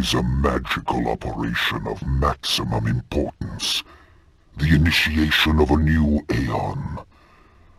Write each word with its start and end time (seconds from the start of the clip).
is 0.00 0.14
a 0.14 0.22
magical 0.22 1.08
operation 1.08 1.86
of 1.86 2.06
maximum 2.06 2.86
importance. 2.86 3.82
The 4.56 4.74
initiation 4.74 5.60
of 5.60 5.70
a 5.70 5.76
new 5.76 6.24
aeon. 6.32 7.00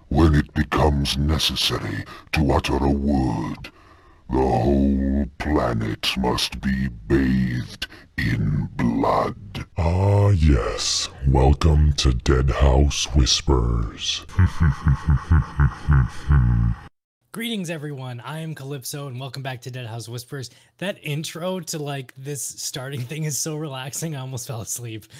When 0.09 0.35
it 0.35 0.53
becomes 0.53 1.17
necessary 1.17 2.05
to 2.33 2.51
utter 2.51 2.77
a 2.77 2.91
word, 2.91 3.71
the 4.29 4.37
whole 4.37 5.25
planet 5.39 6.15
must 6.15 6.61
be 6.61 6.89
bathed 7.07 7.87
in 8.17 8.69
blood. 8.75 9.65
Ah, 9.75 10.29
yes. 10.29 11.09
Welcome 11.27 11.93
to 11.93 12.09
Deadhaus 12.09 13.05
Whispers. 13.15 14.27
Greetings, 17.33 17.69
everyone. 17.69 18.19
I 18.19 18.39
am 18.39 18.53
Calypso, 18.53 19.07
and 19.07 19.17
welcome 19.17 19.41
back 19.41 19.61
to 19.61 19.71
Deadhaus 19.71 20.09
Whispers. 20.09 20.49
That 20.79 20.97
intro 21.01 21.61
to 21.61 21.79
like 21.79 22.13
this 22.17 22.43
starting 22.43 22.99
thing 22.99 23.23
is 23.23 23.37
so 23.37 23.55
relaxing. 23.55 24.17
I 24.17 24.19
almost 24.19 24.47
fell 24.47 24.59
asleep. 24.59 25.05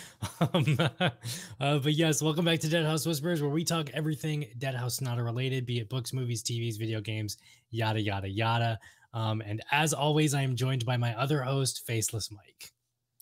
Um, 0.53 0.77
uh, 1.00 1.80
but 1.80 1.94
yes, 1.94 2.22
welcome 2.22 2.44
back 2.44 2.59
to 2.59 2.67
Deadhaus 2.67 3.08
Whispers, 3.08 3.41
where 3.41 3.50
we 3.50 3.63
talk 3.63 3.89
everything 3.94 4.45
Deadhaus 4.59 4.98
Sonata 4.98 5.23
related, 5.23 5.66
be 5.66 5.80
it 5.80 5.88
books, 5.88 6.12
movies, 6.12 6.44
TVs, 6.44 6.77
video 6.77 7.00
games, 7.00 7.38
yada 7.70 8.02
yada 8.02 8.28
yada. 8.28 8.78
Um, 9.14 9.41
and 9.45 9.62
as 9.72 9.94
always, 9.94 10.34
I 10.34 10.41
am 10.41 10.58
joined 10.58 10.86
by 10.86 10.98
my 10.98 11.17
other 11.17 11.41
host, 11.44 11.86
Faceless 11.88 12.30
Mike. 12.30 12.72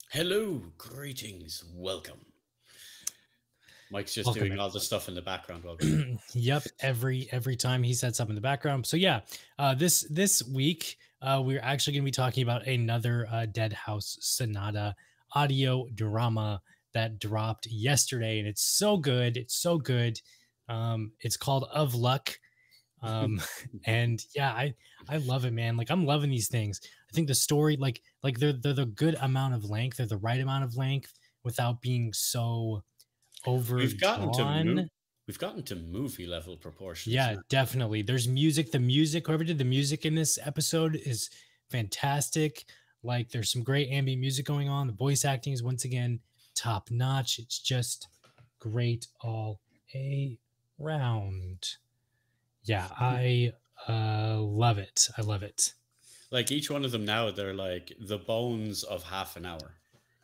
Hello, 0.09 0.63
greetings, 0.79 1.63
welcome. 1.75 2.28
Mike's 3.91 4.13
just 4.13 4.27
Welcome, 4.27 4.47
doing 4.47 4.59
all 4.59 4.69
the 4.69 4.79
stuff 4.79 5.07
in 5.07 5.15
the 5.15 5.21
background. 5.21 5.63
Yep 6.33 6.63
every 6.81 7.27
every 7.31 7.55
time 7.55 7.81
he 7.81 7.93
sets 7.93 8.19
up 8.19 8.29
in 8.29 8.35
the 8.35 8.41
background. 8.41 8.85
So 8.85 8.97
yeah 8.97 9.21
uh 9.57 9.73
this 9.73 10.05
this 10.09 10.43
week 10.47 10.97
uh 11.21 11.41
we're 11.43 11.61
actually 11.61 11.93
going 11.93 12.03
to 12.03 12.07
be 12.07 12.11
talking 12.11 12.43
about 12.43 12.67
another 12.67 13.27
uh 13.31 13.45
Deadhaus 13.51 14.17
Sonata 14.21 14.95
audio 15.33 15.87
drama 15.95 16.61
that 16.93 17.19
dropped 17.19 17.67
yesterday 17.67 18.39
and 18.39 18.47
it's 18.47 18.63
so 18.63 18.97
good 18.97 19.37
it's 19.37 19.55
so 19.55 19.77
good. 19.77 20.19
Um 20.67 21.13
it's 21.21 21.37
called 21.37 21.65
of 21.73 21.95
luck. 21.95 22.37
Um 23.01 23.41
and 23.85 24.23
yeah 24.35 24.51
i 24.51 24.73
i 25.07 25.17
love 25.17 25.45
it 25.45 25.53
man. 25.53 25.77
Like 25.77 25.89
i'm 25.89 26.05
loving 26.05 26.29
these 26.29 26.47
things. 26.47 26.79
I 26.83 27.15
think 27.15 27.27
the 27.27 27.35
story 27.35 27.75
like 27.75 28.01
like 28.21 28.37
they're 28.37 28.53
they're 28.53 28.73
the 28.73 28.85
good 28.85 29.15
amount 29.21 29.55
of 29.55 29.65
length 29.65 29.97
they're 29.97 30.05
the 30.05 30.17
right 30.17 30.39
amount 30.39 30.63
of 30.63 30.77
length 30.77 31.13
without 31.43 31.81
being 31.81 32.13
so 32.13 32.83
overdrawn 33.47 33.79
we've 33.79 33.99
gotten 33.99 34.31
to 34.33 34.43
mo- 34.43 34.87
we've 35.27 35.39
gotten 35.39 35.63
to 35.63 35.75
movie 35.75 36.27
level 36.27 36.57
proportions. 36.57 37.13
yeah, 37.13 37.33
now. 37.33 37.41
definitely. 37.49 38.01
There's 38.01 38.27
music. 38.27 38.71
The 38.71 38.79
music, 38.79 39.27
whoever 39.27 39.43
did 39.43 39.57
the 39.57 39.65
music 39.65 40.05
in 40.05 40.15
this 40.15 40.39
episode 40.43 40.95
is 40.95 41.29
fantastic. 41.69 42.65
Like 43.03 43.29
there's 43.29 43.51
some 43.51 43.63
great 43.63 43.89
ambient 43.89 44.19
music 44.19 44.45
going 44.45 44.69
on. 44.69 44.87
The 44.87 44.93
voice 44.93 45.23
acting 45.25 45.53
is 45.53 45.63
once 45.63 45.85
again 45.85 46.19
top 46.55 46.89
notch. 46.91 47.39
It's 47.39 47.59
just 47.59 48.07
great 48.59 49.07
all 49.21 49.61
around. 50.79 51.67
Yeah, 52.63 52.87
I 52.99 53.53
uh 53.87 54.37
love 54.39 54.77
it. 54.77 55.07
I 55.17 55.21
love 55.21 55.43
it. 55.43 55.73
Like 56.31 56.51
each 56.51 56.69
one 56.69 56.85
of 56.85 56.91
them 56.91 57.05
now, 57.05 57.31
they're 57.31 57.55
like 57.55 57.91
the 57.99 58.17
bones 58.17 58.83
of 58.83 59.03
half 59.03 59.35
an 59.35 59.45
hour. 59.45 59.78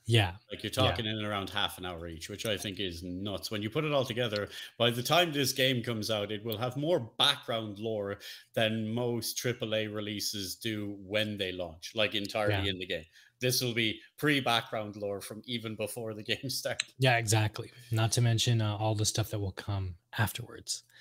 Yeah. 0.08 0.34
Like 0.52 0.64
you're 0.64 0.70
talking 0.72 1.06
in 1.06 1.18
and 1.18 1.26
around 1.26 1.50
half 1.50 1.78
an 1.80 1.86
hour 1.86 2.08
each, 2.08 2.30
which 2.30 2.46
I 2.46 2.58
think 2.58 2.80
is 2.80 3.02
nuts. 3.02 3.50
When 3.50 3.62
you 3.64 3.70
put 3.72 3.86
it 3.86 3.92
all 3.92 4.06
together, 4.06 4.50
by 4.78 4.92
the 4.92 5.02
time 5.02 5.32
this 5.34 5.52
game 5.52 5.82
comes 5.82 6.12
out, 6.12 6.32
it 6.32 6.46
will 6.46 6.58
have 6.60 6.78
more 6.78 7.00
background 7.18 7.80
lore 7.80 8.20
than 8.54 8.94
most 8.94 9.38
AAA 9.38 9.94
releases 9.94 10.56
do 10.56 10.96
when 11.00 11.38
they 11.38 11.52
launch, 11.52 11.94
like 11.96 12.14
entirely 12.14 12.54
Yeah. 12.66 12.72
in 12.72 12.78
the 12.80 12.86
game. 12.86 13.06
This 13.42 13.62
will 13.62 13.74
be 13.74 14.00
pre-background 14.18 14.96
lore 14.96 15.22
from 15.22 15.42
even 15.46 15.76
before 15.76 16.14
the 16.14 16.24
game 16.32 16.50
starts. 16.50 16.86
Yeah, 17.00 17.18
exactly. 17.18 17.72
Not 17.92 18.12
to 18.14 18.22
mention 18.22 18.62
uh, 18.62 18.78
all 18.78 18.94
the 18.96 19.06
stuff 19.06 19.30
that 19.32 19.40
will 19.40 19.52
come 19.54 19.96
afterwards. 20.18 20.84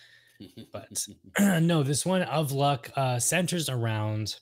But 0.72 1.06
no, 1.62 1.82
this 1.84 2.04
one 2.04 2.22
of 2.22 2.50
luck 2.52 2.90
uh, 2.96 3.18
centers 3.20 3.68
around. 3.68 4.40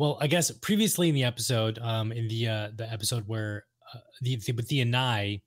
Well, 0.00 0.16
I 0.18 0.28
guess 0.28 0.50
previously 0.50 1.10
in 1.10 1.14
the 1.14 1.24
episode, 1.24 1.78
um, 1.78 2.10
in 2.10 2.26
the 2.26 2.48
uh, 2.48 2.68
the 2.74 2.90
episode 2.90 3.28
where 3.28 3.66
uh, 3.94 3.98
the, 4.22 4.36
the 4.36 4.52
with 4.52 4.66
the 4.68 4.82
Anai, 4.82 5.42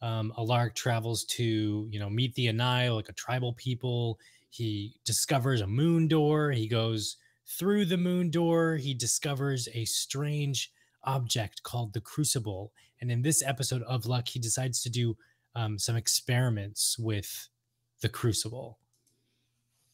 um, 0.00 0.32
Alaric 0.36 0.74
travels 0.74 1.22
to 1.36 1.86
you 1.88 2.00
know 2.00 2.10
meet 2.10 2.34
the 2.34 2.48
Anai, 2.48 2.92
like 2.92 3.08
a 3.08 3.12
tribal 3.12 3.52
people. 3.52 4.18
He 4.50 4.96
discovers 5.04 5.60
a 5.60 5.68
moon 5.68 6.08
door. 6.08 6.50
He 6.50 6.66
goes 6.66 7.16
through 7.46 7.84
the 7.84 7.96
moon 7.96 8.28
door. 8.28 8.74
He 8.74 8.92
discovers 8.92 9.68
a 9.72 9.84
strange 9.84 10.72
object 11.04 11.62
called 11.62 11.92
the 11.92 12.00
Crucible. 12.00 12.72
And 13.00 13.08
in 13.08 13.22
this 13.22 13.40
episode 13.40 13.82
of 13.82 14.06
Luck, 14.06 14.26
he 14.26 14.40
decides 14.40 14.82
to 14.82 14.90
do 14.90 15.16
um, 15.54 15.78
some 15.78 15.94
experiments 15.94 16.98
with 16.98 17.48
the 18.00 18.08
Crucible, 18.08 18.80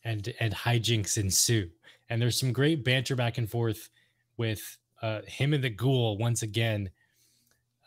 and 0.02 0.32
and 0.40 0.54
hijinks 0.54 1.18
ensue. 1.18 1.68
And 2.08 2.22
there's 2.22 2.40
some 2.40 2.54
great 2.54 2.84
banter 2.84 3.14
back 3.14 3.36
and 3.36 3.50
forth 3.50 3.90
with 4.38 4.78
uh, 5.02 5.20
him 5.26 5.52
and 5.52 5.62
the 5.62 5.70
Ghoul 5.70 6.16
once 6.16 6.42
again, 6.42 6.90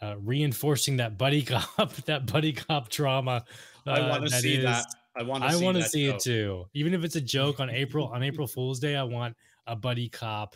uh, 0.01 0.15
reinforcing 0.19 0.97
that 0.97 1.17
buddy 1.17 1.41
cop, 1.77 1.93
that 2.05 2.31
buddy 2.31 2.53
cop 2.53 2.89
drama. 2.89 3.43
I 3.87 3.91
uh, 3.91 4.09
want 4.09 4.23
to 4.23 4.29
see 4.29 4.57
is- 4.57 4.63
that. 4.63 4.85
I 5.13 5.23
want 5.23 5.43
to 5.43 5.49
I 5.49 5.57
want 5.57 5.75
to 5.75 5.83
see 5.83 6.05
it 6.05 6.19
too. 6.19 6.65
Even 6.73 6.93
if 6.93 7.03
it's 7.03 7.17
a 7.17 7.21
joke 7.21 7.59
on 7.59 7.69
April 7.69 8.07
on 8.07 8.23
April 8.23 8.47
Fool's 8.55 8.79
Day, 8.79 8.95
I 8.95 9.03
want 9.03 9.35
a 9.67 9.75
buddy 9.75 10.07
cop 10.07 10.55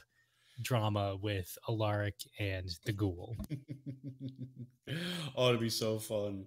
drama 0.62 1.18
with 1.22 1.58
Alaric 1.68 2.16
and 2.40 2.70
the 2.86 2.94
Ghoul. 2.94 3.36
oh, 5.36 5.50
it'd 5.50 5.60
be 5.60 5.70
so 5.70 6.00
fun. 6.00 6.46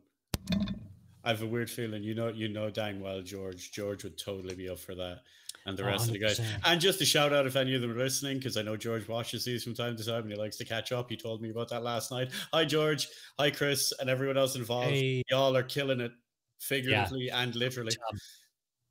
I 1.25 1.28
have 1.31 1.42
a 1.42 1.47
weird 1.47 1.69
feeling, 1.69 2.03
you 2.03 2.14
know, 2.14 2.28
you 2.28 2.48
know, 2.48 2.70
dang 2.70 3.00
well, 3.03 3.20
George. 3.20 3.72
George 3.72 4.04
would 4.04 4.16
totally 4.16 4.54
be 4.54 4.70
up 4.70 4.78
for 4.78 4.94
that, 4.94 5.20
and 5.66 5.76
the 5.76 5.84
rest 5.84 6.06
of 6.06 6.12
the 6.12 6.19
guys. 6.19 6.41
And 6.64 6.80
just 6.80 7.00
a 7.00 7.04
shout 7.04 7.32
out 7.32 7.46
if 7.46 7.56
any 7.56 7.74
of 7.74 7.80
them 7.82 7.91
are 7.92 7.98
listening, 7.98 8.38
because 8.38 8.56
I 8.56 8.62
know 8.62 8.76
George 8.76 9.06
watches 9.08 9.44
these 9.44 9.64
from 9.64 9.74
time 9.74 9.96
to 9.96 10.04
time, 10.04 10.22
and 10.22 10.32
he 10.32 10.38
likes 10.38 10.56
to 10.58 10.64
catch 10.64 10.92
up. 10.92 11.10
He 11.10 11.16
told 11.16 11.42
me 11.42 11.50
about 11.50 11.69
that 11.70 11.82
last 11.82 12.10
night. 12.10 12.30
Hi, 12.52 12.64
George. 12.64 13.08
Hi, 13.38 13.50
Chris, 13.50 13.92
and 14.00 14.08
everyone 14.08 14.38
else 14.38 14.56
involved. 14.56 14.91
Hey, 14.91 15.22
Y'all 15.30 15.56
are 15.56 15.62
killing 15.62 16.00
it, 16.00 16.12
figuratively 16.60 17.30
and 17.30 17.54
literally. 17.54 17.92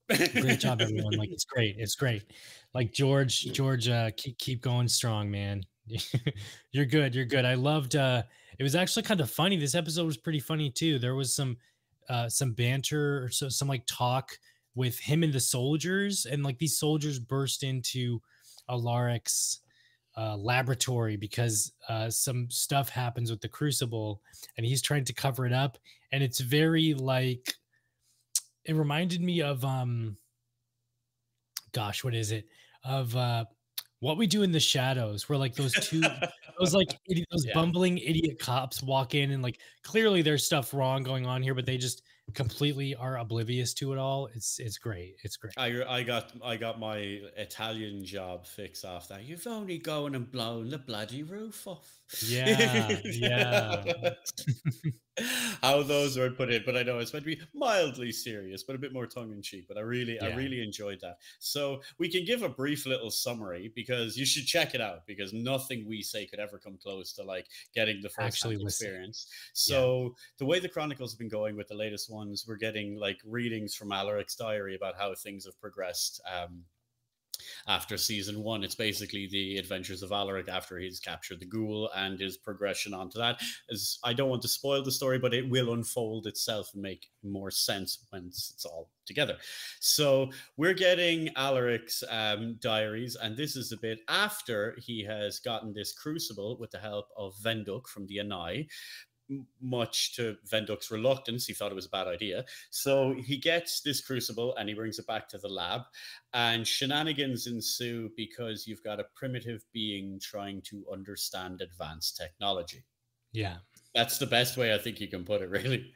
great 0.07 0.59
job, 0.59 0.81
everyone! 0.81 1.13
Like 1.13 1.29
it's 1.31 1.45
great. 1.45 1.75
It's 1.77 1.95
great. 1.95 2.23
Like 2.73 2.93
George, 2.93 3.51
George, 3.53 3.89
uh, 3.89 4.11
keep 4.15 4.37
keep 4.37 4.61
going 4.61 4.87
strong, 4.87 5.29
man. 5.29 5.63
you're 6.71 6.85
good. 6.85 7.15
You're 7.15 7.25
good. 7.25 7.45
I 7.45 7.55
loved. 7.55 7.95
uh 7.95 8.23
It 8.59 8.63
was 8.63 8.75
actually 8.75 9.03
kind 9.03 9.21
of 9.21 9.29
funny. 9.29 9.57
This 9.57 9.75
episode 9.75 10.05
was 10.05 10.17
pretty 10.17 10.39
funny 10.39 10.69
too. 10.69 10.99
There 10.99 11.15
was 11.15 11.33
some 11.35 11.57
uh 12.09 12.29
some 12.29 12.53
banter 12.53 13.23
or 13.23 13.29
so 13.29 13.49
some 13.49 13.67
like 13.67 13.83
talk 13.85 14.37
with 14.77 14.97
him 14.99 15.23
and 15.23 15.33
the 15.33 15.39
soldiers, 15.41 16.25
and 16.25 16.43
like 16.43 16.57
these 16.59 16.77
soldiers 16.79 17.19
burst 17.19 17.63
into 17.63 18.21
Alaric's 18.69 19.59
uh, 20.15 20.37
laboratory 20.37 21.17
because 21.17 21.73
uh, 21.89 22.09
some 22.09 22.49
stuff 22.49 22.87
happens 22.89 23.29
with 23.29 23.41
the 23.41 23.49
crucible, 23.49 24.21
and 24.55 24.65
he's 24.65 24.81
trying 24.81 25.03
to 25.05 25.13
cover 25.13 25.45
it 25.45 25.53
up, 25.53 25.77
and 26.13 26.23
it's 26.23 26.39
very 26.39 26.93
like 26.93 27.53
it 28.65 28.75
reminded 28.75 29.21
me 29.21 29.41
of 29.41 29.63
um 29.65 30.17
gosh 31.71 32.03
what 32.03 32.13
is 32.13 32.31
it 32.31 32.47
of 32.83 33.15
uh 33.15 33.45
what 33.99 34.17
we 34.17 34.27
do 34.27 34.43
in 34.43 34.51
the 34.51 34.59
shadows 34.59 35.27
where 35.29 35.37
like 35.37 35.55
those 35.55 35.73
two 35.73 36.01
those 36.59 36.73
like 36.73 36.89
idi- 37.11 37.23
those 37.31 37.45
Yeah. 37.45 37.53
bumbling 37.53 37.97
idiot 37.97 38.39
cops 38.39 38.83
walk 38.83 39.15
in 39.15 39.31
and 39.31 39.41
like 39.41 39.59
clearly 39.83 40.21
there's 40.21 40.45
stuff 40.45 40.73
wrong 40.73 41.03
going 41.03 41.25
on 41.25 41.41
here 41.41 41.53
but 41.55 41.65
they 41.65 41.77
just 41.77 42.03
completely 42.33 42.93
are 42.95 43.17
oblivious 43.17 43.73
to 43.73 43.93
it 43.93 43.97
all 43.97 44.27
it's 44.35 44.59
it's 44.59 44.77
great 44.77 45.15
it's 45.23 45.37
great 45.37 45.53
I, 45.57 45.83
I 45.87 46.03
got 46.03 46.33
I 46.43 46.57
got 46.57 46.79
my 46.79 46.97
Italian 47.35 48.03
job 48.03 48.45
fix 48.45 48.83
off 48.83 49.07
that. 49.09 49.23
You've 49.23 49.47
only 49.47 49.77
gone 49.77 50.15
and 50.15 50.29
blown 50.29 50.69
the 50.69 50.77
bloody 50.77 51.23
roof 51.23 51.67
off. 51.67 51.99
Yeah, 52.25 52.99
yeah. 53.03 53.83
How 55.63 55.81
those 55.81 56.15
were 56.15 56.29
put 56.29 56.51
in, 56.51 56.61
but 56.63 56.77
I 56.77 56.83
know 56.83 56.99
it's 56.99 57.11
meant 57.11 57.25
to 57.25 57.35
be 57.35 57.41
mildly 57.53 58.11
serious, 58.11 58.63
but 58.63 58.75
a 58.75 58.79
bit 58.79 58.93
more 58.93 59.07
tongue 59.07 59.31
in 59.31 59.41
cheek. 59.41 59.65
But 59.67 59.77
I 59.77 59.81
really, 59.81 60.19
I 60.19 60.35
really 60.35 60.61
enjoyed 60.61 60.99
that. 61.01 61.17
So 61.39 61.81
we 61.97 62.07
can 62.07 62.23
give 62.23 62.43
a 62.43 62.49
brief 62.49 62.85
little 62.85 63.09
summary 63.09 63.71
because 63.75 64.15
you 64.15 64.25
should 64.25 64.45
check 64.45 64.75
it 64.75 64.81
out 64.81 65.07
because 65.07 65.33
nothing 65.33 65.87
we 65.87 66.03
say 66.03 66.27
could 66.27 66.39
ever 66.39 66.59
come 66.59 66.77
close 66.81 67.13
to 67.13 67.23
like 67.23 67.47
getting 67.73 67.99
the 68.01 68.09
first 68.09 68.19
Actually 68.19 68.61
experience. 68.61 69.27
So 69.53 70.15
the 70.37 70.45
way 70.45 70.59
the 70.59 70.69
chronicles 70.69 71.13
have 71.13 71.19
been 71.19 71.29
going 71.29 71.55
with 71.57 71.67
the 71.67 71.75
latest 71.75 72.11
ones, 72.11 72.45
we're 72.47 72.55
getting 72.57 72.99
like 72.99 73.19
readings 73.25 73.73
from 73.73 73.89
Alaric's 73.89 74.35
diary 74.35 74.75
about 74.75 74.95
how 74.97 75.13
things 75.15 75.45
have 75.45 75.59
progressed. 75.59 76.21
Um, 76.31 76.63
after 77.67 77.97
season 77.97 78.43
one. 78.43 78.63
It's 78.63 78.75
basically 78.75 79.27
the 79.27 79.57
adventures 79.57 80.03
of 80.03 80.11
Alaric 80.11 80.49
after 80.49 80.77
he's 80.77 80.99
captured 80.99 81.39
the 81.39 81.45
ghoul 81.45 81.89
and 81.95 82.19
his 82.19 82.37
progression 82.37 82.93
onto 82.93 83.19
that. 83.19 83.41
As 83.71 83.99
I 84.03 84.13
don't 84.13 84.29
want 84.29 84.41
to 84.43 84.47
spoil 84.47 84.83
the 84.83 84.91
story, 84.91 85.19
but 85.19 85.33
it 85.33 85.49
will 85.49 85.73
unfold 85.73 86.27
itself 86.27 86.71
and 86.73 86.81
make 86.81 87.07
more 87.23 87.51
sense 87.51 88.05
once 88.11 88.51
it's 88.53 88.65
all 88.65 88.89
together. 89.05 89.37
So 89.79 90.29
we're 90.57 90.73
getting 90.73 91.29
Alaric's 91.35 92.03
um, 92.09 92.57
diaries, 92.59 93.15
and 93.15 93.35
this 93.35 93.55
is 93.55 93.71
a 93.71 93.77
bit 93.77 93.99
after 94.07 94.75
he 94.79 95.03
has 95.05 95.39
gotten 95.39 95.73
this 95.73 95.93
crucible 95.93 96.57
with 96.59 96.71
the 96.71 96.79
help 96.79 97.07
of 97.17 97.35
Venduk 97.43 97.87
from 97.87 98.05
the 98.07 98.17
Anai 98.17 98.67
much 99.61 100.15
to 100.15 100.37
Venduk's 100.49 100.91
reluctance, 100.91 101.45
he 101.45 101.53
thought 101.53 101.71
it 101.71 101.75
was 101.75 101.85
a 101.85 101.89
bad 101.89 102.07
idea. 102.07 102.45
So 102.69 103.13
he 103.13 103.37
gets 103.37 103.81
this 103.81 104.01
crucible 104.01 104.55
and 104.55 104.69
he 104.69 104.75
brings 104.75 104.99
it 104.99 105.07
back 105.07 105.27
to 105.29 105.37
the 105.37 105.49
lab, 105.49 105.81
and 106.33 106.67
shenanigans 106.67 107.47
ensue 107.47 108.09
because 108.15 108.67
you've 108.67 108.83
got 108.83 108.99
a 108.99 109.05
primitive 109.15 109.63
being 109.73 110.19
trying 110.21 110.61
to 110.63 110.85
understand 110.91 111.61
advanced 111.61 112.17
technology. 112.17 112.83
Yeah. 113.31 113.57
That's 113.93 114.17
the 114.17 114.27
best 114.27 114.57
way 114.57 114.73
I 114.73 114.77
think 114.77 114.99
you 114.99 115.07
can 115.07 115.23
put 115.23 115.41
it, 115.41 115.49
really 115.49 115.93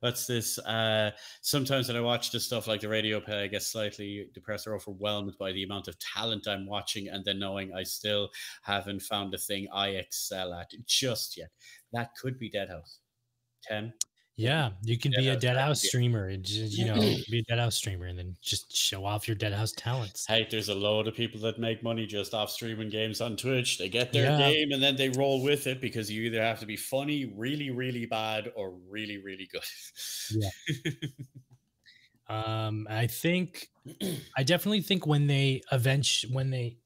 what's 0.00 0.26
this? 0.26 0.58
Uh, 0.60 1.10
sometimes 1.40 1.88
when 1.88 1.96
I 1.96 2.00
watch 2.00 2.30
this 2.30 2.44
stuff 2.44 2.66
like 2.66 2.80
the 2.80 2.88
radio 2.88 3.20
play, 3.20 3.44
I 3.44 3.46
get 3.46 3.62
slightly 3.62 4.28
depressed 4.32 4.66
or 4.66 4.74
overwhelmed 4.74 5.34
by 5.38 5.52
the 5.52 5.64
amount 5.64 5.88
of 5.88 5.98
talent 5.98 6.46
I'm 6.46 6.66
watching, 6.66 7.08
and 7.08 7.24
then 7.24 7.38
knowing 7.38 7.72
I 7.74 7.82
still 7.82 8.30
haven't 8.62 9.02
found 9.02 9.34
a 9.34 9.38
thing 9.38 9.66
I 9.72 9.88
excel 9.88 10.52
at 10.52 10.70
just 10.86 11.36
yet. 11.36 11.50
That 11.92 12.10
could 12.20 12.38
be 12.38 12.50
Deadhaus. 12.50 12.98
Ten. 13.62 13.92
Yeah, 14.36 14.70
you 14.84 14.96
can 14.96 15.10
be 15.16 15.28
a 15.30 15.36
Deadhaus, 15.36 15.40
dead 15.40 15.56
that 15.56 15.60
house 15.62 15.80
could 15.80 15.86
be- 15.86 15.88
streamer. 15.88 16.28
and 16.28 16.44
ju- 16.44 16.66
You 16.70 16.84
know, 16.84 16.94
be 17.30 17.44
a 17.48 17.52
Deadhaus 17.52 17.72
streamer, 17.72 18.06
and 18.06 18.16
then 18.16 18.36
just 18.40 18.72
show 18.76 19.04
off 19.04 19.26
your 19.26 19.36
Deadhaus 19.36 19.72
talents. 19.76 20.26
Hey, 20.28 20.46
there's 20.48 20.68
a 20.68 20.74
load 20.76 21.08
of 21.08 21.14
people 21.16 21.40
that 21.40 21.58
make 21.58 21.82
money 21.82 22.06
just 22.06 22.34
off 22.34 22.48
streaming 22.50 22.88
games 22.88 23.20
on 23.20 23.36
Twitch. 23.36 23.78
They 23.78 23.88
get 23.88 24.12
their 24.12 24.26
Yeah. 24.26 24.38
game 24.52 24.70
and 24.70 24.80
then 24.80 24.94
they 24.94 25.08
roll 25.08 25.42
with 25.42 25.66
it 25.66 25.80
because 25.80 26.08
you 26.08 26.22
either 26.22 26.40
have 26.40 26.60
to 26.60 26.66
be 26.66 26.76
funny, 26.76 27.24
really, 27.24 27.70
really 27.70 28.06
bad, 28.06 28.52
or 28.54 28.70
really, 28.88 29.18
really 29.18 29.48
good. 29.50 29.62
Yeah. 30.30 30.90
Um, 32.30 32.86
I 32.90 33.06
think, 33.06 33.68
I 34.36 34.42
definitely 34.42 34.82
think 34.82 35.06
when 35.06 35.26
they 35.26 35.62
eventually 35.72 36.30
when 36.34 36.50
they 36.50 36.76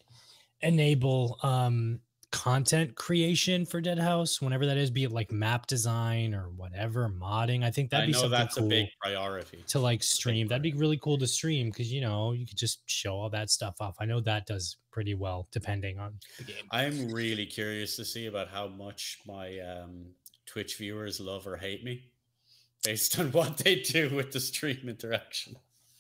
enable 0.61 1.37
um 1.43 1.99
content 2.43 2.97
creation 2.97 3.65
for 3.65 3.81
Deadhaus, 3.81 4.43
whenever 4.43 4.67
that 4.67 4.77
is, 4.77 4.91
be 4.91 5.05
it 5.05 5.13
like 5.13 5.31
map 5.31 5.69
design 5.69 6.35
or 6.35 6.51
whatever, 6.57 7.09
modding, 7.09 7.63
I 7.63 7.71
think 7.71 7.91
that'd 7.91 8.03
I 8.03 8.07
be 8.07 8.13
know 8.13 8.19
something 8.19 8.39
that's 8.39 8.57
cool 8.57 8.67
a 8.67 8.69
big 8.69 8.89
priority. 9.01 9.65
to 9.69 9.79
like 9.79 10.03
stream. 10.03 10.49
That'd 10.49 10.63
be 10.63 10.73
really 10.73 10.99
cool 10.99 11.17
to 11.19 11.27
stream 11.29 11.69
because 11.69 11.93
you 11.93 12.01
know 12.01 12.33
you 12.33 12.45
could 12.45 12.59
just 12.59 12.83
show 12.87 13.15
all 13.15 13.31
that 13.31 13.51
stuff 13.51 13.77
off. 13.81 13.95
I 14.01 14.07
know 14.07 14.21
that 14.23 14.47
does 14.47 14.77
pretty 14.91 15.15
well 15.15 15.47
depending 15.53 16.01
on 16.01 16.19
the 16.39 16.45
game. 16.45 16.65
I'm 16.73 17.13
really 17.13 17.47
curious 17.47 17.95
to 17.95 18.05
see 18.05 18.27
about 18.27 18.49
how 18.49 18.67
much 18.67 19.19
my 19.25 19.61
um, 19.61 20.07
Twitch 20.45 20.79
viewers 20.79 21.21
love 21.21 21.47
or 21.47 21.57
hate 21.57 21.85
me 21.85 22.11
based 22.83 23.21
on 23.21 23.27
what 23.33 23.59
they 23.59 23.77
do 23.77 24.13
with 24.17 24.33
the 24.33 24.41
stream 24.41 24.89
interaction. 24.89 25.55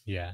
Yeah. 0.05 0.33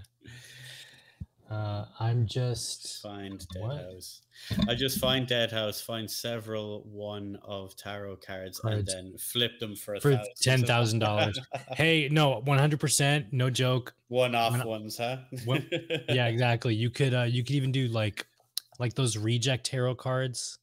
Uh, 1.50 1.86
I'm 1.98 2.26
just 2.26 3.00
Find 3.02 3.44
What? 3.56 3.76
Dead 3.76 3.84
House. 3.94 4.20
I 4.68 4.74
just 4.74 4.98
find 5.00 5.26
Deadhaus, 5.26 5.82
find 5.82 6.08
several 6.10 6.82
one 6.84 7.38
of 7.42 7.74
tarot 7.74 8.16
cards, 8.16 8.60
and 8.64 8.86
then 8.86 9.14
flip 9.18 9.58
them 9.58 9.74
for 9.74 9.94
a 9.94 10.00
For 10.00 10.16
thousand. 10.16 11.00
$10,000. 11.00 11.34
hey, 11.76 12.08
no, 12.12 12.42
100%, 12.46 13.26
no 13.32 13.48
joke. 13.50 13.94
one 14.08 14.34
off 14.34 14.60
I- 14.60 14.64
ones, 14.66 14.98
huh? 14.98 15.18
Well, 15.46 15.60
Yeah, 16.08 16.26
exactly. 16.26 16.74
You 16.74 16.90
could 16.90 17.14
uh 17.14 17.22
you 17.22 17.42
could 17.42 17.56
even 17.56 17.72
do 17.72 17.88
like 17.88 18.26
like 18.78 18.94
those 18.94 19.16
reject 19.16 19.66
tarot 19.66 19.94
cards 19.96 20.58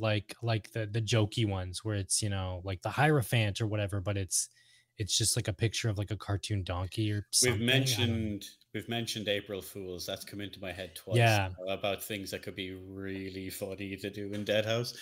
like 0.00 0.34
like 0.42 0.70
the 0.72 0.86
the 0.86 1.00
jokey 1.02 1.46
ones 1.48 1.84
where 1.84 1.96
it's, 1.96 2.22
you 2.22 2.28
know, 2.28 2.60
like 2.64 2.82
the 2.82 2.90
Hierophant 2.90 3.60
or 3.60 3.66
whatever, 3.66 4.00
but 4.00 4.16
it's 4.16 4.48
it's 4.96 5.16
just 5.16 5.36
like 5.36 5.48
a 5.48 5.52
picture 5.52 5.88
of 5.88 5.98
like 5.98 6.10
a 6.10 6.16
cartoon 6.16 6.62
donkey 6.64 7.10
or 7.12 7.26
something. 7.30 7.60
We've 7.60 7.68
I 7.68 7.72
don't 7.72 7.80
know. 7.98 8.06
mentioned 8.06 8.44
we've 8.74 8.88
mentioned 8.88 9.28
April 9.28 9.62
Fools. 9.62 10.06
That's 10.06 10.24
come 10.24 10.40
into 10.40 10.60
my 10.60 10.72
head 10.72 10.94
twice. 10.94 11.16
Yeah. 11.16 11.50
about 11.68 12.02
things 12.02 12.30
that 12.30 12.42
could 12.42 12.54
be 12.54 12.72
really 12.72 13.50
funny 13.50 13.96
to 13.96 14.10
do 14.10 14.32
in 14.32 14.44
Deadhaus. 14.44 14.94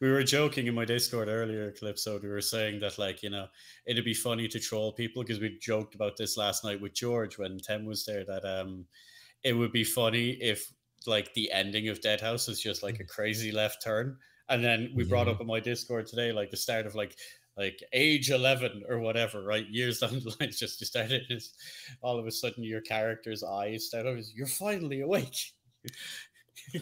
We 0.00 0.10
were 0.10 0.22
joking 0.22 0.66
in 0.66 0.74
my 0.74 0.84
Discord 0.84 1.28
earlier, 1.28 1.70
Calypso. 1.72 2.18
We 2.20 2.28
were 2.28 2.40
saying 2.40 2.80
that 2.80 2.98
like 2.98 3.22
you 3.22 3.30
know 3.30 3.46
it'd 3.86 4.04
be 4.04 4.14
funny 4.14 4.48
to 4.48 4.58
troll 4.58 4.92
people 4.92 5.22
because 5.22 5.40
we 5.40 5.58
joked 5.60 5.94
about 5.94 6.16
this 6.16 6.36
last 6.36 6.64
night 6.64 6.80
with 6.80 6.94
George 6.94 7.38
when 7.38 7.58
Tim 7.58 7.86
was 7.86 8.04
there. 8.04 8.24
That 8.24 8.44
um, 8.44 8.86
it 9.42 9.52
would 9.52 9.72
be 9.72 9.84
funny 9.84 10.30
if 10.30 10.72
like 11.06 11.32
the 11.34 11.50
ending 11.52 11.88
of 11.88 12.00
Deadhaus 12.00 12.48
is 12.48 12.60
just 12.60 12.82
like 12.82 13.00
a 13.00 13.04
crazy 13.04 13.52
left 13.52 13.82
turn. 13.82 14.16
And 14.48 14.62
then 14.62 14.92
we 14.94 15.04
brought 15.04 15.28
up 15.28 15.40
in 15.40 15.46
my 15.46 15.60
Discord 15.60 16.06
today, 16.06 16.32
like 16.32 16.50
the 16.50 16.56
start 16.56 16.84
of 16.84 16.94
like 16.94 17.16
like 17.56 17.78
age 17.92 18.30
11 18.30 18.84
or 18.88 18.98
whatever, 19.00 19.42
right? 19.42 19.66
Years 19.68 19.98
down 20.00 20.12
the 20.20 20.30
line, 20.40 20.48
it's 20.48 20.58
just 20.58 20.80
you 20.80 20.86
started 20.86 21.22
this 21.28 21.54
all 22.02 22.18
of 22.18 22.26
a 22.26 22.30
sudden 22.30 22.64
your 22.64 22.80
character's 22.80 23.42
eyes 23.44 23.86
start 23.86 24.06
over. 24.06 24.20
You're 24.34 24.46
finally 24.46 25.00
awake. 25.02 25.36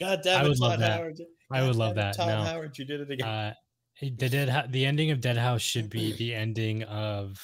God 0.00 0.20
damn 0.24 0.42
I 0.42 0.44
it, 0.44 0.48
would 0.48 0.58
love 0.60 0.78
that. 0.80 0.98
Howard. 0.98 1.20
I 1.50 1.62
would 1.66 1.76
love 1.76 1.92
it, 1.92 1.96
that. 1.96 2.16
Todd 2.16 2.28
No. 2.28 2.42
Howard, 2.44 2.76
you 2.78 2.84
did 2.84 3.00
it 3.00 3.10
again. 3.10 3.26
Uh, 3.28 3.54
the 4.00 4.10
dead 4.28 4.48
Hou- 4.48 4.68
the 4.70 4.84
ending 4.86 5.10
of 5.10 5.20
Deadhaus 5.20 5.60
should 5.60 5.88
be 5.90 6.12
the 6.12 6.34
ending 6.34 6.82
of 6.84 7.40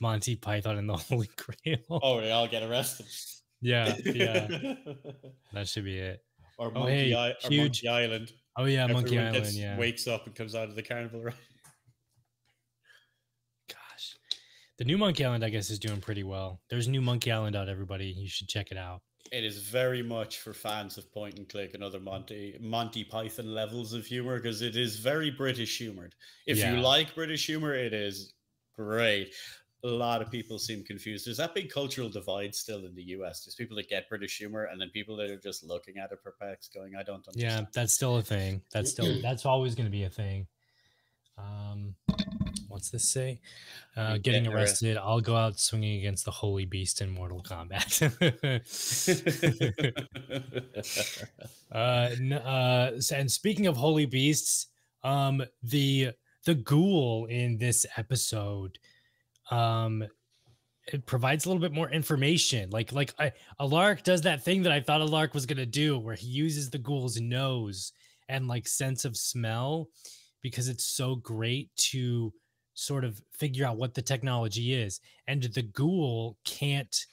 Monty 0.00 0.36
Python 0.36 0.76
and 0.78 0.88
the 0.88 0.96
Holy 1.08 1.28
Grail. 1.36 1.78
oh, 1.90 2.20
they 2.20 2.30
all 2.30 2.48
get 2.48 2.62
arrested. 2.62 3.06
Yeah, 3.60 3.94
yeah, 4.04 4.74
that 5.54 5.66
should 5.68 5.84
be 5.84 5.98
it. 5.98 6.22
or 6.58 6.68
Oh, 6.68 6.80
Monkey, 6.80 6.92
hey, 7.10 7.14
I- 7.14 7.30
or 7.30 7.34
huge- 7.48 7.82
Monkey 7.84 7.88
Island. 7.88 8.32
Oh 8.58 8.64
yeah, 8.66 8.86
Monkey 8.86 9.18
Island. 9.18 9.34
gets- 9.36 9.56
Yeah. 9.56 9.78
wakes 9.78 10.06
up 10.06 10.26
and 10.26 10.34
comes 10.34 10.54
out 10.54 10.68
of 10.68 10.74
the 10.76 10.82
carnival. 10.82 11.22
Right? 11.22 11.34
Gosh, 13.68 14.16
the 14.78 14.84
new 14.84 14.98
Monkey 14.98 15.24
Island, 15.24 15.44
I 15.44 15.50
guess, 15.50 15.70
is 15.70 15.78
doing 15.78 16.00
pretty 16.00 16.24
well. 16.24 16.60
There's 16.70 16.88
new 16.88 17.00
Monkey 17.00 17.30
Island 17.30 17.56
out. 17.56 17.68
Everybody, 17.68 18.06
you 18.06 18.28
should 18.28 18.48
check 18.48 18.70
it 18.70 18.76
out. 18.76 19.02
It 19.32 19.44
is 19.44 19.58
very 19.58 20.02
much 20.02 20.38
for 20.40 20.52
fans 20.52 20.98
of 20.98 21.10
point 21.12 21.38
and 21.38 21.48
click 21.48 21.72
and 21.74 21.82
other 21.82 21.98
Monty 22.00 22.56
Monty 22.60 23.04
Python 23.04 23.54
levels 23.54 23.92
of 23.94 24.04
humor 24.04 24.36
because 24.36 24.60
it 24.62 24.76
is 24.76 24.98
very 24.98 25.30
British 25.30 25.78
humored. 25.78 26.14
If 26.46 26.58
Yeah. 26.58 26.74
you 26.74 26.80
like 26.80 27.14
British 27.14 27.46
humor, 27.46 27.74
it 27.74 27.94
is 27.94 28.34
great. 28.76 29.32
A 29.82 29.88
lot 29.88 30.20
of 30.22 30.30
people 30.30 30.58
seem 30.58 30.82
confused. 30.84 31.26
There's 31.26 31.36
that 31.38 31.54
big 31.54 31.70
cultural 31.70 32.08
divide 32.08 32.54
still 32.54 32.84
in 32.86 32.94
the 32.94 33.02
US. 33.18 33.44
There's 33.44 33.54
people 33.54 33.76
that 33.76 33.88
get 33.88 34.08
British 34.08 34.36
humor 34.38 34.64
and 34.64 34.80
then 34.80 34.90
people 34.90 35.16
that 35.16 35.30
are 35.30 35.38
just 35.40 35.62
looking 35.64 35.96
at 35.98 36.10
it 36.12 36.22
perplexed, 36.22 36.72
going, 36.74 36.94
I 36.96 37.02
don't 37.02 37.26
understand. 37.26 37.66
Yeah, 37.66 37.66
that's 37.74 37.92
still 37.94 38.16
a 38.18 38.22
thing. 38.22 38.62
That's 38.72 38.90
still 38.92 39.20
that's 39.22 39.46
always 39.46 39.74
going 39.74 39.86
to 39.86 39.90
be 39.92 40.04
a 40.04 40.10
thing. 40.10 40.46
Um, 41.36 41.94
what's 42.68 42.90
this 42.90 43.08
say? 43.08 43.40
Uh, 43.96 44.18
getting 44.18 44.44
get 44.44 44.52
arre- 44.52 44.56
arrested. 44.56 44.96
I'll 44.96 45.20
go 45.20 45.36
out 45.36 45.58
swinging 45.58 45.98
against 45.98 46.24
the 46.24 46.30
holy 46.30 46.64
beast 46.64 47.00
in 47.00 47.10
Mortal 47.10 47.42
Kombat. 47.42 48.02
uh, 51.72 52.34
uh, 52.34 52.90
and 53.14 53.30
speaking 53.30 53.66
of 53.66 53.76
holy 53.76 54.06
beasts, 54.06 54.66
um, 55.02 55.42
the 55.62 56.10
the 56.44 56.54
ghoul 56.54 57.26
in 57.26 57.56
this 57.56 57.86
episode, 57.96 58.78
um, 59.50 60.04
it 60.92 61.06
provides 61.06 61.46
a 61.46 61.48
little 61.48 61.60
bit 61.60 61.72
more 61.72 61.90
information. 61.90 62.70
Like 62.70 62.92
like 62.92 63.14
I, 63.18 63.32
Alaric 63.60 64.02
does 64.02 64.22
that 64.22 64.44
thing 64.44 64.62
that 64.62 64.72
I 64.72 64.80
thought 64.80 65.00
Alaric 65.00 65.34
was 65.34 65.46
gonna 65.46 65.66
do, 65.66 65.98
where 65.98 66.16
he 66.16 66.26
uses 66.26 66.70
the 66.70 66.78
ghoul's 66.78 67.20
nose 67.20 67.92
and 68.28 68.48
like 68.48 68.66
sense 68.66 69.04
of 69.04 69.16
smell, 69.16 69.88
because 70.44 70.68
it's 70.68 70.86
so 70.86 71.16
great 71.16 71.74
to 71.76 72.32
sort 72.74 73.04
of 73.04 73.20
figure 73.32 73.64
out 73.66 73.78
what 73.78 73.94
the 73.94 74.02
technology 74.02 74.74
is, 74.74 75.00
and 75.26 75.42
the 75.42 75.62
ghoul 75.62 76.36
can't 76.44 77.06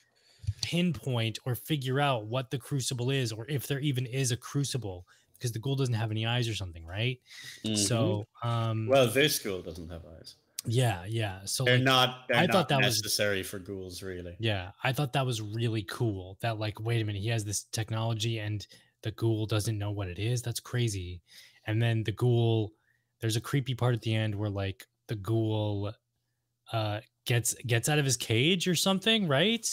pinpoint 0.62 1.40
or 1.46 1.56
figure 1.56 2.00
out 2.00 2.26
what 2.28 2.52
the 2.52 2.58
crucible 2.58 3.10
is, 3.10 3.32
or 3.32 3.48
if 3.50 3.68
there 3.68 3.80
even 3.80 4.06
is 4.06 4.32
a 4.32 4.38
crucible, 4.38 5.06
because 5.34 5.52
the 5.52 5.60
ghoul 5.60 5.76
doesn't 5.76 5.94
have 5.96 6.12
any 6.12 6.26
eyes 6.26 6.48
or 6.50 6.56
something, 6.56 6.86
right? 6.86 7.20
Mhm. 7.64 7.78
So, 7.78 8.28
um, 8.44 8.88
well, 8.88 9.08
this 9.08 9.36
school 9.38 9.62
doesn't 9.62 9.90
have 9.90 10.04
eyes. 10.06 10.36
yeah, 10.66 11.06
yeah. 11.06 11.44
So 11.46 11.64
They're 11.64 11.78
like, 11.78 11.84
not. 11.84 12.28
They're 12.28 12.38
I 12.38 12.46
not 12.46 12.54
thought 12.54 12.70
that 12.70 12.78
was- 12.84 12.98
necessary 13.02 13.42
for 13.44 13.58
ghouls, 13.60 14.04
really. 14.04 14.36
Yeah, 14.40 14.72
I 14.84 14.94
thought 14.94 15.14
that 15.14 15.26
was 15.26 15.42
really 15.42 15.84
cool. 15.84 16.38
That 16.42 16.60
like, 16.60 16.80
wait 16.80 17.02
a 17.02 17.06
minute, 17.06 17.22
he 17.22 17.30
has 17.30 17.44
this 17.46 17.64
technology 17.72 18.40
and 18.40 18.66
the 19.04 19.12
ghoul 19.12 19.46
doesn't 19.48 19.78
know 19.78 19.90
what 19.92 20.08
it 20.10 20.20
is. 20.20 20.42
That's 20.44 20.60
crazy. 20.60 21.22
And 21.66 21.82
then 21.82 22.04
the 22.04 22.12
ghoul, 22.12 22.74
there's 23.22 23.36
a 23.36 23.42
creepy 23.42 23.75
part 23.75 23.94
at 23.94 24.01
the 24.01 24.13
end 24.13 24.36
where 24.36 24.50
like 24.50 24.86
the 25.08 25.16
ghoul 25.16 25.92
uh 26.74 27.00
gets 27.25 27.54
gets 27.66 27.90
out 27.90 28.00
of 28.00 28.06
his 28.06 28.18
cage 28.18 28.68
or 28.68 28.75
something, 28.75 29.28
right? 29.28 29.68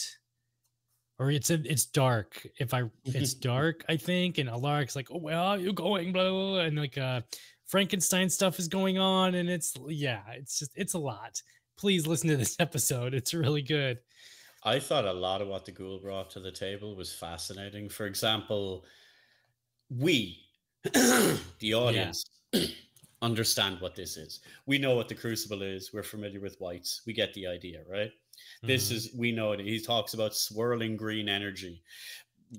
Or 1.18 1.30
it's 1.32 1.50
a, 1.50 1.54
it's 1.64 1.86
dark. 1.86 2.46
If 2.60 2.72
I 2.74 2.84
it's 3.04 3.34
dark, 3.52 3.84
I 3.88 3.96
think, 3.96 4.38
and 4.38 4.48
Alaric's 4.48 4.94
like, 4.94 5.08
oh, 5.10 5.18
where 5.18 5.36
are 5.36 5.58
you 5.58 5.72
going? 5.72 6.12
Blah, 6.12 6.30
blah, 6.30 6.50
blah. 6.50 6.60
and 6.60 6.78
like 6.78 6.98
uh 6.98 7.22
Frankenstein 7.66 8.30
stuff 8.30 8.58
is 8.58 8.68
going 8.68 8.98
on, 8.98 9.34
and 9.34 9.48
it's 9.48 9.74
yeah, 9.88 10.22
it's 10.32 10.58
just 10.58 10.72
it's 10.74 10.94
a 10.94 10.98
lot. 10.98 11.40
Please 11.76 12.06
listen 12.06 12.28
to 12.30 12.36
this 12.36 12.56
episode. 12.60 13.14
It's 13.14 13.34
really 13.34 13.62
good. 13.62 13.98
I 14.64 14.80
thought 14.80 15.04
a 15.04 15.12
lot 15.12 15.40
of 15.40 15.48
what 15.48 15.64
the 15.64 15.72
ghoul 15.72 15.98
brought 15.98 16.30
to 16.30 16.40
the 16.40 16.50
table 16.50 16.96
was 16.96 17.12
fascinating. 17.12 17.88
For 17.88 18.06
example, 18.06 18.84
we, 19.88 20.40
the 20.82 21.74
audience, 21.74 22.24
understand 23.22 23.80
what 23.80 23.94
this 23.96 24.16
is. 24.16 24.40
We 24.66 24.78
know 24.78 24.94
what 24.96 25.08
the 25.08 25.14
crucible 25.14 25.62
is. 25.62 25.92
We're 25.92 26.02
familiar 26.02 26.40
with 26.40 26.60
wights. 26.60 27.02
We 27.06 27.12
get 27.12 27.34
the 27.34 27.46
idea, 27.46 27.84
right? 27.88 28.12
This 28.62 28.90
Mhm. 28.90 28.92
is 28.92 29.14
we 29.14 29.32
know 29.32 29.52
it. 29.52 29.60
He 29.60 29.80
talks 29.80 30.14
about 30.14 30.36
swirling 30.36 30.96
green 30.96 31.28
energy. 31.28 31.82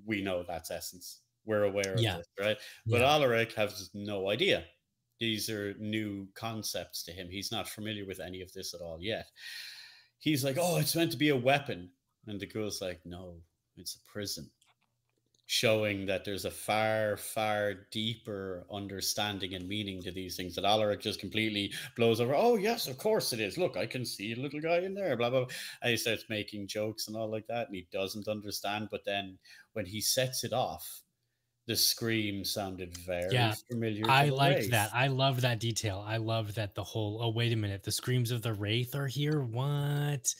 We 0.06 0.22
know 0.22 0.44
that's 0.44 0.72
essence. 0.72 1.22
We're 1.46 1.64
aware 1.64 1.96
of 1.96 2.02
Yeah. 2.02 2.18
this, 2.18 2.28
right? 2.40 2.58
But 2.88 3.02
Yeah. 3.02 3.04
Alaric 3.04 3.54
has 3.54 3.90
no 3.94 4.30
idea. 4.30 4.68
These 5.20 5.50
are 5.50 5.74
new 5.76 6.32
concepts 6.34 7.04
to 7.04 7.12
him. 7.14 7.30
He's 7.30 7.52
not 7.52 7.70
familiar 7.70 8.06
with 8.06 8.20
any 8.20 8.42
of 8.42 8.52
this 8.54 8.74
at 8.74 8.82
all 8.82 9.02
yet. 9.02 9.28
He's 10.20 10.44
like, 10.44 10.58
"Oh, 10.60 10.78
it's 10.80 10.96
meant 10.96 11.12
to 11.12 11.18
be 11.18 11.30
a 11.30 11.36
weapon," 11.38 11.94
and 12.28 12.40
the 12.40 12.46
girl's 12.46 12.82
like, 12.82 13.06
"No, 13.06 13.44
it's 13.78 13.96
a 13.96 14.00
prison." 14.02 14.52
Showing 15.52 16.06
that 16.06 16.26
there's 16.26 16.46
a 16.46 16.52
far, 16.52 17.18
far 17.18 17.74
deeper 17.90 18.68
understanding 18.70 19.56
and 19.56 19.68
meaning 19.68 20.00
to 20.04 20.12
these 20.12 20.36
things 20.38 20.54
that 20.54 20.64
Alaric 20.64 21.02
just 21.02 21.20
completely 21.20 21.74
blows 21.96 22.22
over. 22.22 22.36
Oh, 22.36 22.56
yes, 22.56 22.88
of 22.88 23.00
course 23.00 23.34
it 23.34 23.40
is. 23.40 23.58
Look, 23.58 23.76
I 23.76 23.88
can 23.88 24.06
see 24.06 24.34
a 24.34 24.36
little 24.36 24.62
guy 24.62 24.78
in 24.80 24.94
there, 24.94 25.18
blah, 25.18 25.32
blah. 25.32 25.46
blah." 25.46 25.56
And 25.82 25.90
he 25.90 25.98
starts 25.98 26.26
making 26.30 26.68
jokes 26.68 27.08
and 27.08 27.18
all 27.18 27.32
like 27.32 27.48
that, 27.48 27.66
and 27.68 27.76
he 27.76 27.88
doesn't 27.92 28.28
understand. 28.28 28.90
But 28.92 29.06
then 29.06 29.40
when 29.74 29.88
he 29.88 30.02
sets 30.02 30.44
it 30.44 30.54
off, 30.54 31.02
the 31.66 31.76
scream 31.76 32.46
sounded 32.46 32.96
very 32.98 33.34
Yeah, 33.34 33.56
familiar. 33.72 34.06
I 34.08 34.30
liked 34.30 34.70
Wraith. 34.70 34.72
that. 34.72 34.94
I 34.94 35.08
love 35.08 35.42
that 35.42 35.60
detail. 35.60 36.04
I 36.06 36.18
love 36.18 36.56
that 36.56 36.76
the 36.76 36.84
whole. 36.84 37.22
Oh 37.22 37.30
wait 37.30 37.54
a 37.54 37.56
minute, 37.56 37.84
the 37.84 37.92
screams 37.92 38.32
of 38.32 38.42
the 38.42 38.54
wraith 38.54 38.96
are 38.96 39.08
here. 39.08 39.42
What? 39.42 40.34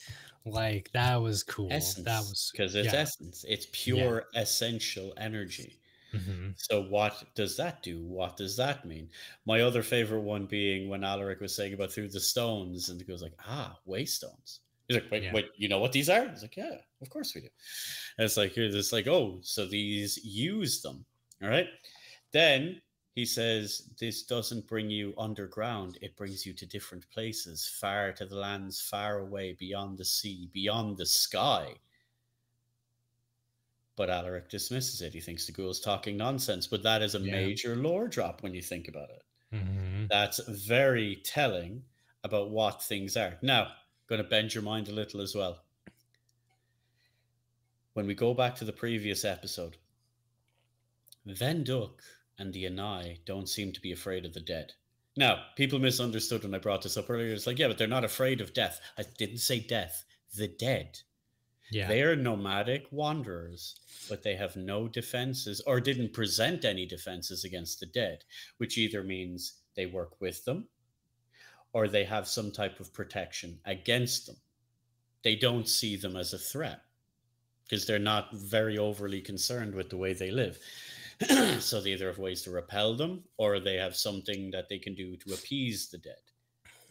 Like 0.46 0.90
that 0.92 1.16
was 1.16 1.42
cool. 1.42 1.68
essence 1.70 2.04
That 2.06 2.20
was 2.20 2.50
because 2.52 2.74
it's 2.74 2.92
yeah. 2.92 3.00
essence. 3.00 3.44
It's 3.48 3.66
pure 3.72 4.24
essential 4.34 5.12
energy. 5.18 5.76
Mhm. 6.12 6.54
so 6.58 6.82
what 6.82 7.22
does 7.36 7.56
that 7.58 7.84
do? 7.84 8.02
What 8.04 8.36
does 8.36 8.56
that 8.56 8.84
mean? 8.84 9.10
My 9.46 9.60
other 9.60 9.80
favorite 9.82 10.22
one 10.22 10.46
being 10.46 10.88
when 10.88 11.04
alaric 11.04 11.40
was 11.40 11.54
saying 11.54 11.72
about 11.74 11.92
through 11.92 12.08
the 12.08 12.18
stones 12.20 12.88
and 12.88 13.00
he 13.00 13.06
goes 13.06 13.22
like 13.22 13.34
ah 13.46 13.78
waystones 13.86 14.58
he's 14.88 14.96
like 14.96 15.08
wait 15.12 15.22
Yeah. 15.22 15.32
wait 15.32 15.50
you 15.56 15.68
know 15.68 15.78
what 15.78 15.92
these 15.92 16.08
are? 16.10 16.28
He's 16.28 16.42
like 16.42 16.56
yeah 16.56 16.78
of 17.00 17.10
course 17.10 17.32
we 17.34 17.42
do. 17.42 17.48
And 18.18 18.24
it's 18.24 18.36
like 18.36 18.56
it's 18.56 18.92
like 18.92 19.06
oh 19.06 19.38
so 19.42 19.66
these 19.66 20.16
use 20.24 20.80
them. 20.82 21.04
All 21.42 21.48
right? 21.48 21.68
Then 22.32 22.80
he 23.20 23.26
says 23.26 23.90
this 23.98 24.22
doesn't 24.22 24.66
bring 24.66 24.88
you 24.88 25.12
underground 25.18 25.98
it 26.00 26.16
brings 26.16 26.46
you 26.46 26.54
to 26.54 26.64
different 26.64 27.04
places 27.10 27.68
far 27.80 28.12
to 28.12 28.24
the 28.24 28.34
lands 28.34 28.80
far 28.80 29.18
away 29.18 29.52
beyond 29.52 29.98
the 29.98 30.04
sea 30.04 30.48
beyond 30.54 30.96
the 30.96 31.04
sky 31.04 31.74
but 33.96 34.08
Alaric 34.08 34.48
dismisses 34.48 35.02
it. 35.02 35.12
He 35.12 35.20
thinks 35.20 35.44
the 35.44 35.52
ghoul's 35.52 35.78
talking 35.78 36.16
nonsense, 36.16 36.66
but 36.66 36.82
that 36.84 37.02
is 37.02 37.14
a 37.14 37.18
Yeah. 37.20 37.32
major 37.32 37.76
lore 37.76 38.08
drop 38.08 38.42
when 38.42 38.54
you 38.54 38.62
think 38.62 38.88
about 38.88 39.10
it. 39.10 39.22
Mhm. 39.52 40.08
That's 40.08 40.40
very 40.48 41.16
telling 41.16 41.84
about 42.24 42.48
what 42.50 42.82
things 42.82 43.14
are. 43.18 43.38
Now, 43.42 43.76
going 44.06 44.22
to 44.22 44.26
bend 44.26 44.54
your 44.54 44.62
mind 44.62 44.88
a 44.88 44.92
little 44.92 45.20
as 45.20 45.34
well. 45.34 45.66
When 47.92 48.06
we 48.06 48.14
go 48.14 48.32
back 48.32 48.54
to 48.56 48.64
the 48.64 48.72
previous 48.72 49.22
episode, 49.26 49.76
then 51.26 51.62
Venduk 51.64 52.00
and 52.40 52.52
the 52.52 52.64
Anai 52.64 53.18
don't 53.26 53.48
seem 53.48 53.70
to 53.72 53.80
be 53.80 53.92
afraid 53.92 54.24
of 54.24 54.32
the 54.32 54.40
dead. 54.40 54.72
Now, 55.16 55.42
people 55.56 55.78
misunderstood 55.78 56.42
when 56.42 56.54
I 56.54 56.58
brought 56.58 56.82
this 56.82 56.96
up 56.96 57.10
earlier. 57.10 57.32
It's 57.32 57.46
like, 57.46 57.58
yeah, 57.58 57.68
but 57.68 57.78
they're 57.78 57.86
not 57.86 58.04
afraid 58.04 58.40
of 58.40 58.54
death. 58.54 58.80
I 58.98 59.04
didn't 59.18 59.38
say 59.38 59.60
death, 59.60 60.04
the 60.36 60.48
dead. 60.48 60.98
Yeah. 61.70 61.86
They 61.86 62.02
are 62.02 62.16
nomadic 62.16 62.86
wanderers, 62.90 63.78
but 64.08 64.22
they 64.22 64.34
have 64.34 64.56
no 64.56 64.88
defenses 64.88 65.60
or 65.66 65.80
didn't 65.80 66.12
present 66.12 66.64
any 66.64 66.86
defenses 66.86 67.44
against 67.44 67.78
the 67.78 67.86
dead, 67.86 68.24
which 68.56 68.78
either 68.78 69.04
means 69.04 69.60
they 69.76 69.86
work 69.86 70.20
with 70.20 70.44
them 70.44 70.66
or 71.72 71.86
they 71.86 72.04
have 72.04 72.26
some 72.26 72.50
type 72.50 72.80
of 72.80 72.92
protection 72.92 73.58
against 73.66 74.26
them. 74.26 74.36
They 75.22 75.36
don't 75.36 75.68
see 75.68 75.96
them 75.96 76.16
as 76.16 76.32
a 76.32 76.38
threat 76.38 76.80
because 77.64 77.86
they're 77.86 77.98
not 77.98 78.34
very 78.34 78.78
overly 78.78 79.20
concerned 79.20 79.74
with 79.74 79.90
the 79.90 79.96
way 79.96 80.12
they 80.12 80.30
live. 80.30 80.58
so 81.60 81.80
they 81.80 81.90
either 81.92 82.08
have 82.08 82.18
ways 82.18 82.42
to 82.42 82.50
repel 82.50 82.94
them 82.94 83.22
or 83.36 83.60
they 83.60 83.76
have 83.76 83.96
something 83.96 84.50
that 84.50 84.68
they 84.68 84.78
can 84.78 84.94
do 84.94 85.16
to 85.16 85.34
appease 85.34 85.88
the 85.88 85.98
dead. 85.98 86.14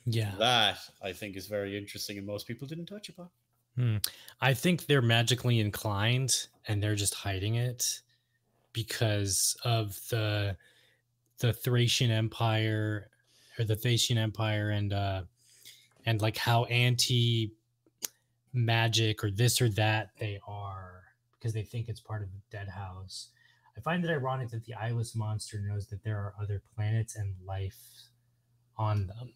yeah. 0.06 0.34
That 0.38 0.78
I 1.02 1.14
think 1.14 1.36
is 1.36 1.48
very 1.48 1.78
interesting 1.78 2.18
and 2.18 2.28
most 2.28 2.48
people 2.48 2.68
didn't 2.68 2.86
touch 2.86 3.10
upon. 3.10 3.30
Hmm. 3.76 3.98
I 4.42 4.54
think 4.54 4.86
they're 4.86 5.02
magically 5.02 5.60
inclined 5.60 6.48
and 6.68 6.82
they're 6.82 6.96
just 6.96 7.14
hiding 7.14 7.56
it 7.56 8.02
because 8.74 9.56
of 9.64 9.98
the 10.10 10.58
the 11.40 11.54
Thracian 11.54 12.12
Empire 12.12 13.10
or 13.58 13.66
the 13.66 13.76
Thracian 13.76 14.18
Empire 14.18 14.70
and 14.72 14.94
uh 14.94 15.22
and 16.06 16.22
like 16.22 16.38
how 16.38 16.66
anti 16.66 17.54
magic 18.54 19.24
or 19.24 19.32
this 19.32 19.62
or 19.62 19.70
that 19.70 20.10
they 20.20 20.40
are 20.48 21.04
because 21.32 21.54
they 21.54 21.64
think 21.64 21.88
it's 21.88 22.02
part 22.02 22.22
of 22.22 22.30
the 22.32 22.58
Deadhaus. 22.58 23.28
I 23.80 23.82
find 23.82 24.04
it 24.04 24.12
ironic 24.12 24.50
that 24.50 24.66
the 24.66 24.74
eyeless 24.74 25.16
monster 25.16 25.62
knows 25.66 25.88
that 25.88 26.04
there 26.04 26.18
are 26.18 26.34
other 26.42 26.62
planets 26.76 27.16
and 27.16 27.34
life 27.46 27.78
on 28.78 29.08
them. 29.08 29.34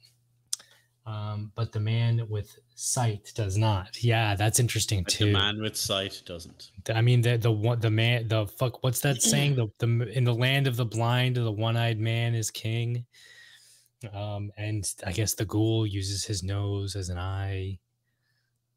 Um, 1.05 1.51
but 1.55 1.71
the 1.71 1.79
man 1.79 2.27
with 2.29 2.57
sight 2.75 3.31
does 3.35 3.57
not. 3.57 4.03
Yeah, 4.03 4.35
that's 4.35 4.59
interesting 4.59 5.05
too. 5.05 5.25
the 5.25 5.31
man 5.33 5.61
with 5.61 5.77
sight 5.77 6.21
doesn't. 6.25 6.71
I 6.93 7.01
mean, 7.01 7.21
the 7.21 7.37
the 7.37 7.51
one 7.51 7.79
the 7.79 7.89
man 7.89 8.27
the 8.27 8.47
fuck. 8.47 8.83
What's 8.83 8.99
that 9.01 9.21
saying? 9.21 9.55
The 9.55 9.67
the 9.79 10.11
in 10.11 10.25
the 10.25 10.33
land 10.33 10.67
of 10.67 10.75
the 10.75 10.85
blind, 10.85 11.37
the 11.37 11.51
one 11.51 11.77
eyed 11.77 11.99
man 11.99 12.35
is 12.35 12.51
king. 12.51 13.05
Um, 14.13 14.51
and 14.57 14.85
I 15.05 15.13
guess 15.13 15.33
the 15.33 15.45
ghoul 15.45 15.87
uses 15.87 16.25
his 16.25 16.43
nose 16.43 16.97
as 16.97 17.07
an 17.07 17.17
eye, 17.17 17.79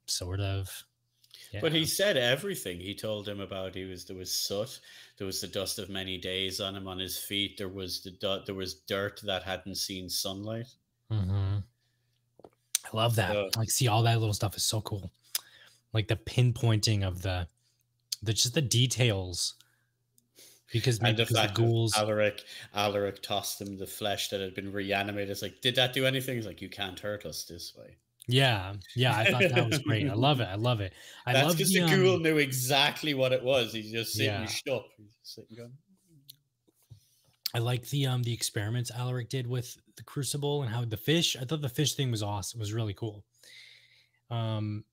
sort 0.06 0.38
of. 0.38 0.68
But 1.60 1.72
he 1.72 1.84
said 1.86 2.16
everything. 2.16 2.78
He 2.80 2.94
told 2.94 3.28
him 3.28 3.40
about 3.40 3.74
he 3.74 3.84
was 3.84 4.04
there 4.04 4.16
was 4.16 4.30
soot, 4.30 4.80
there 5.18 5.26
was 5.26 5.40
the 5.40 5.46
dust 5.46 5.78
of 5.78 5.88
many 5.88 6.18
days 6.18 6.60
on 6.60 6.74
him 6.76 6.86
on 6.88 6.98
his 6.98 7.18
feet. 7.18 7.56
There 7.58 7.68
was 7.68 8.02
the 8.02 8.42
there 8.46 8.54
was 8.54 8.74
dirt 8.74 9.20
that 9.24 9.42
hadn't 9.42 9.76
seen 9.76 10.08
sunlight. 10.08 10.68
Mhm. 11.10 11.62
I 12.84 12.96
love 12.96 13.16
that. 13.16 13.32
So- 13.32 13.50
like, 13.56 13.70
see, 13.70 13.88
all 13.88 14.02
that 14.04 14.18
little 14.18 14.34
stuff 14.34 14.56
is 14.56 14.64
so 14.64 14.80
cool. 14.80 15.10
Like 15.92 16.08
the 16.08 16.16
pinpointing 16.16 17.02
of 17.06 17.22
the, 17.22 17.48
the 18.22 18.32
just 18.32 18.54
the 18.54 18.62
details. 18.62 19.54
Because 20.72 20.96
And 20.98 21.04
maybe 21.04 21.16
the 21.18 21.24
because 21.26 21.46
the 21.48 21.52
ghouls. 21.54 21.96
Alaric 21.96 22.44
Alaric 22.74 23.22
tossed 23.22 23.60
him 23.60 23.78
the 23.78 23.86
flesh 23.86 24.28
that 24.30 24.40
had 24.40 24.54
been 24.54 24.72
reanimated. 24.72 25.30
It's 25.30 25.42
like, 25.42 25.60
did 25.60 25.76
that 25.76 25.92
do 25.92 26.04
anything? 26.06 26.36
He's 26.36 26.46
like, 26.46 26.60
you 26.60 26.68
can't 26.68 26.98
hurt 26.98 27.24
us 27.24 27.44
this 27.44 27.74
way. 27.76 27.96
Yeah, 28.28 28.74
yeah, 28.96 29.16
I 29.16 29.24
thought 29.26 29.48
that 29.48 29.66
was 29.68 29.78
great. 29.78 30.08
I 30.08 30.14
love 30.14 30.40
it. 30.40 30.48
I 30.50 30.56
love 30.56 30.80
it. 30.80 30.92
I 31.26 31.32
That's 31.32 31.46
love 31.46 31.56
because 31.56 31.72
the, 31.72 31.80
the, 31.80 31.96
ghoul 31.96 32.16
um, 32.16 32.22
knew 32.22 32.38
exactly 32.38 33.14
what 33.14 33.32
it 33.32 33.42
was. 33.42 33.72
He's 33.72 33.92
just 33.92 34.14
sitting 34.14 34.32
Yeah. 34.32 34.46
just 34.46 34.64
sitting 35.22 35.56
going, 35.56 35.72
I 37.54 37.58
like 37.58 37.88
the 37.88 38.06
um 38.06 38.22
the 38.22 38.32
experiments 38.32 38.90
Alaric 38.90 39.28
did 39.28 39.46
with 39.46 39.76
the 39.96 40.02
crucible 40.02 40.62
and 40.62 40.70
how 40.70 40.84
the 40.84 40.96
fish. 40.96 41.36
I 41.40 41.44
thought 41.44 41.62
the 41.62 41.68
fish 41.68 41.94
thing 41.94 42.10
was 42.10 42.22
awesome. 42.22 42.60
It 42.60 42.62
was 42.62 42.72
really 42.72 42.94
cool. 42.94 43.24
Um, 44.30 44.84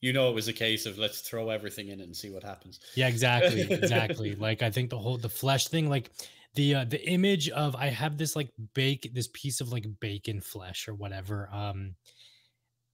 you 0.00 0.12
know, 0.12 0.30
it 0.30 0.34
was 0.34 0.48
a 0.48 0.52
case 0.52 0.86
of 0.86 0.98
let's 0.98 1.20
throw 1.20 1.50
everything 1.50 1.88
in 1.88 2.00
it 2.00 2.04
and 2.04 2.16
see 2.16 2.30
what 2.30 2.44
happens. 2.44 2.80
yeah, 2.94 3.08
exactly, 3.08 3.60
exactly. 3.70 4.36
like 4.36 4.62
I 4.62 4.70
think 4.70 4.88
the 4.90 4.98
whole 4.98 5.18
the 5.18 5.28
flesh 5.28 5.68
thing, 5.68 5.90
like 5.90 6.12
the 6.54 6.76
uh, 6.76 6.84
the 6.84 7.06
image 7.08 7.50
of 7.50 7.74
I 7.76 7.88
have 7.88 8.16
this 8.16 8.36
like 8.36 8.50
bake 8.74 9.10
this 9.12 9.28
piece 9.32 9.60
of 9.60 9.72
like 9.72 9.86
bacon 10.00 10.40
flesh 10.40 10.88
or 10.88 10.94
whatever. 10.94 11.50
Um, 11.52 11.94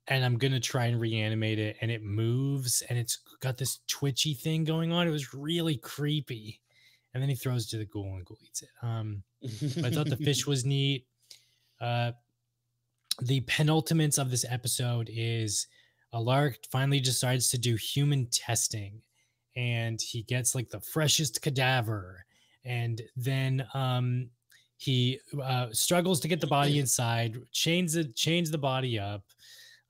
and 0.09 0.25
I'm 0.25 0.37
gonna 0.37 0.61
try 0.61 0.87
and 0.87 1.01
reanimate 1.01 1.59
it, 1.59 1.77
and 1.81 1.91
it 1.91 2.03
moves, 2.03 2.83
and 2.89 2.99
it's 2.99 3.19
got 3.41 3.57
this 3.57 3.81
twitchy 3.89 4.35
thing 4.35 4.65
going 4.65 4.93
on. 4.93 5.07
It 5.07 5.11
was 5.11 5.35
really 5.35 5.77
creepy. 5.77 6.61
And 7.15 7.23
then 7.23 7.29
he 7.29 7.35
throws 7.35 7.67
it 7.67 7.71
to 7.71 7.77
the 7.79 7.85
ghoul, 7.85 8.07
and 8.07 8.21
the 8.21 8.25
ghoul 8.25 8.39
eats 8.43 8.63
it. 8.63 8.71
Um, 8.83 9.23
I 9.85 9.91
thought 9.91 10.09
the 10.09 10.17
fish 10.17 10.47
was 10.47 10.65
neat. 10.65 11.07
Uh, 11.79 12.13
the 13.21 13.41
penultimate 13.43 14.17
of 14.17 14.31
this 14.31 14.47
episode 14.49 15.11
is 15.13 15.67
Alaric 16.15 16.67
finally 16.71 17.01
decides 17.01 17.49
to 17.51 17.59
do 17.59 17.77
human 17.77 18.27
testing, 18.27 19.03
and 19.57 20.01
he 20.01 20.23
gets 20.23 20.55
like 20.55 20.71
the 20.71 20.81
freshest 20.81 21.43
cadaver, 21.43 22.25
and 22.65 23.03
then 23.17 23.67
um, 23.75 24.31
he 24.77 25.21
uh, 25.43 25.69
struggles 25.73 26.21
to 26.21 26.29
get 26.29 26.41
the 26.41 26.47
body 26.47 26.79
inside, 26.81 27.37
chains 27.53 27.97
it, 27.97 28.17
chains 28.17 28.51
the 28.51 28.59
body 28.59 28.99
up, 28.99 29.25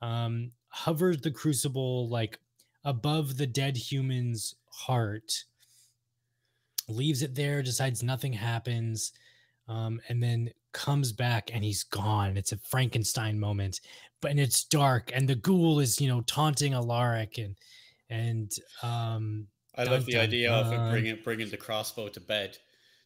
um, 0.02 0.50
hovers 0.68 1.20
the 1.20 1.30
crucible 1.30 2.08
like 2.10 2.38
above 2.84 3.38
the 3.38 3.46
dead 3.46 3.76
human's 3.76 4.56
heart, 4.70 5.32
leaves 6.88 7.22
it 7.22 7.34
there, 7.34 7.62
decides 7.62 8.02
nothing 8.02 8.32
happens 8.32 9.12
um, 9.68 10.00
and 10.08 10.22
then 10.22 10.50
comes 10.72 11.12
back 11.12 11.50
and 11.54 11.64
he's 11.64 11.84
gone. 11.84 12.36
It's 12.36 12.52
a 12.52 12.58
Frankenstein 12.58 13.38
moment, 13.38 13.80
but 14.20 14.30
and 14.30 14.40
it's 14.40 14.64
dark, 14.64 15.10
and 15.14 15.28
the 15.28 15.36
ghoul 15.36 15.80
is 15.80 16.00
you 16.00 16.08
know 16.08 16.22
taunting 16.22 16.74
Alaric, 16.74 17.38
and 17.38 17.56
and 18.10 18.52
um, 18.82 19.46
I 19.76 19.84
love 19.84 20.06
the 20.06 20.18
idea 20.18 20.52
of 20.52 20.70
dun. 20.70 20.90
bringing 20.90 21.18
bringing 21.22 21.48
the 21.48 21.56
crossbow 21.56 22.08
to 22.08 22.20
bed. 22.20 22.58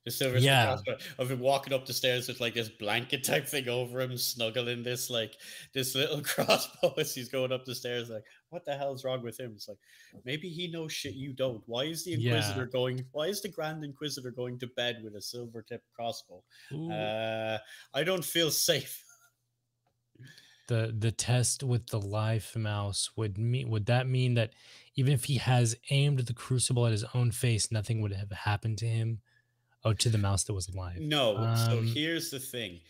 The 0.07 0.13
silver 0.13 0.39
Yeah. 0.39 0.67
crossbow 0.67 0.97
of 1.19 1.31
him 1.31 1.41
walking 1.41 1.73
up 1.75 1.85
the 1.85 1.93
stairs 1.93 2.29
with 2.29 2.41
like 2.41 2.55
this 2.55 2.69
blanket 2.71 3.25
type 3.25 3.47
thing 3.47 3.69
over 3.69 4.01
him, 4.01 4.17
snuggling 4.17 4.83
this 4.85 5.11
like 5.11 5.37
this 5.75 5.95
little 5.95 6.23
crossbow 6.23 6.95
as 6.97 7.13
he's 7.15 7.29
going 7.29 7.51
up 7.53 7.65
the 7.65 7.75
stairs. 7.75 8.09
Like, 8.09 8.23
what 8.51 8.65
the 8.65 8.77
hell's 8.77 9.05
wrong 9.05 9.23
with 9.23 9.39
him? 9.39 9.53
It's 9.57 9.67
like 9.69 9.79
maybe 10.25 10.49
he 10.49 10.69
knows 10.69 10.93
shit 10.93 11.15
you 11.15 11.33
don't. 11.33 11.61
Why 11.67 11.85
is 11.85 12.05
the 12.05 12.13
Yeah. 12.13 12.37
Inquisitor 12.37 12.67
going? 12.67 13.05
Why 13.11 13.25
is 13.27 13.43
the 13.43 13.49
Grand 13.49 13.83
Inquisitor 13.85 14.31
going 14.31 14.59
to 14.61 14.69
bed 14.69 15.01
with 15.03 15.17
a 15.17 15.21
silver 15.23 15.61
tipped 15.61 15.93
crossbow? 15.93 16.43
Uh, 16.73 17.59
I 17.93 18.05
don't 18.05 18.25
feel 18.25 18.51
safe. 18.53 19.03
the 20.69 20.93
the 20.99 21.13
test 21.13 21.63
with 21.63 21.87
the 21.89 22.01
live 22.01 22.53
mouse 22.57 23.11
would 23.17 23.39
mean 23.39 23.69
would 23.71 23.87
that 23.87 24.09
mean 24.09 24.35
that 24.35 24.53
even 24.97 25.13
if 25.13 25.25
he 25.25 25.37
has 25.37 25.77
aimed 25.91 26.19
the 26.21 26.35
crucible 26.35 26.87
at 26.87 26.93
his 26.93 27.05
own 27.15 27.31
face, 27.31 27.71
nothing 27.71 28.01
would 28.01 28.13
have 28.13 28.33
happened 28.33 28.79
to 28.79 28.87
him? 28.87 29.21
Oh, 29.87 29.93
to 29.93 30.09
the 30.09 30.19
mouse 30.19 30.43
that 30.45 30.53
was 30.53 30.69
alive. 30.69 30.99
No. 31.01 31.35
so 31.69 31.79
Um, 31.79 31.87
here's 31.87 32.31
the 32.31 32.41
thing. 32.41 32.81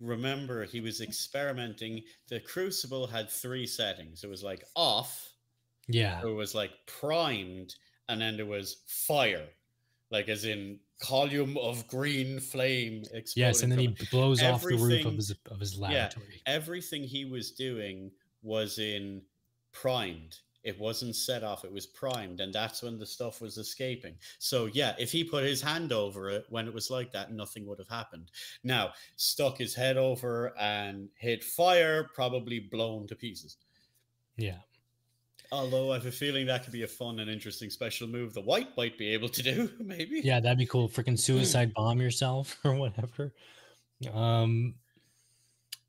Remember, 0.00 0.64
he 0.64 0.80
was 0.80 1.00
experimenting. 1.00 2.02
The 2.28 2.40
Crucible 2.40 3.06
had 3.06 3.30
three 3.30 3.66
settings. 3.66 4.22
It 4.24 4.28
was 4.28 4.42
like 4.42 4.62
off, 4.76 5.32
Yeah. 5.88 6.20
it 6.22 6.26
was 6.26 6.54
like 6.54 6.72
primed, 6.86 7.74
and 8.08 8.20
then 8.20 8.36
there 8.36 8.44
was 8.46 8.82
fire, 8.86 9.48
like 10.10 10.28
as 10.28 10.44
in 10.44 10.80
column 11.00 11.56
of 11.56 11.86
green 11.88 12.40
flame. 12.40 13.04
Yes, 13.34 13.62
and 13.62 13.72
then 13.72 13.78
he 13.78 13.88
blows 14.10 14.42
off 14.42 14.60
the 14.62 14.76
roof 14.76 15.06
of 15.06 15.14
his 15.16 15.34
of 15.50 15.60
his 15.60 15.78
laboratory. 15.78 15.94
yeah, 15.94 16.02
laboratory. 16.08 16.42
everything 16.46 17.04
he 17.04 17.24
was 17.24 17.52
doing 17.52 18.10
was 18.42 18.78
in 18.78 19.22
primed. 19.72 20.40
It 20.64 20.78
wasn't 20.78 21.14
set 21.14 21.44
off, 21.44 21.64
it 21.64 21.72
was 21.72 21.86
primed, 21.86 22.40
and 22.40 22.52
that's 22.52 22.82
when 22.82 22.98
the 22.98 23.06
stuff 23.06 23.40
was 23.40 23.58
escaping. 23.58 24.14
So, 24.38 24.66
yeah, 24.66 24.94
if 24.98 25.12
he 25.12 25.22
put 25.22 25.44
his 25.44 25.60
hand 25.60 25.92
over 25.92 26.30
it 26.30 26.46
when 26.48 26.66
it 26.66 26.74
was 26.74 26.90
like 26.90 27.12
that, 27.12 27.32
nothing 27.32 27.66
would 27.66 27.78
have 27.78 27.88
happened. 27.88 28.30
Now, 28.62 28.92
stuck 29.16 29.58
his 29.58 29.74
head 29.74 29.96
over 29.96 30.54
and 30.58 31.08
hit 31.16 31.44
fire, 31.44 32.08
probably 32.14 32.60
blown 32.60 33.06
to 33.08 33.14
pieces. 33.14 33.58
Yeah. 34.36 34.58
Although 35.52 35.92
I 35.92 35.94
have 35.94 36.06
a 36.06 36.10
feeling 36.10 36.46
that 36.46 36.64
could 36.64 36.72
be 36.72 36.82
a 36.82 36.88
fun 36.88 37.20
and 37.20 37.30
interesting 37.30 37.70
special 37.70 38.08
move 38.08 38.34
the 38.34 38.40
wight 38.40 38.76
might 38.76 38.98
be 38.98 39.08
able 39.10 39.28
to 39.28 39.42
do, 39.42 39.70
maybe. 39.78 40.20
Yeah, 40.24 40.40
that'd 40.40 40.58
be 40.58 40.66
cool. 40.66 40.88
Freaking 40.88 41.18
suicide 41.18 41.72
bomb 41.76 42.00
yourself 42.00 42.58
or 42.64 42.74
whatever. 42.74 43.32
Um 44.12 44.74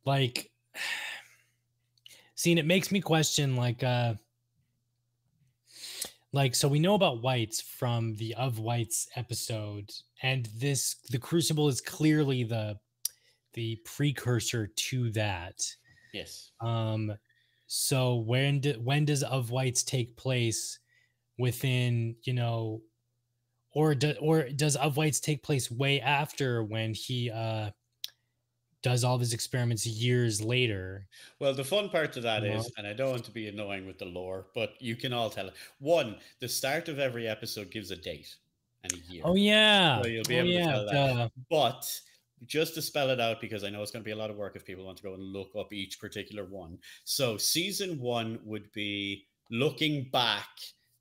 like 0.06 0.52
seeing 2.36 2.58
it 2.58 2.66
makes 2.66 2.92
me 2.92 3.02
question 3.02 3.56
like 3.56 3.82
uh 3.82 4.14
like 6.36 6.54
so 6.54 6.68
we 6.68 6.80
know 6.80 6.96
about 6.96 7.22
wights 7.22 7.62
from 7.62 8.14
the 8.16 8.36
of 8.36 8.60
wights 8.60 9.08
episode 9.16 9.90
and 10.22 10.50
this 10.58 10.96
the 11.10 11.18
crucible 11.18 11.70
is 11.70 11.82
clearly 11.82 12.44
the 12.44 12.78
the 13.54 13.78
precursor 13.86 14.68
to 14.68 15.10
that 15.12 15.66
Yes. 16.14 16.52
um 16.62 17.14
so 17.68 18.16
when 18.16 18.60
do, 18.60 18.74
when 18.74 19.06
does 19.06 19.24
of 19.24 19.50
wights 19.50 19.82
take 19.84 20.16
place 20.18 20.80
within 21.40 22.16
you 22.24 22.34
know 22.34 22.82
or 23.72 23.96
do, 23.96 24.14
or 24.20 24.50
does 24.50 24.76
of 24.76 24.98
wights 24.98 25.20
take 25.22 25.42
place 25.42 25.72
way 25.72 26.02
after 26.02 26.64
when 26.64 26.94
he 26.94 27.32
uh 27.32 27.72
does 28.90 29.04
all 29.04 29.16
of 29.16 29.22
his 29.28 29.34
experiments 29.34 29.84
years 30.06 30.36
later 30.54 31.08
Well, 31.40 31.54
the 31.62 31.64
fun 31.64 31.90
part 31.90 32.14
to 32.14 32.22
that 32.22 32.44
is, 32.44 32.64
Yeah. 32.66 32.72
and 32.78 32.86
I 32.88 32.94
don't 32.94 33.12
want 33.16 33.26
to 33.26 33.32
be 33.42 33.48
annoying 33.48 33.86
with 33.90 33.98
the 33.98 34.06
lore, 34.18 34.42
but 34.54 34.70
you 34.80 34.96
can 34.96 35.12
all 35.18 35.30
tell 35.30 35.48
it. 35.48 35.56
One, 35.80 36.10
the 36.40 36.48
start 36.60 36.88
of 36.94 36.98
every 37.00 37.26
episode 37.36 37.72
gives 37.76 37.90
a 37.92 37.96
date 37.96 38.30
and 38.84 38.94
a 38.94 39.02
year. 39.12 39.24
oh 39.26 39.36
yeah 39.36 40.02
So 40.02 40.08
you'll 40.08 40.24
be 40.36 40.38
oh, 40.38 40.44
able 40.44 40.52
to 40.52 40.72
tell 40.72 40.86
that. 40.86 41.16
duh. 41.18 41.30
But 41.50 41.82
just 42.46 42.76
to 42.76 42.82
spell 42.82 43.10
it 43.10 43.20
out, 43.20 43.38
because 43.42 43.64
I 43.64 43.70
know 43.72 43.82
it's 43.82 43.92
going 43.92 44.04
to 44.04 44.12
be 44.12 44.12
a 44.20 44.22
lot 44.24 44.30
of 44.30 44.38
work 44.38 44.56
if 44.56 44.64
people 44.70 44.86
want 44.86 44.98
to 44.98 45.04
go 45.10 45.14
and 45.16 45.24
look 45.38 45.52
up 45.58 45.74
each 45.74 46.00
particular 46.00 46.44
one. 46.46 46.78
So 47.06 47.38
season 47.38 48.00
one 48.00 48.40
would 48.44 48.72
be 48.74 49.26
looking 49.50 50.10
back. 50.12 50.50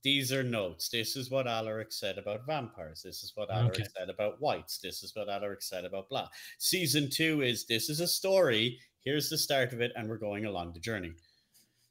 These 0.04 0.32
are 0.32 0.42
notes. 0.42 0.90
This 0.90 1.16
is 1.16 1.30
what 1.30 1.46
Alaric 1.46 1.90
said 1.90 2.18
about 2.18 2.46
vampires. 2.46 3.00
This 3.02 3.24
is 3.24 3.32
what 3.34 3.50
Alaric 3.50 3.80
Okay. 3.80 3.88
said 3.96 4.10
about 4.10 4.38
wights. 4.40 4.78
This 4.78 5.02
is 5.02 5.16
what 5.16 5.30
Alaric 5.30 5.62
said 5.62 5.86
about 5.86 6.10
blah. 6.10 6.28
Season 6.58 7.08
two 7.10 7.40
is 7.40 7.64
this 7.64 7.88
is 7.88 8.00
a 8.00 8.06
story. 8.06 8.78
Here's 9.00 9.30
the 9.30 9.38
start 9.38 9.72
of 9.72 9.80
it, 9.80 9.92
and 9.96 10.08
we're 10.08 10.18
going 10.18 10.44
along 10.44 10.74
the 10.74 10.80
journey. 10.80 11.14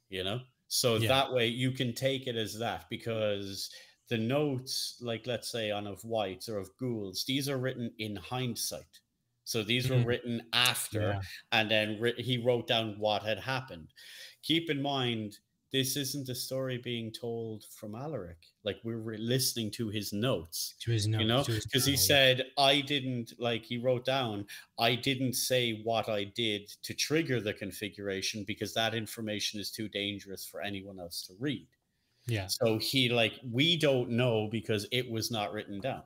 You 0.10 0.24
know? 0.24 0.42
So 0.68 0.98
Yeah. 0.98 1.08
that 1.08 1.34
way 1.34 1.48
you 1.48 1.72
can 1.72 1.94
take 1.94 2.28
it 2.28 2.36
as 2.36 2.58
that 2.60 2.88
because 2.90 3.72
the 4.10 4.18
notes, 4.18 4.98
like 5.02 5.26
let's 5.26 5.50
say 5.50 5.72
on 5.72 5.88
of 5.88 6.04
wights 6.04 6.48
or 6.48 6.60
of 6.60 6.70
ghouls, 6.78 7.24
these 7.26 7.50
are 7.50 7.58
written 7.58 7.92
in 7.98 8.16
hindsight. 8.16 9.00
So 9.44 9.64
these 9.64 9.90
were 9.90 9.98
Mhm. 9.98 10.06
written 10.06 10.50
after, 10.54 11.02
Yeah. 11.02 11.22
and 11.52 11.70
then 11.70 12.14
he 12.18 12.38
wrote 12.38 12.68
down 12.68 13.00
what 13.00 13.24
had 13.24 13.40
happened. 13.40 13.92
Keep 14.44 14.70
in 14.70 14.82
mind, 14.82 15.40
this 15.74 15.98
isn't 15.98 16.30
a 16.30 16.36
story 16.36 16.78
being 16.78 17.12
told 17.12 17.66
from 17.76 17.96
Alaric. 17.96 18.38
Like 18.64 18.78
we're 18.84 19.00
re- 19.00 19.18
listening 19.18 19.72
to 19.72 19.90
his 19.90 20.14
notes 20.14 20.76
to 20.82 20.92
his 20.92 21.08
notes 21.08 21.22
you 21.22 21.28
know 21.28 21.44
because 21.44 21.86
he 21.86 21.98
said 21.98 22.46
i 22.58 22.80
didn't 22.80 23.34
like 23.40 23.64
he 23.66 23.78
wrote 23.78 24.06
down 24.06 24.46
i 24.80 24.94
didn't 24.94 25.34
say 25.34 25.82
what 25.84 26.08
i 26.08 26.24
did 26.24 26.70
to 26.84 26.94
trigger 26.94 27.42
the 27.42 27.54
configuration 27.54 28.44
because 28.46 28.74
that 28.74 28.94
information 28.94 29.60
is 29.60 29.72
too 29.72 29.90
dangerous 29.90 30.46
for 30.46 30.62
anyone 30.62 31.00
else 31.00 31.24
to 31.28 31.34
read. 31.40 31.68
Yeah. 32.28 32.48
So 32.48 32.78
he 32.78 33.10
like 33.10 33.34
we 33.52 33.76
don't 33.76 34.12
know 34.12 34.48
because 34.52 34.88
it 34.92 35.10
was 35.10 35.32
not 35.32 35.52
written 35.52 35.82
down. 35.82 36.04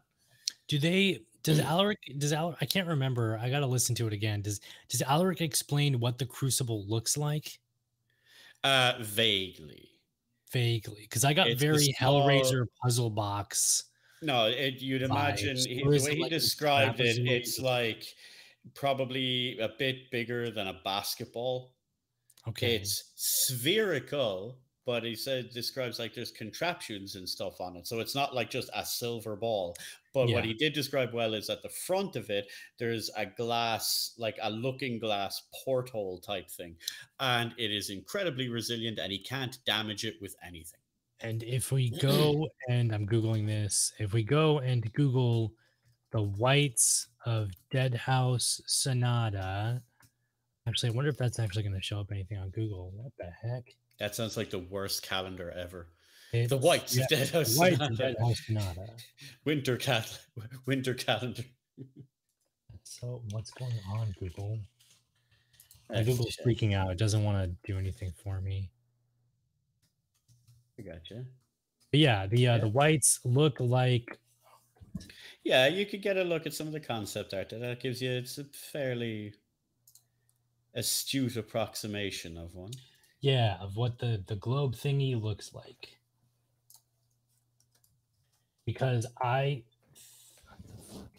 Do 0.67 0.79
they 0.79 1.23
does 1.43 1.59
alaric 1.59 1.99
does 2.17 2.33
alaric 2.33 2.57
i 2.61 2.65
can't 2.65 2.87
remember 2.87 3.39
i 3.41 3.49
gotta 3.49 3.67
listen 3.67 3.93
to 3.95 4.07
it 4.07 4.13
again. 4.13 4.41
Does 4.41 4.61
does 4.87 5.01
alaric 5.01 5.41
explain 5.41 5.99
what 5.99 6.17
the 6.17 6.25
crucible 6.25 6.85
looks 6.87 7.17
like 7.17 7.59
uh 8.67 8.93
vaguely. 9.01 9.83
Vaguely 10.51 11.01
because 11.01 11.25
i 11.25 11.33
got 11.33 11.47
It's 11.47 11.61
very 11.61 11.93
small- 11.99 12.21
hellraiser 12.25 12.67
puzzle 12.81 13.09
box 13.09 13.83
no 14.21 14.45
it, 14.47 14.81
you'd 14.81 15.01
imagine 15.01 15.57
he, 15.57 15.83
the 15.83 15.91
it 15.91 16.03
way 16.03 16.15
he 16.15 16.21
like 16.21 16.31
described 16.31 17.01
it 17.01 17.17
it's 17.19 17.59
like 17.59 18.05
probably 18.73 19.57
a 19.59 19.69
bit 19.77 20.09
bigger 20.11 20.49
than 20.49 20.67
a 20.67 20.79
basketball. 20.83 21.73
Okay. 22.47 22.75
It's 22.75 23.11
spherical, 23.15 24.57
but 24.87 25.03
he 25.03 25.15
said 25.15 25.49
describes 25.49 25.99
like 25.99 26.13
there's 26.13 26.31
contraptions 26.31 27.15
and 27.15 27.27
stuff 27.27 27.59
on 27.59 27.75
it. 27.75 27.85
So 27.85 27.99
it's 27.99 28.15
not 28.15 28.33
like 28.33 28.49
just 28.49 28.69
a 28.73 28.85
silver 28.85 29.35
ball. 29.35 29.75
But 30.13 30.29
what 30.29 30.45
he 30.45 30.53
did 30.53 30.71
describe 30.71 31.13
well 31.13 31.33
is 31.33 31.49
at 31.49 31.61
the 31.61 31.69
front 31.69 32.15
of 32.15 32.29
it, 32.29 32.47
there's 32.79 33.11
a 33.17 33.25
glass, 33.25 34.13
like 34.17 34.37
a 34.41 34.49
looking 34.49 34.97
glass 34.97 35.43
porthole 35.63 36.19
type 36.19 36.49
thing. 36.49 36.77
And 37.19 37.53
it 37.57 37.69
is 37.69 37.89
incredibly 37.89 38.47
resilient 38.47 38.97
and 38.97 39.11
he 39.11 39.19
can't 39.19 39.59
damage 39.65 40.05
it 40.05 40.15
with 40.21 40.37
anything. 40.41 40.79
And 41.19 41.43
if 41.43 41.73
we 41.73 41.89
go 42.01 42.47
and 42.69 42.95
I'm 42.95 43.05
googling 43.05 43.45
this, 43.45 43.91
if 43.99 44.13
we 44.13 44.23
go 44.23 44.59
and 44.59 44.91
Google 44.93 45.51
the 46.11 46.21
wights 46.21 47.09
of 47.25 47.49
Deadhaus 47.73 48.61
Sonata, 48.65 49.81
actually, 50.65 50.91
I 50.91 50.93
wonder 50.93 51.09
if 51.09 51.17
that's 51.17 51.39
actually 51.39 51.63
going 51.63 51.75
to 51.75 51.81
show 51.81 51.99
up 51.99 52.11
anything 52.13 52.37
on 52.37 52.51
Google. 52.51 52.93
What 52.95 53.11
the 53.19 53.29
heck? 53.45 53.75
That 53.99 54.15
sounds 54.15 54.37
like 54.37 54.49
the 54.49 54.59
worst 54.59 55.01
calendar 55.03 55.51
ever. 55.51 55.87
It's, 56.33 56.49
The 56.49 56.57
wights 56.57 56.95
yeah, 56.95 57.03
of 57.05 57.09
Deadhaus 57.09 57.53
the 57.53 57.59
wights 57.59 57.77
Sonata. 57.77 58.35
Sonata. 58.35 58.87
Winter 59.45 59.77
cal- 59.77 60.03
winter 60.65 60.93
calendar. 60.93 61.43
So 62.83 63.21
what's 63.31 63.51
going 63.51 63.73
on, 63.91 64.13
Google? 64.19 64.59
Google's 65.89 66.35
gotcha. 66.35 66.43
freaking 66.49 66.73
out. 66.75 66.91
It 66.91 66.97
doesn't 66.97 67.23
want 67.23 67.43
to 67.43 67.71
do 67.71 67.77
anything 67.79 68.11
for 68.23 68.41
me. 68.41 68.69
I 70.77 70.83
gotcha. 70.83 71.23
But 71.91 71.99
yeah, 72.01 72.27
the 72.27 72.47
uh, 72.47 72.55
Yeah. 72.55 72.57
the 72.59 72.67
wights 72.69 73.19
look 73.23 73.59
like 73.59 74.19
Yeah, 75.43 75.67
you 75.67 75.85
could 75.85 76.01
get 76.01 76.17
a 76.17 76.23
look 76.23 76.45
at 76.45 76.53
some 76.53 76.67
of 76.67 76.73
the 76.73 76.79
concept 76.79 77.33
art. 77.33 77.49
That 77.49 77.79
gives 77.79 78.01
you 78.01 78.11
it's 78.11 78.37
a 78.37 78.43
fairly 78.43 79.33
astute 80.75 81.37
approximation 81.37 82.37
of 82.37 82.53
one. 82.53 82.71
Yeah 83.21 83.57
of 83.61 83.75
what 83.77 83.99
the 83.99 84.23
the 84.27 84.35
globe 84.35 84.75
thingy 84.75 85.19
looks 85.21 85.53
like. 85.53 85.99
Because 88.65 89.05
I 89.21 89.63
what 90.47 90.59
the 90.67 90.77
fuck? 90.93 91.11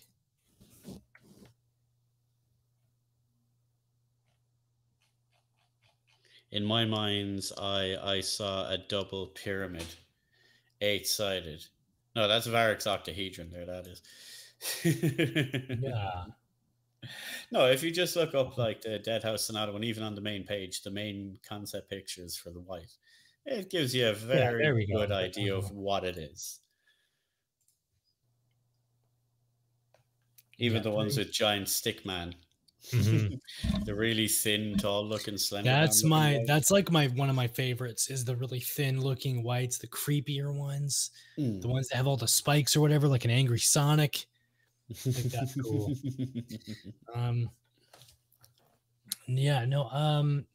In 6.51 6.65
my 6.65 6.85
mind's 6.85 7.53
eye, 7.59 7.97
I 8.03 8.21
saw 8.21 8.69
a 8.71 8.79
double 8.79 9.29
pyramid, 9.29 9.87
eight 10.81 11.07
sided. 11.07 11.67
No, 12.17 12.29
that's 12.29 12.47
Varric's 12.47 12.87
octahedron. 12.87 13.51
There, 13.53 13.67
that 13.67 13.87
is. 13.87 14.03
Yeah. 15.79 16.27
No, 17.51 17.67
if 17.67 17.83
you 17.83 17.91
just 17.91 18.17
look 18.17 18.35
up 18.35 18.59
like 18.59 18.81
the 18.83 18.99
Deadhaus 18.99 19.41
Sonata 19.41 19.73
one, 19.73 19.85
even 19.85 20.03
on 20.03 20.15
the 20.15 20.21
main 20.21 20.45
page, 20.45 20.83
the 20.83 20.91
main 20.91 21.39
concept 21.43 21.89
pictures 21.91 22.37
for 22.37 22.51
the 22.51 22.61
wight, 22.61 22.91
it 23.47 23.71
gives 23.71 23.95
you 23.95 24.09
a 24.09 24.13
very 24.15 24.87
go. 24.87 24.99
good 25.01 25.11
There 25.11 25.19
idea 25.19 25.55
of 25.57 25.71
what 25.71 26.05
it 26.05 26.19
is. 26.19 26.61
Even 30.59 30.79
Yeah, 30.79 30.83
the 30.83 30.91
ones 30.91 31.17
with 31.17 31.33
giant 31.33 31.69
stick 31.69 32.05
man, 32.05 32.35
Mhm. 32.93 33.41
the 33.87 33.95
really 33.95 34.29
thin, 34.29 34.77
tall 34.77 35.07
looking 35.07 35.39
slender. 35.39 35.71
That's 35.71 36.03
my 36.05 36.35
guys. 36.35 36.47
that's 36.47 36.71
like 36.71 36.91
my 36.91 37.07
one 37.09 37.31
of 37.31 37.37
my 37.37 37.47
favorites 37.49 38.11
is 38.11 38.25
the 38.25 38.37
really 38.37 38.61
thin 38.61 39.01
looking 39.01 39.43
wights, 39.43 39.79
the 39.79 39.87
creepier 39.89 40.53
ones, 40.55 41.11
Mm. 41.39 41.61
the 41.63 41.69
ones 41.69 41.89
that 41.89 41.97
have 41.97 42.07
all 42.07 42.17
the 42.17 42.29
spikes 42.29 42.77
or 42.77 42.81
whatever, 42.81 43.09
like 43.09 43.25
an 43.25 43.31
angry 43.31 43.59
Sonic. 43.61 44.27
Think 44.95 45.33
that's 45.33 45.55
cool. 45.61 45.93
Um 47.15 47.51
yeah, 49.27 49.65
no, 49.65 49.89
um 49.91 50.47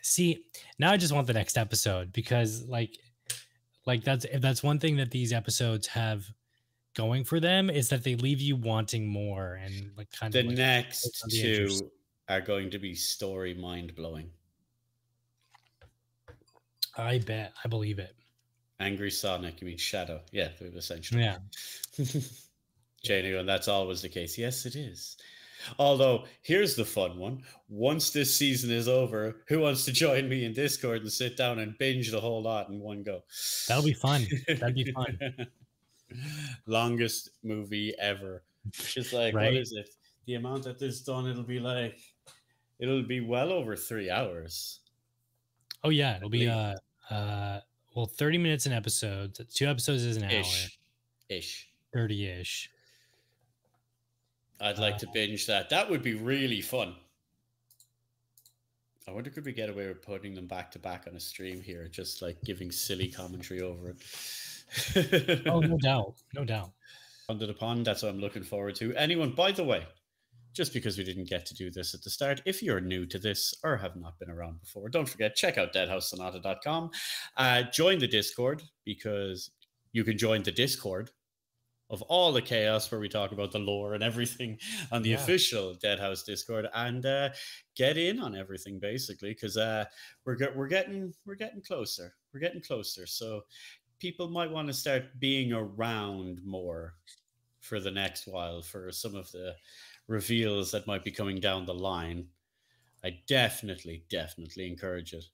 see, 0.00 0.44
now 0.78 0.92
I 0.92 0.96
just 0.96 1.12
want 1.12 1.26
the 1.26 1.34
next 1.34 1.58
episode 1.58 2.12
because 2.12 2.64
like 2.66 2.96
like 3.86 4.04
that's 4.04 4.24
if 4.24 4.40
that's 4.40 4.62
one 4.62 4.78
thing 4.78 4.96
that 4.96 5.10
these 5.10 5.32
episodes 5.32 5.86
have 5.88 6.24
going 6.94 7.24
for 7.24 7.40
them 7.40 7.70
is 7.70 7.88
that 7.88 8.04
they 8.04 8.14
leave 8.16 8.40
you 8.40 8.56
wanting 8.56 9.06
more 9.06 9.54
and 9.54 9.90
like 9.96 10.10
kind 10.12 10.32
the 10.32 10.40
of 10.40 10.46
like, 10.46 10.56
next 10.56 11.24
two 11.30 11.68
are 12.28 12.40
going 12.40 12.70
to 12.70 12.78
be 12.78 12.94
story 12.94 13.54
mind 13.54 13.94
blowing. 13.94 14.30
I 16.96 17.18
bet 17.18 17.52
I 17.64 17.68
believe 17.68 17.98
it. 17.98 18.14
Angry 18.80 19.10
Sonic, 19.10 19.60
you 19.60 19.68
mean 19.68 19.78
Shadow? 19.78 20.20
Yeah, 20.32 20.48
essentially. 20.76 21.22
Yeah. 21.22 21.38
Janu, 23.04 23.40
and 23.40 23.48
that's 23.48 23.68
always 23.68 24.00
the 24.02 24.08
case. 24.08 24.38
Yes, 24.38 24.64
it 24.66 24.76
is. 24.76 25.16
Although, 25.78 26.24
here's 26.42 26.74
the 26.74 26.84
fun 26.84 27.18
one. 27.18 27.42
Once 27.68 28.10
this 28.10 28.34
season 28.34 28.70
is 28.70 28.88
over, 28.88 29.42
who 29.48 29.60
wants 29.60 29.84
to 29.84 29.92
join 29.92 30.28
me 30.28 30.44
in 30.44 30.52
Discord 30.52 31.02
and 31.02 31.12
sit 31.12 31.36
down 31.36 31.60
and 31.60 31.78
binge 31.78 32.10
the 32.10 32.20
whole 32.20 32.42
lot 32.42 32.68
in 32.68 32.80
one 32.80 33.02
go? 33.04 33.22
That'll 33.68 33.84
be 33.84 33.92
fun. 33.94 34.26
That'd 34.48 34.74
be 34.74 34.90
fun. 34.92 35.18
Longest 36.66 37.30
movie 37.42 37.94
ever. 37.98 38.42
Just 38.72 39.12
like, 39.12 39.34
Right? 39.34 39.52
what 39.52 39.54
is 39.60 39.72
it? 39.72 39.88
The 40.26 40.34
amount 40.34 40.64
that 40.64 40.78
this 40.78 41.00
done, 41.00 41.26
it'll 41.28 41.42
be 41.42 41.60
like, 41.60 41.98
it'll 42.78 43.02
be 43.02 43.20
well 43.20 43.52
over 43.52 43.76
three 43.76 44.10
hours. 44.10 44.80
Oh 45.84 45.88
yeah, 45.90 46.16
it'll 46.16 46.28
be 46.28 46.48
uh 46.48 46.74
uh 47.10 47.60
well 47.96 48.06
30 48.06 48.38
minutes 48.38 48.66
an 48.66 48.72
episode. 48.72 49.36
Two 49.52 49.66
episodes 49.66 50.04
is 50.04 50.16
an 50.16 50.24
hour, 50.24 50.30
Ish. 50.32 50.78
Ish. 51.28 51.68
30-ish. 51.94 52.70
I'd 54.62 54.78
like 54.78 54.98
to 54.98 55.08
binge 55.12 55.46
that. 55.46 55.70
That 55.70 55.90
would 55.90 56.02
be 56.02 56.14
really 56.14 56.60
fun. 56.60 56.94
I 59.08 59.10
wonder 59.10 59.30
could 59.30 59.44
we 59.44 59.52
get 59.52 59.68
away 59.68 59.88
with 59.88 60.02
putting 60.02 60.34
them 60.34 60.46
back 60.46 60.70
to 60.72 60.78
back 60.78 61.06
on 61.08 61.16
a 61.16 61.20
stream 61.20 61.60
here, 61.60 61.88
just 61.88 62.22
like 62.22 62.40
giving 62.44 62.70
silly 62.70 63.08
commentary 63.08 63.60
over 63.60 63.90
it. 63.90 65.42
Oh, 65.46 65.60
no 65.60 65.76
doubt. 65.76 66.14
No 66.34 66.44
doubt. 66.44 66.70
Under 67.28 67.46
the 67.46 67.52
pond, 67.52 67.84
that's 67.84 68.02
what 68.02 68.08
I'm 68.08 68.20
looking 68.20 68.42
forward 68.42 68.74
to. 68.76 68.94
Anyone, 68.96 69.32
by 69.32 69.52
the 69.52 69.64
way, 69.64 69.84
just 70.54 70.72
because 70.72 70.96
we 70.96 71.04
didn't 71.04 71.28
get 71.28 71.44
to 71.46 71.54
do 71.54 71.70
this 71.70 71.94
at 71.94 72.02
the 72.02 72.08
start, 72.08 72.40
if 72.46 72.62
you're 72.62 72.80
new 72.80 73.04
to 73.06 73.18
this 73.18 73.54
or 73.62 73.76
have 73.76 73.96
not 73.96 74.18
been 74.18 74.30
around 74.30 74.60
before, 74.60 74.88
don't 74.88 75.08
forget, 75.08 75.34
check 75.34 75.58
out 75.58 75.74
deadhaussonata.com. 75.74 76.90
Uh, 77.36 77.62
join 77.72 77.98
the 77.98 78.08
Discord 78.08 78.62
because 78.84 79.50
you 79.92 80.04
can 80.04 80.16
join 80.16 80.42
the 80.42 80.52
Discord 80.52 81.10
of 81.92 82.02
all 82.02 82.32
the 82.32 82.42
chaos 82.42 82.90
where 82.90 83.00
we 83.00 83.08
talk 83.08 83.30
about 83.32 83.52
the 83.52 83.58
lore 83.58 83.94
and 83.94 84.02
everything 84.02 84.58
on 84.90 85.02
the 85.02 85.10
Yeah. 85.10 85.16
official 85.22 85.76
Deadhaus 85.76 86.24
Discord 86.24 86.66
and 86.74 87.06
uh, 87.06 87.28
get 87.76 87.96
in 87.96 88.18
on 88.18 88.34
everything 88.34 88.80
basically 88.80 89.30
because 89.34 89.56
uh, 89.56 89.84
we're 90.24 90.34
get, 90.34 90.56
we're 90.56 90.66
getting 90.68 91.14
we're 91.26 91.36
getting 91.36 91.62
closer. 91.62 92.14
We're 92.32 92.40
getting 92.40 92.62
closer. 92.62 93.06
So 93.06 93.42
people 94.00 94.28
might 94.28 94.50
want 94.50 94.66
to 94.68 94.74
start 94.74 95.20
being 95.20 95.52
around 95.52 96.40
more 96.44 96.94
for 97.60 97.78
the 97.78 97.90
next 97.90 98.26
while 98.26 98.62
for 98.62 98.90
some 98.90 99.14
of 99.14 99.30
the 99.30 99.54
reveals 100.08 100.72
that 100.72 100.86
might 100.88 101.04
be 101.04 101.12
coming 101.12 101.38
down 101.38 101.64
the 101.66 101.74
line. 101.74 102.26
I 103.04 103.18
definitely, 103.28 104.04
definitely 104.10 104.66
encourage 104.66 105.12
it. 105.12 105.24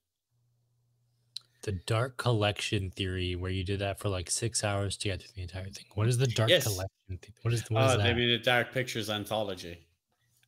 The 1.62 1.72
Dark 1.72 2.16
Collection 2.16 2.90
theory, 2.90 3.34
where 3.36 3.50
you 3.50 3.64
did 3.64 3.80
that 3.80 3.98
for 3.98 4.08
like 4.08 4.30
six 4.30 4.62
hours 4.64 4.96
to 4.98 5.08
get 5.08 5.22
through 5.22 5.32
the 5.34 5.42
entire 5.42 5.68
thing. 5.70 5.86
What 5.94 6.06
is 6.06 6.16
the 6.18 6.26
Dark 6.28 6.50
Yes. 6.50 6.64
Collection? 6.64 6.88
Th- 7.08 7.32
what 7.42 7.52
is 7.54 7.62
what 7.68 7.84
is 7.84 7.94
Uh, 7.94 7.96
that? 7.96 8.04
maybe 8.04 8.26
the 8.30 8.38
Dark 8.42 8.72
Pictures 8.72 9.10
anthology. 9.10 9.86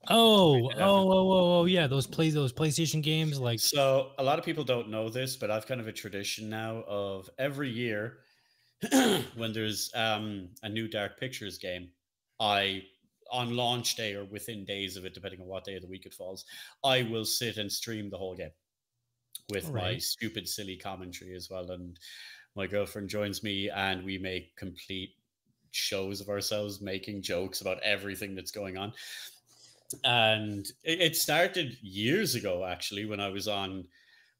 oh, 0.09 0.70
oh, 0.70 0.79
oh, 0.79 1.33
oh, 1.33 1.61
oh, 1.61 1.64
yeah, 1.66 1.87
those 1.87 2.07
play 2.07 2.31
those 2.31 2.53
PlayStation 2.53 3.03
games, 3.03 3.38
like 3.38 3.61
So 3.61 4.12
a 4.18 4.23
lot 4.23 4.38
of 4.38 4.44
people 4.44 4.64
don't 4.64 4.88
know 4.88 5.09
this, 5.11 5.37
but 5.37 5.51
I've 5.51 5.66
kind 5.66 5.81
of 5.81 5.88
a 5.88 5.92
tradition 5.92 6.49
now 6.49 6.83
of 6.87 7.29
every 7.38 7.68
year 7.70 8.20
when 9.35 9.53
there's 9.53 9.90
um, 9.94 10.51
a 10.62 10.68
new 10.68 10.88
Dark 10.88 11.18
Pictures 11.20 11.59
game, 11.59 11.92
I 12.38 12.85
on 13.31 13.55
launch 13.57 13.94
day 13.94 14.14
or 14.14 14.25
within 14.25 14.64
days 14.64 14.96
of 14.96 15.05
it, 15.05 15.14
depending 15.14 15.40
on 15.40 15.46
what 15.46 15.64
day 15.64 15.77
of 15.77 15.83
the 15.83 15.88
week 15.88 16.07
it 16.07 16.14
falls, 16.14 16.44
I 16.83 17.03
will 17.03 17.25
sit 17.25 17.59
and 17.59 17.70
stream 17.70 18.11
the 18.11 18.18
whole 18.18 18.35
game 18.35 18.51
with 19.51 19.73
my 19.73 19.99
stupid, 19.99 20.49
silly 20.49 20.77
commentary 20.77 21.35
as 21.35 21.49
well. 21.51 21.71
And 21.71 21.99
my 22.57 22.67
girlfriend 22.67 23.09
joins 23.09 23.43
me, 23.43 23.71
and 23.71 24.05
we 24.05 24.19
make 24.19 24.57
complete 24.57 25.11
shows 25.73 26.21
of 26.21 26.29
ourselves 26.29 26.81
making 26.81 27.23
jokes 27.23 27.61
about 27.61 27.81
everything 27.83 28.35
that's 28.35 28.51
going 28.51 28.77
on. 28.77 28.93
And 30.05 30.67
it, 30.85 31.01
it 31.01 31.17
started 31.17 31.77
years 31.83 32.35
ago, 32.35 32.65
actually, 32.65 33.07
when 33.07 33.21
I 33.21 33.29
was 33.29 33.49
on 33.49 33.85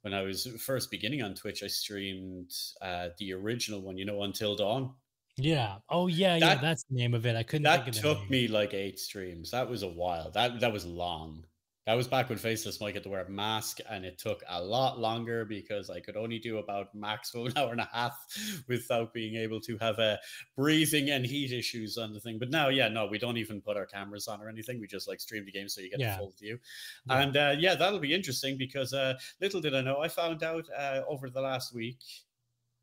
when 0.03 0.15
I 0.15 0.23
was 0.23 0.47
first 0.59 0.91
beginning 0.91 1.23
on 1.23 1.35
Twitch, 1.35 1.63
I 1.63 1.67
streamed 1.67 2.53
uh, 2.81 3.09
the 3.19 3.35
original 3.35 3.83
one, 3.83 3.99
you 3.99 4.07
know, 4.07 4.23
Until 4.23 4.57
Dawn. 4.57 4.95
yeah, 5.37 5.77
oh 5.91 6.07
yeah, 6.07 6.37
yeah, 6.37 6.55
that's 6.55 6.85
the 6.85 6.95
name 6.97 7.13
of 7.15 7.27
it. 7.27 7.37
I 7.37 7.43
couldn't 7.43 7.65
That 7.65 7.93
took 7.93 8.19
name. 8.21 8.29
me 8.31 8.49
like 8.49 8.73
eight 8.75 8.99
streams. 8.99 9.51
That 9.51 9.69
was 9.69 9.83
a 9.83 9.89
while. 9.89 10.31
That 10.31 10.61
that 10.61 10.73
was 10.73 10.87
long. 10.87 11.45
That 11.91 11.97
was 11.97 12.07
back 12.07 12.29
when 12.29 12.39
Faceless 12.39 12.81
Mike 12.81 12.95
had 12.95 13.03
to 13.03 13.09
wear 13.09 13.23
a 13.25 13.29
mask, 13.29 13.79
and 13.91 14.05
it 14.05 14.17
took 14.17 14.45
a 14.49 14.63
lot 14.63 15.01
longer 15.01 15.45
because 15.45 15.91
I 15.91 15.99
could 15.99 16.17
only 16.17 16.39
do 16.39 16.59
about 16.59 16.95
maximum 16.95 17.47
an 17.49 17.59
hour 17.59 17.73
and 17.73 17.81
a 17.81 17.89
half 17.93 18.17
without 18.69 19.13
being 19.13 19.35
able 19.35 19.61
to 19.63 19.77
have 19.79 19.99
a 19.99 20.17
breathing 20.57 21.11
and 21.11 21.27
heat 21.27 21.51
issues 21.53 21.99
on 21.99 22.13
the 22.13 22.21
thing. 22.21 22.39
But 22.39 22.51
now, 22.51 22.69
yeah, 22.69 22.87
no, 22.87 23.07
we 23.07 23.19
don't 23.19 23.39
even 23.39 23.61
put 23.61 23.77
our 23.77 23.87
cameras 23.87 24.29
on 24.29 24.41
or 24.41 24.49
anything. 24.49 24.79
We 24.79 24.87
just 24.87 25.09
like 25.09 25.19
stream 25.19 25.45
the 25.45 25.51
game 25.51 25.69
so 25.69 25.81
you 25.81 25.91
get 25.91 25.99
Yeah. 25.99 26.13
the 26.13 26.19
full 26.19 26.33
view. 26.39 26.61
Yeah. 27.09 27.23
And 27.23 27.37
uh, 27.37 27.57
yeah, 27.59 27.75
that'll 27.75 27.99
be 27.99 28.15
interesting 28.15 28.57
because 28.57 28.95
uh, 28.95 29.15
little 29.41 29.61
did 29.61 29.75
I 29.75 29.81
know, 29.81 29.99
I 29.99 30.07
found 30.07 30.45
out 30.45 30.67
uh, 30.79 31.01
over 31.09 31.29
the 31.29 31.41
last 31.41 31.75
week. 31.75 31.99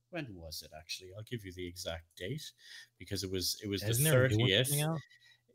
When 0.10 0.28
was 0.36 0.63
it 0.65 0.72
actually? 0.78 1.12
I'll 1.17 1.24
give 1.24 1.46
you 1.46 1.54
the 1.54 1.65
exact 1.65 2.04
date 2.17 2.43
because 3.00 3.24
it 3.24 3.32
was 3.32 3.58
it 3.63 3.70
was 3.70 3.84
Isn't 3.84 4.04
the 4.04 4.10
thirtieth. 4.10 4.70
a 4.70 4.76
new 4.76 4.80
one 4.86 4.89
thirtieth. 4.96 5.02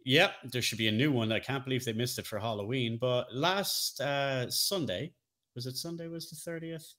Yep, 0.04 0.32
there 0.50 0.62
should 0.62 0.78
be 0.78 0.88
a 0.88 0.92
new 0.92 1.12
one. 1.12 1.30
I 1.32 1.38
can't 1.40 1.64
believe 1.64 1.84
they 1.84 1.92
missed 1.92 2.18
it 2.18 2.26
for 2.26 2.38
Halloween. 2.38 2.98
But 3.00 3.32
last 3.34 4.00
uh, 4.00 4.50
Sunday, 4.50 5.12
was 5.54 5.66
it 5.66 5.76
Sunday? 5.76 6.08
Was 6.08 6.28
the 6.30 6.36
thirtieth? 6.36 6.94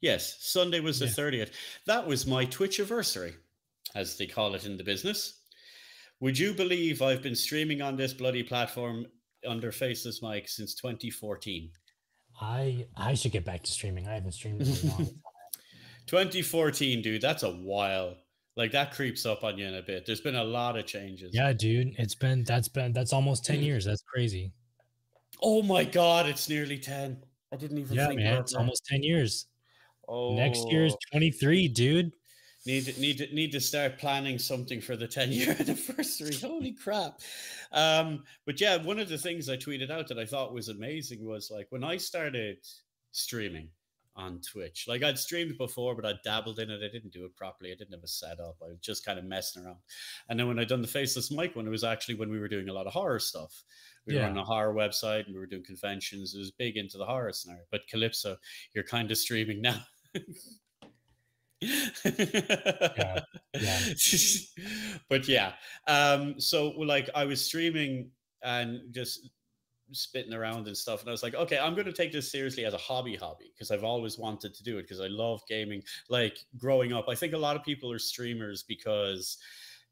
Yes, 0.00 0.36
Sunday 0.40 0.80
was 0.80 0.98
the 0.98 1.06
Yeah. 1.06 1.12
thirtieth. 1.12 1.52
That 1.86 2.06
was 2.06 2.26
my 2.26 2.44
Twitch 2.44 2.78
anniversary, 2.78 3.34
as 3.94 4.16
they 4.18 4.26
call 4.26 4.54
it 4.54 4.66
in 4.66 4.76
the 4.76 4.84
business. 4.84 5.40
Would 6.20 6.38
you 6.38 6.52
believe 6.54 7.02
I've 7.02 7.22
been 7.22 7.36
streaming 7.36 7.82
on 7.82 7.96
this 7.96 8.12
bloody 8.14 8.42
platform 8.42 9.06
under 9.46 9.70
Faceless 9.72 10.22
Mike 10.22 10.48
since 10.48 10.74
2014? 10.74 11.70
I 12.40 12.86
I 12.96 13.14
should 13.14 13.32
get 13.32 13.44
back 13.44 13.62
to 13.64 13.72
streaming. 13.72 14.06
I 14.06 14.14
haven't 14.14 14.32
streamed 14.32 14.62
in 14.62 14.68
a 14.68 14.86
long 14.90 14.96
time. 15.06 15.22
2014, 16.06 17.02
dude. 17.02 17.20
That's 17.22 17.42
a 17.42 17.50
while. 17.50 18.16
Like 18.56 18.72
that 18.72 18.92
creeps 18.92 19.26
up 19.26 19.44
on 19.44 19.58
you 19.58 19.66
in 19.66 19.74
a 19.74 19.82
bit. 19.82 20.06
There's 20.06 20.20
been 20.22 20.36
a 20.36 20.44
lot 20.44 20.78
of 20.78 20.86
changes. 20.86 21.30
Yeah, 21.34 21.52
dude, 21.52 21.94
it's 21.98 22.14
been 22.14 22.42
that's 22.44 22.68
been 22.68 22.92
that's 22.92 23.12
almost 23.12 23.44
ten 23.44 23.60
years. 23.62 23.84
That's 23.84 24.02
crazy. 24.02 24.52
Oh 25.42 25.62
my 25.62 25.84
god, 25.84 26.26
it's 26.26 26.48
nearly 26.48 26.78
10. 26.78 27.22
I 27.52 27.56
didn't 27.56 27.76
even 27.78 27.94
Yeah, 27.96 28.08
think 28.08 28.20
man, 28.20 28.38
it's 28.38 28.52
that. 28.52 28.58
almost 28.58 28.86
ten 28.86 29.02
years. 29.02 29.46
Oh, 30.08 30.34
Next 30.36 30.70
year 30.70 30.86
is 30.86 30.96
twenty 31.10 31.30
three, 31.30 31.68
dude. 31.68 32.12
need 32.64 32.86
to, 32.86 32.98
need 33.00 33.18
to, 33.18 33.34
need 33.34 33.52
to 33.52 33.60
start 33.60 33.98
planning 33.98 34.38
something 34.38 34.80
for 34.80 34.96
the 34.96 35.06
10 35.06 35.30
year 35.32 35.54
anniversary. 35.58 36.34
Holy 36.36 36.72
crap. 36.72 37.20
Um, 37.72 38.24
but 38.46 38.60
yeah, 38.60 38.76
one 38.82 38.98
of 38.98 39.08
the 39.08 39.18
things 39.18 39.48
I 39.50 39.56
tweeted 39.56 39.90
out 39.90 40.08
that 40.08 40.18
I 40.18 40.24
thought 40.24 40.54
was 40.54 40.68
amazing 40.68 41.24
was 41.24 41.50
like 41.50 41.66
when 41.70 41.84
I 41.84 41.96
started 41.98 42.56
streaming 43.12 43.68
on 44.16 44.40
Twitch, 44.40 44.86
like 44.88 45.02
I'd 45.02 45.18
streamed 45.18 45.58
before, 45.58 45.94
but 45.94 46.06
I 46.06 46.14
dabbled 46.24 46.58
in 46.58 46.70
it. 46.70 46.80
I 46.82 46.92
didn't 46.92 47.12
do 47.12 47.24
it 47.24 47.36
properly. 47.36 47.70
I 47.70 47.74
didn't 47.74 47.94
have 47.94 48.02
a 48.02 48.08
setup. 48.08 48.56
I 48.62 48.68
was 48.68 48.78
just 48.80 49.04
kind 49.04 49.18
of 49.18 49.24
messing 49.24 49.64
around. 49.64 49.78
And 50.28 50.38
then 50.38 50.48
when 50.48 50.58
I'd 50.58 50.68
done 50.68 50.82
the 50.82 50.88
Faceless 50.88 51.30
Mike 51.30 51.54
one, 51.54 51.66
it 51.66 51.70
was 51.70 51.84
actually 51.84 52.14
when 52.14 52.30
we 52.30 52.38
were 52.38 52.48
doing 52.48 52.68
a 52.68 52.72
lot 52.72 52.86
of 52.86 52.92
horror 52.92 53.18
stuff. 53.18 53.62
We 54.06 54.16
were 54.16 54.22
on 54.22 54.38
a 54.38 54.44
horror 54.44 54.72
website 54.72 55.26
and 55.26 55.34
we 55.34 55.40
were 55.40 55.46
doing 55.46 55.64
conventions. 55.64 56.34
It 56.34 56.38
was 56.38 56.52
big 56.52 56.76
into 56.76 56.96
the 56.96 57.04
horror 57.04 57.32
scenario. 57.32 57.64
But 57.72 57.88
Calypso, 57.88 58.36
you're 58.72 58.84
kind 58.84 59.10
of 59.10 59.18
streaming 59.18 59.60
now. 59.60 59.80
yeah, 61.60 63.20
yeah. 63.54 63.78
but 65.08 65.26
yeah 65.26 65.52
um 65.88 66.38
so 66.38 66.68
like 66.70 67.08
i 67.14 67.24
was 67.24 67.42
streaming 67.42 68.10
and 68.42 68.80
just 68.92 69.30
spitting 69.92 70.32
around 70.34 70.66
and 70.66 70.76
stuff. 70.76 71.00
And 71.00 71.08
I 71.08 71.12
was 71.12 71.22
like, 71.22 71.34
okay, 71.34 71.58
I'm 71.58 71.74
going 71.74 71.86
to 71.86 71.92
take 71.92 72.12
this 72.12 72.30
seriously 72.30 72.64
as 72.64 72.74
a 72.74 72.78
hobby 72.78 73.16
hobby 73.16 73.52
because 73.54 73.70
I've 73.70 73.84
always 73.84 74.18
wanted 74.18 74.54
to 74.54 74.62
do 74.62 74.78
it 74.78 74.82
because 74.82 75.00
I 75.00 75.06
love 75.08 75.42
gaming. 75.48 75.82
Like 76.08 76.38
growing 76.56 76.92
up, 76.92 77.08
I 77.08 77.14
think 77.14 77.32
a 77.32 77.38
lot 77.38 77.56
of 77.56 77.62
people 77.62 77.90
are 77.92 77.98
streamers 77.98 78.62
because 78.62 79.38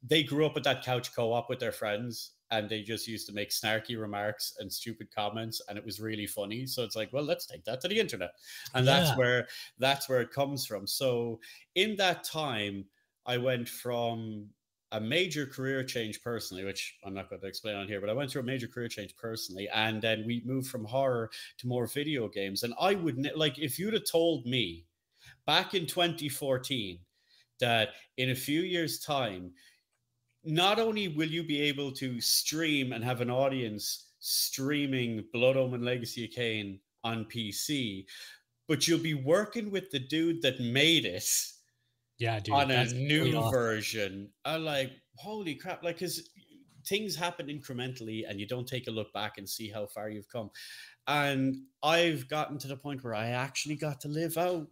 they 0.02 0.22
grew 0.22 0.44
up 0.46 0.54
with 0.54 0.64
that 0.64 0.84
couch 0.84 1.14
co-op 1.14 1.48
with 1.48 1.58
their 1.60 1.72
friends 1.72 2.32
and 2.50 2.68
they 2.68 2.82
just 2.82 3.08
used 3.08 3.26
to 3.26 3.32
make 3.32 3.48
snarky 3.50 3.98
remarks 3.98 4.54
and 4.58 4.70
stupid 4.70 5.08
comments 5.14 5.62
and 5.68 5.78
it 5.78 5.84
was 5.84 5.98
really 5.98 6.26
funny 6.26 6.66
so 6.66 6.82
it's 6.84 6.94
like 6.94 7.10
well 7.10 7.24
let's 7.24 7.46
take 7.46 7.64
that 7.64 7.80
to 7.80 7.88
the 7.88 7.98
internet 7.98 8.32
and 8.74 8.84
Yeah. 8.84 9.00
that's 9.00 9.16
where 9.16 9.48
that's 9.78 10.06
where 10.08 10.20
it 10.20 10.30
comes 10.30 10.66
from 10.66 10.86
so 10.86 11.40
in 11.74 11.96
that 11.96 12.22
time 12.22 12.84
i 13.24 13.38
went 13.38 13.66
from 13.66 14.50
a 14.94 15.00
major 15.00 15.44
career 15.44 15.82
change 15.82 16.22
personally 16.22 16.64
which 16.64 16.96
i'm 17.04 17.14
not 17.14 17.28
going 17.28 17.40
to 17.40 17.46
explain 17.48 17.74
on 17.74 17.88
here 17.88 18.00
but 18.00 18.08
i 18.08 18.12
went 18.12 18.30
through 18.30 18.42
a 18.42 18.44
major 18.44 18.68
career 18.68 18.88
change 18.88 19.14
personally 19.16 19.68
and 19.74 20.00
then 20.00 20.24
we 20.24 20.42
moved 20.46 20.68
from 20.68 20.84
horror 20.84 21.28
to 21.58 21.66
more 21.66 21.86
video 21.86 22.28
games. 22.28 22.62
And 22.62 22.74
i 22.80 22.94
would 22.94 23.18
ne- 23.18 23.34
like 23.34 23.58
if 23.58 23.78
you'd 23.78 23.94
have 23.94 24.10
told 24.10 24.46
me 24.46 24.86
back 25.46 25.74
in 25.74 25.86
2014 25.86 26.98
that 27.60 27.90
in 28.16 28.30
a 28.30 28.34
few 28.34 28.62
years 28.62 28.98
time 29.00 29.50
not 30.44 30.78
only 30.78 31.08
will 31.08 31.28
you 31.28 31.42
be 31.42 31.60
able 31.60 31.90
to 31.92 32.20
stream 32.20 32.92
and 32.92 33.02
have 33.02 33.20
an 33.20 33.30
audience 33.30 34.10
streaming 34.20 35.24
Blood 35.32 35.56
Omen 35.56 35.82
Legacy 35.82 36.24
of 36.24 36.30
Kain 36.30 36.78
on 37.02 37.24
PC, 37.24 38.04
but 38.68 38.86
you'll 38.86 38.98
be 38.98 39.14
working 39.14 39.70
with 39.70 39.90
the 39.90 39.98
dude 39.98 40.42
that 40.42 40.60
made 40.60 41.04
it 41.04 41.28
Yeah, 42.18 42.38
dude. 42.40 42.54
on 42.54 42.70
a 42.70 42.84
new 42.86 43.36
awesome. 43.36 43.52
version. 43.52 44.28
I'm 44.44 44.64
like, 44.64 44.92
holy 45.16 45.54
crap! 45.54 45.82
Like, 45.82 45.96
because 45.96 46.28
things 46.86 47.16
happen 47.16 47.46
incrementally, 47.46 48.28
and 48.28 48.38
you 48.38 48.46
don't 48.46 48.68
take 48.68 48.86
a 48.86 48.90
look 48.90 49.12
back 49.12 49.38
and 49.38 49.48
see 49.48 49.68
how 49.68 49.86
far 49.86 50.08
you've 50.08 50.28
come. 50.28 50.50
And 51.06 51.62
I've 51.82 52.28
gotten 52.28 52.58
to 52.58 52.68
the 52.68 52.76
point 52.76 53.02
where 53.02 53.14
I 53.14 53.28
actually 53.28 53.76
got 53.76 54.00
to 54.02 54.08
live 54.08 54.38
out 54.38 54.68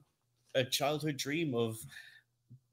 a 0.55 0.64
childhood 0.64 1.16
dream 1.16 1.55
of 1.55 1.76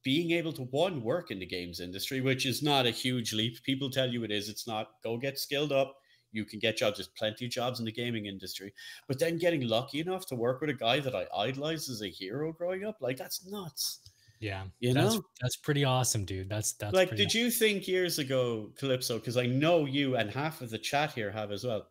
being 0.04 0.32
able 0.32 0.54
to 0.54 0.64
one 0.64 1.02
work 1.04 1.32
in 1.32 1.40
the 1.40 1.46
games 1.46 1.80
industry, 1.80 2.22
which 2.22 2.46
is 2.46 2.64
not 2.64 2.86
a 2.86 2.92
huge 2.92 3.34
leap. 3.34 3.62
People 3.64 3.90
tell 3.90 4.08
you 4.08 4.24
it 4.24 4.32
is. 4.32 4.50
It's 4.50 4.68
not. 4.68 4.92
Go 5.04 5.18
get 5.18 5.38
skilled 5.38 5.72
up. 5.72 5.96
You 6.32 6.46
can 6.46 6.60
get 6.60 6.78
jobs. 6.78 6.98
There's 6.98 7.10
plenty 7.10 7.46
of 7.46 7.52
jobs 7.52 7.80
in 7.80 7.86
the 7.86 7.92
gaming 7.92 8.28
industry. 8.28 8.74
But 9.08 9.20
then 9.20 9.38
getting 9.38 9.68
lucky 9.68 10.00
enough 10.00 10.26
to 10.28 10.36
work 10.36 10.62
with 10.62 10.70
a 10.70 10.76
guy 10.76 11.00
that 11.00 11.16
I 11.16 11.26
idolized 11.36 11.90
as 11.90 12.02
a 12.02 12.10
hero 12.10 12.54
growing 12.54 12.86
up, 12.86 12.98
like 13.02 13.18
that's 13.18 13.46
nuts. 13.46 14.00
Yeah, 14.40 14.66
You 14.80 14.94
that's 14.94 15.16
know? 15.16 15.24
that's 15.42 15.58
pretty 15.58 15.84
awesome, 15.84 16.24
dude. 16.26 16.48
That's 16.50 16.72
that's 16.74 16.94
like, 16.94 17.16
did 17.16 17.34
you 17.34 17.52
think 17.52 17.88
years 17.88 18.20
ago, 18.20 18.72
Calypso? 18.78 19.20
Because 19.20 19.36
I 19.36 19.46
know 19.46 19.86
you 19.86 20.16
and 20.16 20.32
half 20.32 20.62
of 20.62 20.70
the 20.70 20.78
chat 20.78 21.12
here 21.14 21.30
have 21.32 21.52
as 21.52 21.66
well. 21.66 21.88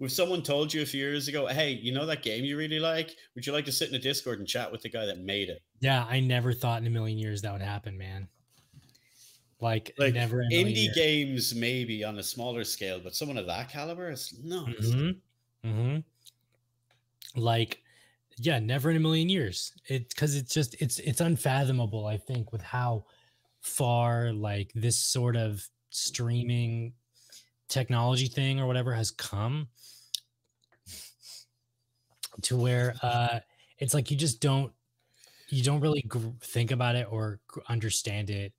If 0.00 0.12
someone 0.12 0.42
told 0.42 0.72
you 0.74 0.82
a 0.82 0.86
few 0.86 1.00
years 1.00 1.26
ago, 1.28 1.46
hey, 1.46 1.70
you 1.72 1.92
know 1.92 2.04
that 2.06 2.22
game 2.22 2.44
you 2.44 2.56
really 2.56 2.78
like? 2.80 3.16
Would 3.34 3.46
you 3.46 3.52
like 3.52 3.64
to 3.66 3.72
sit 3.72 3.88
in 3.88 3.94
a 3.94 3.98
Discord 3.98 4.38
and 4.38 4.48
chat 4.48 4.70
with 4.70 4.82
the 4.82 4.90
guy 4.90 5.06
that 5.06 5.18
made 5.18 5.48
it? 5.48 5.62
Yeah, 5.80 6.04
I 6.04 6.20
never 6.20 6.52
thought 6.52 6.80
in 6.80 6.86
a 6.86 6.90
million 6.90 7.18
years 7.18 7.42
that 7.42 7.52
would 7.52 7.62
happen, 7.62 7.96
man. 7.96 8.28
Like, 9.58 9.94
Like, 9.98 10.12
never 10.12 10.42
in 10.42 10.50
Indie 10.50 10.84
years. 10.84 10.94
games, 10.96 11.54
maybe 11.54 12.04
on 12.04 12.18
a 12.18 12.22
smaller 12.22 12.62
scale, 12.64 13.00
but 13.00 13.14
someone 13.14 13.38
of 13.38 13.46
that 13.46 13.70
caliber, 13.70 14.10
it's 14.10 14.34
nuts. 14.38 14.90
Mhm, 14.90 15.20
mhm. 15.64 16.04
Like, 17.34 17.82
yeah, 18.38 18.58
never 18.58 18.90
in 18.90 18.96
a 18.96 19.00
million 19.00 19.28
years. 19.28 19.72
It 19.88 20.08
because 20.10 20.36
it's 20.36 20.52
just 20.52 20.74
it's 20.80 20.98
it's 21.00 21.20
unfathomable. 21.20 22.06
I 22.06 22.16
think 22.18 22.52
with 22.52 22.62
how 22.62 23.06
far 23.60 24.32
like 24.32 24.72
this 24.74 24.96
sort 24.98 25.36
of 25.36 25.66
streaming 25.90 26.92
technology 27.68 28.28
thing 28.28 28.60
or 28.60 28.66
whatever 28.66 28.94
has 28.94 29.10
come 29.10 29.68
to 32.42 32.56
where 32.56 32.94
uh 33.02 33.40
it's 33.78 33.94
like 33.94 34.10
you 34.10 34.16
just 34.16 34.40
don't 34.40 34.72
you 35.48 35.62
don't 35.62 35.80
really 35.80 36.02
gr- 36.02 36.18
think 36.42 36.70
about 36.70 36.96
it 36.96 37.06
or 37.10 37.40
understand 37.68 38.30
it 38.30 38.52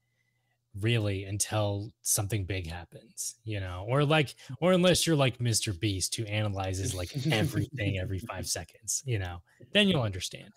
really 0.82 1.24
until 1.24 1.92
something 2.02 2.46
big 2.46 2.68
happens 2.68 3.36
you 3.44 3.60
know 3.60 3.86
or 3.88 4.04
like 4.04 4.36
or 4.62 4.74
unless 4.74 5.06
you're 5.06 5.16
like 5.16 5.38
mr 5.40 5.78
beast 5.80 6.16
who 6.16 6.24
analyzes 6.26 6.94
like 6.94 7.12
everything 7.32 7.98
every 7.98 8.20
five 8.20 8.48
seconds 8.58 9.04
you 9.06 9.20
know 9.20 9.42
then 9.74 9.88
you'll 9.88 10.02
understand. 10.02 10.50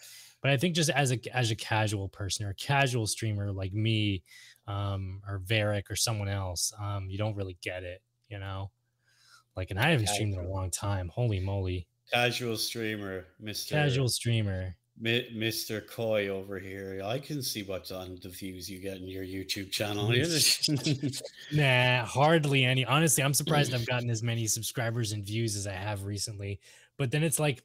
But 0.42 0.52
i 0.52 0.56
think 0.56 0.74
just 0.74 0.90
as 0.90 1.12
a 1.12 1.18
as 1.36 1.50
a 1.50 1.56
casual 1.56 2.08
person 2.08 2.46
or 2.46 2.50
a 2.50 2.54
casual 2.54 3.06
streamer 3.06 3.52
like 3.52 3.72
me 3.72 4.22
um 4.66 5.20
or 5.28 5.40
Varric 5.40 5.90
or 5.90 5.96
someone 5.96 6.28
else 6.28 6.72
um 6.80 7.08
you 7.08 7.18
don't 7.18 7.36
really 7.36 7.58
get 7.62 7.82
it 7.82 8.02
you 8.28 8.38
know? 8.38 8.70
Like 9.56 9.70
and 9.70 9.78
i 9.78 9.90
haven't 9.90 10.08
streamed 10.08 10.34
in 10.34 10.40
a 10.40 10.48
long 10.48 10.70
time 10.70 11.08
holy 11.08 11.40
moly. 11.40 11.86
Casual 12.12 12.56
streamer, 12.56 13.26
Mr. 13.42 13.70
casual 13.70 14.08
streamer 14.08 14.76
Mr. 15.02 15.86
Coy 15.86 16.28
over 16.28 16.58
here. 16.58 17.00
I 17.04 17.18
can 17.18 17.42
see 17.42 17.62
what's 17.62 17.90
on 17.90 18.18
the 18.22 18.28
views 18.28 18.70
you 18.70 18.78
get 18.78 18.98
in 18.98 19.08
your 19.08 19.24
YouTube 19.24 19.70
channel. 19.70 20.12
Nah, 21.52 22.04
hardly 22.04 22.64
any. 22.64 22.84
Honestly, 22.84 23.24
I'm 23.24 23.34
surprised 23.34 23.74
I've 23.74 23.86
gotten 23.94 24.10
as 24.10 24.22
many 24.22 24.46
subscribers 24.46 25.12
and 25.12 25.24
views 25.24 25.56
as 25.56 25.66
I 25.66 25.72
have 25.72 26.04
recently. 26.04 26.60
But 26.98 27.10
then 27.10 27.22
it's 27.22 27.38
like, 27.38 27.62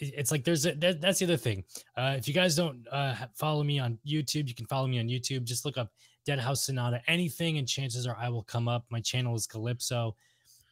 it's 0.00 0.30
like 0.30 0.44
there's 0.44 0.66
a 0.66 0.74
that, 0.74 1.00
that's 1.00 1.18
the 1.18 1.26
other 1.26 1.36
thing. 1.36 1.64
Uh, 1.96 2.14
if 2.16 2.26
you 2.26 2.34
guys 2.34 2.56
don't 2.56 2.86
uh, 2.90 3.14
follow 3.34 3.62
me 3.62 3.78
on 3.78 3.98
YouTube, 4.06 4.48
you 4.48 4.54
can 4.54 4.66
follow 4.66 4.86
me 4.86 4.98
on 4.98 5.06
YouTube. 5.06 5.44
Just 5.44 5.64
look 5.64 5.76
up 5.78 5.90
Deadhaus 6.26 6.58
Sonata, 6.58 7.00
anything, 7.06 7.58
and 7.58 7.68
chances 7.68 8.06
are 8.06 8.16
I 8.18 8.28
will 8.28 8.42
come 8.42 8.68
up. 8.68 8.84
My 8.90 9.00
channel 9.00 9.34
is 9.34 9.46
Calypso. 9.46 10.16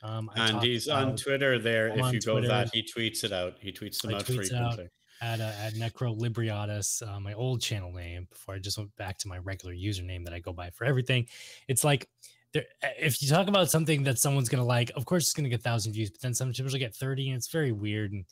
Um, 0.03 0.31
and 0.35 0.55
talk 0.55 0.65
he's 0.65 0.89
on 0.89 1.17
Twitter 1.17 1.59
there. 1.59 1.93
I'm 1.93 1.99
if 1.99 2.05
on 2.05 2.15
you 2.15 2.21
go 2.21 2.41
that, 2.41 2.71
he 2.73 2.83
tweets 2.83 3.23
it 3.23 3.33
out. 3.33 3.55
He 3.61 3.71
tweets 3.71 4.03
them 4.03 4.15
I 4.15 4.19
out 4.19 4.25
tweets 4.25 4.47
it 4.47 4.55
out. 4.55 4.81
At 5.23 5.41
uh, 5.41 5.53
at 5.63 5.75
Necro 5.75 6.19
Libriatus, 6.19 7.07
uh, 7.07 7.21
my 7.21 7.33
old 7.33 7.63
channel 7.63 7.93
name, 7.93 8.27
before 8.31 8.57
I 8.57 8.59
just 8.59 8.77
went 8.77 8.95
back 8.97 9.17
to 9.19 9.29
my 9.29 9.39
regular 9.39 9.75
username 9.75 10.25
that 10.25 10.35
I 10.35 10.41
go 10.41 10.53
by 10.53 10.71
for 10.71 10.85
everything. 10.85 11.29
It's 11.69 11.85
like 11.85 12.09
there, 12.53 12.65
if 12.99 13.23
you 13.23 13.29
talk 13.29 13.49
about 13.49 13.71
something 13.71 14.03
that 14.03 14.19
someone's 14.19 14.49
gonna 14.49 14.65
like, 14.65 14.91
of 14.97 15.07
course 15.07 15.25
it's 15.25 15.33
gonna 15.33 15.49
get 15.49 15.63
thousand 15.63 15.93
views, 15.93 16.11
but 16.11 16.21
then 16.21 16.35
some 16.35 16.53
people 16.53 16.71
get 16.73 16.95
thirty, 16.95 17.29
and 17.29 17.37
it's 17.37 17.49
very 17.49 17.73
weird. 17.73 18.13
And 18.13 18.25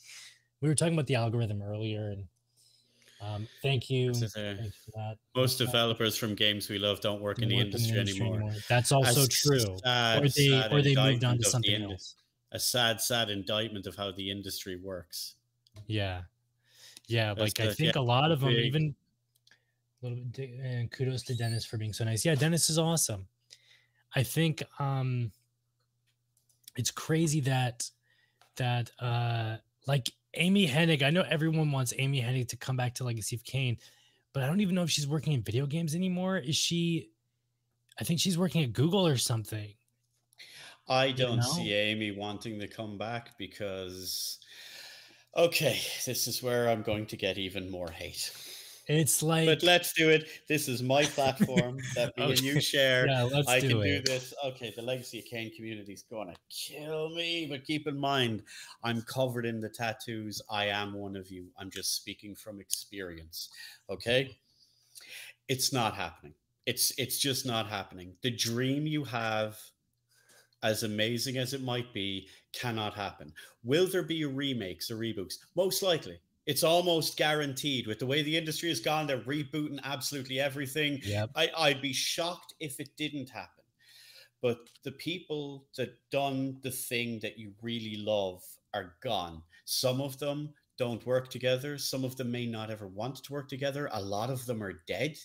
we 0.61 0.69
were 0.69 0.75
talking 0.75 0.95
about 0.95 1.07
the 1.07 1.15
algorithm 1.15 1.63
earlier, 1.63 2.11
and 2.11 2.25
um, 3.23 3.47
thank 3.63 3.89
you, 3.89 4.13
thank 4.13 4.61
you 4.61 4.71
for 4.85 4.91
that. 4.97 5.17
Most 5.37 5.59
developers 5.59 6.17
from 6.17 6.35
games 6.35 6.69
we 6.69 6.79
love 6.79 7.01
don't 7.01 7.21
work 7.21 7.41
in 7.41 7.49
the 7.49 7.57
work 7.57 7.67
industry 7.67 7.99
anymore. 7.99 8.53
That's 8.69 8.93
also 8.93 9.25
A 9.25 9.29
true. 9.29 9.79
sad, 9.85 10.25
Or 10.25 10.29
they 10.29 10.69
or 10.73 10.83
they 10.83 10.97
moved 10.97 11.25
on 11.25 11.39
to 11.39 11.45
something 11.45 11.83
else. 11.83 12.17
A 12.53 12.59
sad, 12.59 13.01
sad 13.01 13.31
indictment 13.31 13.87
of 13.87 13.95
how 13.95 14.11
the 14.11 14.29
industry 14.29 14.77
works. 14.77 15.37
Yeah. 15.87 16.23
Yeah. 17.11 17.35
That's 17.35 17.59
Like 17.59 17.69
I 17.69 17.73
think 17.73 17.95
yeah. 17.95 18.01
a 18.01 18.03
lot 18.03 18.31
of 18.31 18.41
them, 18.41 18.51
Big- 18.51 18.67
even 18.67 18.95
a 20.03 20.07
little 20.07 20.25
bit, 20.25 20.51
and 20.63 20.91
kudos 20.91 21.23
to 21.25 21.35
Denis 21.35 21.65
for 21.65 21.77
being 21.77 21.93
so 21.93 22.05
nice. 22.05 22.25
Yeah. 22.25 22.35
Denis 22.35 22.71
is 22.71 22.79
awesome. 22.79 23.27
I 24.15 24.23
think 24.23 24.63
um 24.79 25.33
it's 26.77 26.91
crazy 26.91 27.41
that, 27.41 27.91
that, 28.57 28.91
uh, 29.01 29.57
like 29.87 30.11
Amy 30.35 30.67
Hennig, 30.67 31.03
I 31.03 31.11
know 31.11 31.25
everyone 31.29 31.73
wants 31.73 31.93
Amy 31.99 32.23
Hennig 32.23 32.49
to 32.49 32.57
come 32.57 32.77
back 32.77 32.95
to 32.95 33.05
Legacy 33.05 33.35
of 33.37 33.45
Kain, 33.45 33.77
but 34.33 34.43
I 34.43 34.47
don't 34.47 34.61
even 34.61 34.77
know 34.77 34.83
if 34.83 34.91
she's 34.91 35.09
working 35.09 35.33
in 35.33 35.43
video 35.43 35.67
games 35.67 35.95
anymore. 35.95 36.39
Is 36.39 36.57
she? 36.57 37.11
I 37.99 38.05
think 38.05 38.21
she's 38.21 38.39
working 38.39 38.63
at 38.63 38.73
Google 38.73 39.07
or 39.07 39.17
something. 39.17 39.75
I 40.89 41.11
don't 41.11 41.39
know? 41.39 41.43
see 41.43 41.73
Amy 41.73 42.13
wanting 42.13 42.59
to 42.61 42.69
come 42.69 42.97
back 42.97 43.37
because, 43.37 44.39
okay, 45.37 45.81
this 46.07 46.27
is 46.27 46.43
where 46.43 46.69
I'm 46.69 46.83
going 46.83 47.07
to 47.07 47.17
get 47.17 47.39
even 47.39 47.71
more 47.71 47.91
hate. 47.91 48.33
It's 48.89 49.23
like, 49.23 49.47
But 49.47 49.63
let's 49.63 49.93
do 49.93 50.09
it. 50.11 50.27
This 50.49 50.67
is 50.67 50.83
my 50.83 51.05
platform 51.05 51.79
that 51.95 52.17
me 52.19 52.31
and 52.31 52.41
you 52.41 52.61
share. 52.61 53.07
yeah, 53.07 53.23
let's 53.23 53.47
I 53.49 53.61
do 53.61 53.69
can 53.69 53.83
it. 53.83 54.05
do 54.05 54.13
this. 54.13 54.35
Okay, 54.45 54.73
the 54.75 54.83
Legacy 54.83 55.21
of 55.21 55.27
Kain 55.27 55.55
community 55.55 55.93
is 55.93 56.03
going 56.03 56.27
to 56.29 56.35
kill 56.49 57.11
me, 57.11 57.47
but 57.49 57.65
keep 57.65 57.87
in 57.87 57.97
mind, 57.97 58.43
I'm 58.83 59.03
covered 59.03 59.47
in 59.47 59.61
the 59.61 59.69
tattoos. 59.69 60.43
I 60.51 60.67
am 60.67 60.93
one 60.95 61.15
of 61.15 61.31
you. 61.31 61.47
I'm 61.57 61.71
just 61.71 61.95
speaking 61.95 62.35
from 62.35 62.61
experience. 62.61 63.51
Okay, 63.89 64.37
it's 65.49 65.73
not 65.73 65.95
happening. 65.95 66.35
It's 66.67 66.93
it's 66.99 67.19
just 67.19 67.47
not 67.47 67.69
happening. 67.69 68.15
The 68.23 68.31
dream 68.33 68.89
you 68.89 69.05
have, 69.05 69.57
as 70.63 70.83
amazing 70.83 71.37
as 71.39 71.55
it 71.55 71.63
might 71.63 71.93
be, 71.93 72.29
cannot 72.53 72.95
happen. 72.95 73.33
Will 73.65 73.87
there 73.87 74.03
be 74.03 74.25
remakes 74.25 74.91
or 74.91 74.97
reboots? 74.97 75.35
Most 75.57 75.83
likely. 75.83 76.19
It's 76.47 76.65
almost 76.65 77.17
guaranteed 77.17 77.87
with 77.87 77.99
the 77.99 78.07
way 78.07 78.23
the 78.23 78.37
industry 78.37 78.71
has 78.71 78.81
gone. 78.81 79.07
They're 79.07 79.21
rebooting 79.21 79.79
absolutely 79.85 80.41
everything. 80.41 80.99
Yep. 81.05 81.31
I, 81.37 81.51
I'd 81.57 81.83
be 81.83 81.93
shocked 81.93 82.55
if 82.61 82.81
it 82.81 82.97
didn't 82.97 83.31
happen. 83.31 83.65
But 84.43 84.59
the 84.85 84.93
people 84.93 85.67
that 85.77 85.99
done 86.11 86.59
the 86.63 86.71
thing 86.71 87.21
that 87.21 87.39
you 87.39 87.53
really 87.63 87.97
love 87.97 88.43
are 88.73 88.95
gone. 89.03 89.43
Some 89.67 90.01
of 90.01 90.19
them 90.19 90.55
don't 90.79 91.05
work 91.07 91.29
together. 91.29 91.77
Some 91.77 92.05
of 92.05 92.17
them 92.17 92.31
may 92.31 92.47
not 92.47 92.71
ever 92.71 92.89
want 92.89 93.23
to 93.23 93.33
work 93.33 93.49
together. 93.49 93.91
A 93.93 94.03
lot 94.03 94.31
of 94.31 94.47
them 94.47 94.63
are 94.63 94.83
dead. 94.89 95.19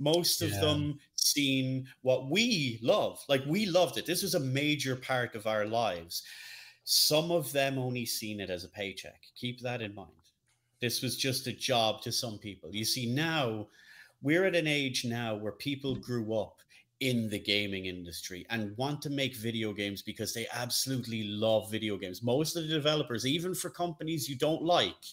Most 0.00 0.42
of 0.42 0.50
Yeah. 0.50 0.60
them 0.60 0.98
seen 1.32 1.86
what 2.02 2.30
we 2.30 2.78
love. 2.82 3.22
Like 3.28 3.42
we 3.46 3.66
loved 3.66 3.98
it. 3.98 4.06
This 4.06 4.22
was 4.22 4.34
a 4.34 4.40
major 4.40 4.96
part 4.96 5.34
of 5.34 5.46
our 5.46 5.64
lives. 5.66 6.22
some 6.84 7.30
of 7.30 7.52
them 7.52 7.78
only 7.78 8.04
seen 8.04 8.40
it 8.40 8.50
as 8.50 8.64
a 8.64 8.68
paycheck. 8.68 9.22
Keep 9.36 9.60
that 9.60 9.82
in 9.82 9.94
mind. 9.94 10.10
This 10.80 11.02
was 11.02 11.16
just 11.16 11.46
a 11.46 11.52
job 11.52 12.02
to 12.02 12.10
some 12.10 12.38
people. 12.38 12.74
You 12.74 12.84
see, 12.84 13.06
now 13.06 13.68
we're 14.22 14.44
at 14.44 14.56
an 14.56 14.66
age 14.66 15.04
now 15.04 15.36
where 15.36 15.52
people 15.52 15.94
grew 15.94 16.34
up 16.34 16.56
in 17.00 17.28
the 17.30 17.38
gaming 17.38 17.86
industry 17.86 18.44
and 18.50 18.76
want 18.76 19.00
to 19.02 19.10
make 19.10 19.36
video 19.36 19.72
games 19.72 20.02
because 20.02 20.34
they 20.34 20.46
absolutely 20.52 21.24
love 21.24 21.70
video 21.70 21.96
games. 21.96 22.22
Most 22.22 22.56
of 22.56 22.64
the 22.64 22.74
developers, 22.74 23.24
even 23.24 23.54
for 23.54 23.70
companies 23.70 24.28
you 24.28 24.36
don't 24.36 24.62
like, 24.62 25.04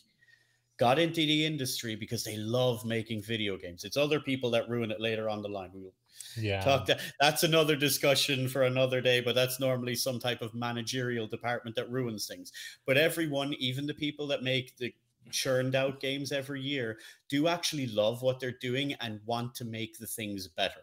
got 0.77 0.99
into 0.99 1.21
the 1.21 1.45
industry 1.45 1.95
because 1.95 2.23
they 2.23 2.37
love 2.37 2.85
making 2.85 3.21
video 3.21 3.57
games. 3.57 3.83
It's 3.83 3.97
other 3.97 4.19
people 4.19 4.51
that 4.51 4.67
ruin 4.67 4.91
it 4.91 4.99
later 4.99 5.29
on 5.29 5.41
the 5.41 5.47
line. 5.47 5.71
We'll 5.73 5.93
Yeah. 6.35 6.61
talk 6.63 6.85
to, 6.87 6.99
that's 7.19 7.43
another 7.43 7.75
discussion 7.75 8.47
for 8.47 8.63
another 8.63 9.01
day, 9.01 9.21
but 9.21 9.35
that's 9.35 9.59
normally 9.59 9.95
some 9.95 10.19
type 10.19 10.41
of 10.41 10.53
managerial 10.53 11.27
department 11.27 11.75
that 11.75 11.89
ruins 11.91 12.27
things. 12.27 12.51
But 12.85 12.97
everyone, 12.97 13.53
even 13.55 13.85
the 13.85 13.93
people 13.93 14.27
that 14.27 14.43
make 14.43 14.77
the 14.77 14.93
churned 15.31 15.75
out 15.75 15.99
games 15.99 16.31
every 16.31 16.61
year, 16.61 16.99
do 17.29 17.47
actually 17.47 17.87
love 17.87 18.21
what 18.21 18.39
they're 18.39 18.51
doing 18.51 18.93
and 18.95 19.21
want 19.25 19.55
to 19.55 19.65
make 19.65 19.97
the 19.99 20.07
things 20.07 20.47
better. 20.47 20.81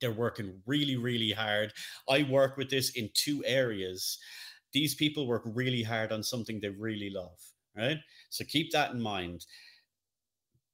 They're 0.00 0.12
working 0.12 0.62
really, 0.66 0.96
really 0.96 1.32
hard. 1.32 1.72
I 2.08 2.24
work 2.24 2.56
with 2.56 2.70
this 2.70 2.90
in 2.90 3.10
two 3.14 3.44
areas. 3.46 4.18
These 4.72 4.94
people 4.94 5.26
work 5.26 5.42
really 5.46 5.82
hard 5.82 6.12
on 6.12 6.22
something 6.22 6.60
they 6.60 6.70
really 6.70 7.10
love, 7.10 7.40
right? 7.76 7.98
So 8.30 8.44
keep 8.44 8.72
that 8.72 8.92
in 8.92 9.00
mind. 9.00 9.46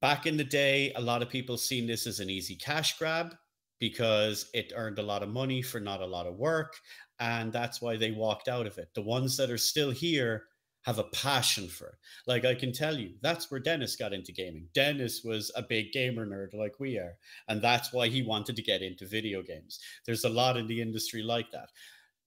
Back 0.01 0.25
in 0.25 0.37
the 0.37 0.43
day, 0.43 0.91
a 0.93 1.01
lot 1.01 1.21
of 1.21 1.29
people 1.29 1.57
seen 1.57 1.87
this 1.87 2.05
as 2.07 2.19
an 2.19 2.29
easy 2.29 2.55
cash 2.55 2.97
grab 2.97 3.37
because 3.79 4.49
it 4.53 4.73
earned 4.75 4.99
a 4.99 5.03
lot 5.03 5.23
of 5.23 5.29
money 5.29 5.61
for 5.61 5.79
not 5.79 6.01
a 6.01 6.05
lot 6.05 6.27
of 6.27 6.35
work. 6.35 6.75
And 7.19 7.51
that's 7.51 7.81
why 7.81 7.97
they 7.97 8.11
walked 8.11 8.47
out 8.47 8.67
of 8.67 8.77
it. 8.77 8.89
The 8.93 9.01
ones 9.01 9.35
that 9.37 9.49
are 9.49 9.57
still 9.57 9.91
here 9.91 10.45
have 10.83 10.99
a 10.99 11.03
passion 11.05 11.67
for 11.67 11.87
it. 11.87 11.95
Like 12.25 12.45
I 12.45 12.55
can 12.55 12.71
tell 12.71 12.97
you, 12.97 13.11
that's 13.21 13.51
where 13.51 13.59
Denis 13.59 13.95
got 13.95 14.13
into 14.13 14.31
gaming. 14.31 14.67
Denis 14.73 15.23
was 15.23 15.51
a 15.55 15.61
big 15.61 15.91
gamer 15.91 16.25
nerd 16.25 16.53
like 16.53 16.79
we 16.79 16.97
are. 16.97 17.17
And 17.47 17.61
that's 17.61 17.91
why 17.91 18.07
he 18.07 18.21
wanted 18.21 18.55
to 18.55 18.61
get 18.61 18.81
into 18.81 19.05
video 19.05 19.41
games. 19.41 19.79
There's 20.05 20.23
a 20.23 20.29
lot 20.29 20.57
in 20.57 20.67
the 20.67 20.81
industry 20.81 21.21
like 21.21 21.51
that. 21.51 21.69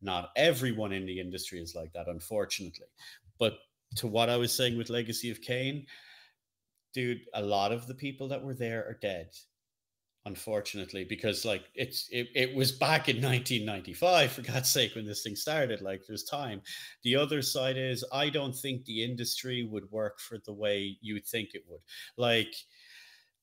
Not 0.02 0.30
everyone 0.36 0.92
in 0.92 1.06
the 1.06 1.18
industry 1.18 1.60
is 1.60 1.74
like 1.74 1.92
that, 1.92 2.08
unfortunately. 2.08 2.88
But 3.38 3.58
to 3.96 4.06
what 4.06 4.28
I 4.28 4.36
was 4.36 4.52
saying 4.52 4.76
with 4.76 4.90
Legacy 4.90 5.30
of 5.30 5.40
Kain, 5.40 5.86
dude, 6.92 7.22
a 7.34 7.42
lot 7.42 7.72
of 7.72 7.86
the 7.86 7.94
people 7.94 8.28
that 8.28 8.42
were 8.42 8.54
there 8.54 8.84
are 8.86 8.98
dead 9.00 9.30
unfortunately 10.24 11.02
because 11.04 11.44
like 11.44 11.64
it's 11.74 12.08
it, 12.10 12.28
it 12.34 12.54
was 12.54 12.70
back 12.70 13.08
in 13.08 13.20
1995 13.20 14.30
for 14.32 14.42
god's 14.42 14.70
sake 14.70 14.94
when 14.94 15.04
this 15.04 15.22
thing 15.24 15.34
started 15.34 15.80
like 15.80 16.02
there's 16.06 16.22
time. 16.24 16.62
The 17.02 17.16
other 17.16 17.42
side 17.42 17.76
is 17.76 18.04
i 18.12 18.28
don't 18.30 18.54
think 18.54 18.84
the 18.84 19.02
industry 19.02 19.64
would 19.64 19.90
work 19.90 20.20
for 20.20 20.38
the 20.38 20.52
way 20.52 20.96
you 21.00 21.18
think 21.20 21.54
it 21.54 21.64
would. 21.68 21.80
Like 22.16 22.54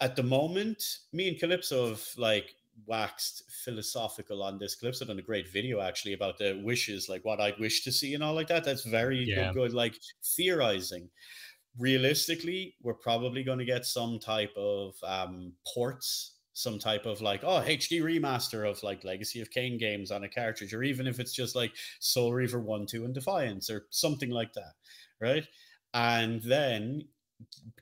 at 0.01 0.15
the 0.15 0.23
moment 0.23 0.83
me 1.13 1.27
and 1.29 1.39
calypso 1.39 1.89
have 1.89 2.07
like 2.17 2.55
waxed 2.85 3.43
philosophical 3.51 4.41
on 4.41 4.57
this. 4.57 4.75
Calypso 4.75 5.03
done 5.05 5.19
a 5.19 5.21
great 5.21 5.49
video 5.51 5.81
actually 5.81 6.13
about 6.13 6.37
the 6.37 6.61
wishes 6.63 7.09
like 7.09 7.25
what 7.25 7.41
i'd 7.41 7.59
wish 7.59 7.83
to 7.83 7.91
see 7.91 8.13
and 8.13 8.23
all 8.23 8.33
like 8.33 8.47
that. 8.47 8.63
That's 8.63 8.85
very 8.85 9.25
Yeah. 9.25 9.51
good, 9.51 9.53
good 9.53 9.73
like 9.73 9.99
theorizing. 10.23 11.09
Realistically 11.77 12.75
we're 12.81 12.95
probably 12.95 13.43
going 13.43 13.59
to 13.59 13.65
get 13.65 13.85
some 13.85 14.19
type 14.19 14.53
of 14.57 14.95
um 15.03 15.53
ports 15.73 16.38
some 16.53 16.79
type 16.79 17.05
of 17.05 17.21
like 17.21 17.43
oh 17.43 17.61
hd 17.65 18.01
remaster 18.01 18.69
of 18.69 18.81
like 18.83 19.03
legacy 19.03 19.39
of 19.41 19.49
Kain 19.51 19.77
games 19.77 20.11
on 20.11 20.23
a 20.23 20.29
cartridge 20.29 20.73
or 20.73 20.83
even 20.83 21.07
if 21.07 21.19
it's 21.19 21.33
just 21.33 21.55
like 21.55 21.73
soul 21.99 22.33
reaver 22.33 22.59
1 22.59 22.85
2 22.85 23.05
and 23.05 23.13
defiance 23.13 23.69
or 23.69 23.85
something 23.91 24.29
like 24.29 24.53
that 24.53 24.73
right? 25.21 25.47
And 25.93 26.41
then 26.43 27.07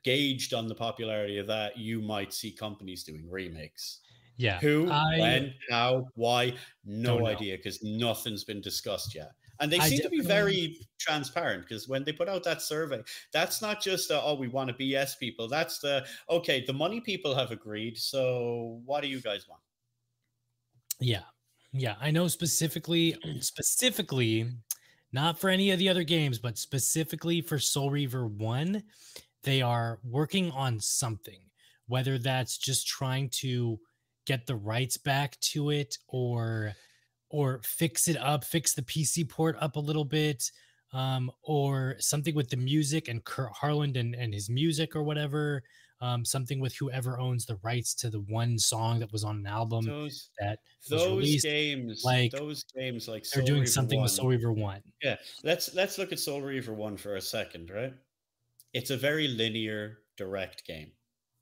gauged 0.04 0.54
on 0.54 0.68
the 0.68 0.76
popularity 0.76 1.38
of 1.38 1.48
that 1.48 1.78
you 1.78 2.02
might 2.02 2.34
see 2.34 2.52
companies 2.52 3.04
doing 3.04 3.30
remakes. 3.30 4.02
Yeah. 4.38 4.60
who 4.60 4.88
I- 4.92 5.18
when 5.18 5.54
how 5.70 6.10
why? 6.14 6.54
No 6.86 7.26
idea 7.26 7.58
because 7.58 7.82
nothing's 7.84 8.44
been 8.44 8.62
discussed 8.62 9.16
yet 9.16 9.32
and 9.60 9.72
they 9.72 9.80
I 9.80 9.90
seem 9.90 10.02
to 10.02 10.10
be 10.10 10.22
very 10.22 10.80
transparent 11.00 11.64
because 11.64 11.88
when 11.88 12.04
they 12.04 12.12
put 12.12 12.28
out 12.30 12.44
that 12.44 12.62
survey 12.62 13.02
that's 13.32 13.62
not 13.62 13.82
just 13.82 14.12
uh, 14.12 14.22
oh 14.24 14.36
we 14.36 14.48
want 14.48 14.70
to 14.70 14.76
bs 14.76 15.18
people 15.20 15.48
that's 15.48 15.80
the 15.80 16.06
okay 16.30 16.64
the 16.66 16.74
money 16.74 17.00
people 17.00 17.36
have 17.36 17.52
agreed 17.52 17.98
so 17.98 18.82
what 18.86 19.02
do 19.02 19.08
you 19.08 19.22
guys 19.22 19.48
want 19.48 19.62
Yeah. 21.00 21.24
Yeah. 21.74 21.96
I 22.00 22.12
know 22.12 22.28
specifically, 22.28 23.16
specifically, 23.40 24.50
not 25.12 25.40
for 25.40 25.50
any 25.50 25.72
of 25.72 25.80
the 25.80 25.90
other 25.90 26.04
games, 26.04 26.40
but 26.40 26.58
specifically 26.58 27.42
for 27.42 27.60
Soul 27.60 27.90
Reaver 27.90 28.28
1, 28.28 28.84
they 29.44 29.62
are 29.62 30.00
working 30.04 30.52
on 30.52 30.80
something, 30.80 31.40
whether 31.88 32.18
that's 32.18 32.58
just 32.58 32.88
trying 32.88 33.30
to 33.30 33.80
get 34.26 34.46
the 34.46 34.56
rights 34.56 34.98
back 34.98 35.40
to 35.40 35.70
it 35.70 35.98
or 36.08 36.74
or 37.30 37.62
fix 37.64 38.08
it 38.08 38.18
up, 38.18 38.44
fix 38.44 38.74
the 38.74 38.82
PC 38.82 39.30
port 39.30 39.56
up 39.60 39.76
a 39.76 39.80
little 39.80 40.06
bit, 40.06 40.44
um, 40.94 41.32
or 41.44 41.96
something 42.00 42.36
with 42.36 42.50
the 42.50 42.58
music 42.58 43.08
and 43.08 43.24
Kurt 43.24 43.52
Harland 43.52 43.98
and, 43.98 44.16
and 44.16 44.34
his 44.34 44.50
music 44.50 44.96
or 44.96 45.04
whatever. 45.04 45.64
Um, 46.00 46.24
something 46.24 46.60
with 46.60 46.76
whoever 46.76 47.18
owns 47.18 47.48
the 47.48 47.58
rights 47.64 47.96
to 47.96 48.12
the 48.12 48.20
one 48.20 48.60
song 48.60 49.00
that 49.00 49.12
was 49.12 49.24
on 49.24 49.38
an 49.38 49.48
album 49.48 49.84
those 49.84 50.30
that 50.40 50.60
those 50.92 51.08
released. 51.08 51.44
games 51.44 52.04
like, 52.06 52.32
those 52.32 52.64
games 52.66 53.08
like 53.08 53.24
They're 53.24 53.42
Soul 53.42 53.48
doing 53.48 53.60
Reaver 53.62 53.72
something 53.72 53.98
1, 53.98 54.04
with 54.04 54.12
Soul 54.12 54.28
Reaver 54.28 54.54
1. 54.54 54.82
Yeah, 55.02 55.16
let's 55.44 55.74
let's 55.74 55.98
look 55.98 56.12
at 56.12 56.20
Soul 56.20 56.42
Reaver 56.42 56.74
one 56.74 56.98
for 56.98 57.16
a 57.16 57.22
second, 57.22 57.72
right? 57.72 57.94
It's 58.74 58.92
a 58.92 58.98
very 58.98 59.28
linear, 59.28 59.98
direct 60.18 60.68
game. 60.68 60.92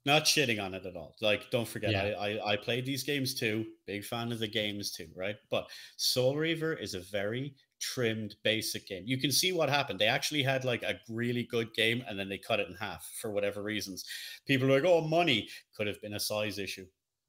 Not 0.06 0.24
shitting 0.24 0.62
on 0.62 0.72
it 0.72 0.86
at 0.86 0.94
all. 0.96 1.16
Like, 1.20 1.50
don't 1.50 1.66
forget, 1.68 1.90
Yeah. 1.90 2.14
I, 2.18 2.30
I 2.38 2.52
I 2.52 2.56
played 2.56 2.86
these 2.86 3.02
games 3.02 3.34
too. 3.34 3.66
Big 3.86 4.04
fan 4.04 4.30
of 4.32 4.38
the 4.38 4.48
games 4.48 4.92
too, 4.92 5.08
right? 5.16 5.36
But 5.50 5.68
Soul 5.96 6.36
Reaver 6.36 6.72
is 6.74 6.94
a 6.94 7.00
very 7.00 7.54
trimmed, 7.80 8.36
basic 8.44 8.86
game. 8.86 9.02
You 9.04 9.18
can 9.18 9.32
see 9.32 9.52
what 9.52 9.68
happened. 9.68 9.98
They 9.98 10.06
actually 10.06 10.42
had 10.44 10.64
like 10.64 10.82
a 10.84 10.94
really 11.10 11.42
good 11.42 11.74
game, 11.74 12.02
and 12.08 12.18
then 12.18 12.28
they 12.28 12.38
cut 12.38 12.60
it 12.60 12.68
in 12.68 12.74
half 12.76 13.04
for 13.20 13.30
whatever 13.32 13.62
reasons. 13.62 14.04
People 14.46 14.68
are 14.68 14.80
like, 14.80 14.84
"Oh, 14.90 15.00
money 15.02 15.48
could 15.76 15.88
have 15.88 16.00
been 16.00 16.14
a 16.14 16.20
size 16.20 16.58
issue." 16.58 16.86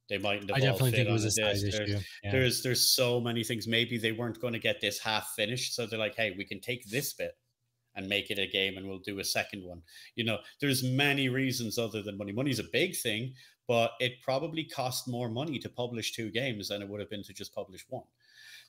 They 0.08 0.20
mightn't 0.20 0.50
have 0.50 0.58
I 0.58 0.60
definitely 0.62 0.92
fit 0.92 0.98
think 0.98 1.10
it 1.10 1.12
was 1.12 1.26
a 1.26 1.32
size 1.32 1.64
disc. 1.64 1.78
There's- 1.78 1.90
issue. 1.90 2.02
Yeah. 2.24 2.32
there's 2.32 2.62
there's 2.64 2.96
so 2.96 3.20
many 3.20 3.44
things 3.44 3.68
maybe 3.68 3.98
they 3.98 4.14
weren't 4.14 4.40
going 4.40 4.54
to 4.54 4.60
get 4.60 4.80
this 4.80 5.00
half 5.00 5.34
finished 5.36 5.76
so 5.76 5.86
they're 5.86 6.00
like 6.00 6.16
hey 6.16 6.34
we 6.38 6.46
can 6.46 6.62
take 6.62 6.90
this 6.90 7.12
bit 7.14 7.34
and 7.98 8.08
make 8.08 8.30
it 8.30 8.40
a 8.40 8.48
game 8.48 8.78
and 8.78 8.88
we'll 8.88 9.00
do 9.00 9.20
a 9.20 9.24
second 9.24 9.64
one 9.64 9.82
you 10.16 10.24
know 10.24 10.38
there's 10.62 10.84
many 10.84 11.28
reasons 11.28 11.78
other 11.78 12.02
than 12.02 12.18
money 12.18 12.32
money's 12.32 12.60
a 12.60 12.72
big 12.72 12.96
thing 12.96 13.34
but 13.68 13.92
it 14.00 14.22
probably 14.22 14.64
cost 14.64 15.08
more 15.08 15.30
money 15.30 15.60
to 15.60 15.68
publish 15.68 16.14
two 16.14 16.32
games 16.32 16.70
than 16.70 16.82
it 16.82 16.88
would 16.88 17.02
have 17.02 17.10
been 17.10 17.24
to 17.24 17.34
just 17.34 17.54
publish 17.54 17.86
one 17.90 18.04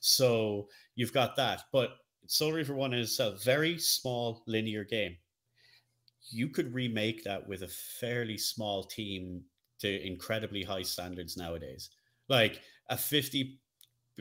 so 0.01 0.67
you've 0.95 1.13
got 1.13 1.35
that 1.35 1.63
but 1.71 1.91
soul 2.27 2.51
reaver 2.51 2.73
1 2.73 2.93
is 2.93 3.19
a 3.19 3.37
very 3.43 3.77
small 3.77 4.43
linear 4.47 4.83
game 4.83 5.15
you 6.31 6.49
could 6.49 6.73
remake 6.73 7.23
that 7.23 7.47
with 7.47 7.63
a 7.63 7.67
fairly 7.67 8.37
small 8.37 8.83
team 8.83 9.41
to 9.79 10.05
incredibly 10.05 10.63
high 10.63 10.81
standards 10.81 11.37
nowadays 11.37 11.91
like 12.27 12.61
a 12.89 12.97
50 12.97 13.59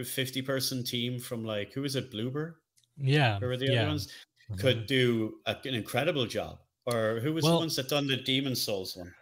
50 0.04 0.42
person 0.42 0.84
team 0.84 1.18
from 1.18 1.44
like 1.44 1.72
who 1.72 1.84
is 1.84 1.96
it 1.96 2.12
Bloober? 2.12 2.54
yeah. 3.00 3.38
Who 3.38 3.46
were 3.46 3.56
the 3.56 3.66
yeah. 3.66 3.80
other 3.80 3.88
ones? 3.88 4.12
Mhm. 4.50 4.58
Could 4.60 4.86
do 4.86 5.40
a, 5.46 5.56
an 5.64 5.74
incredible 5.74 6.26
job. 6.26 6.60
Or 6.86 7.20
who 7.20 7.34
was 7.34 7.44
the 7.44 7.50
ones 7.54 7.76
that 7.76 7.88
done 7.88 8.06
the 8.06 8.16
Demon 8.16 8.56
Souls 8.56 8.96
one? 8.96 9.14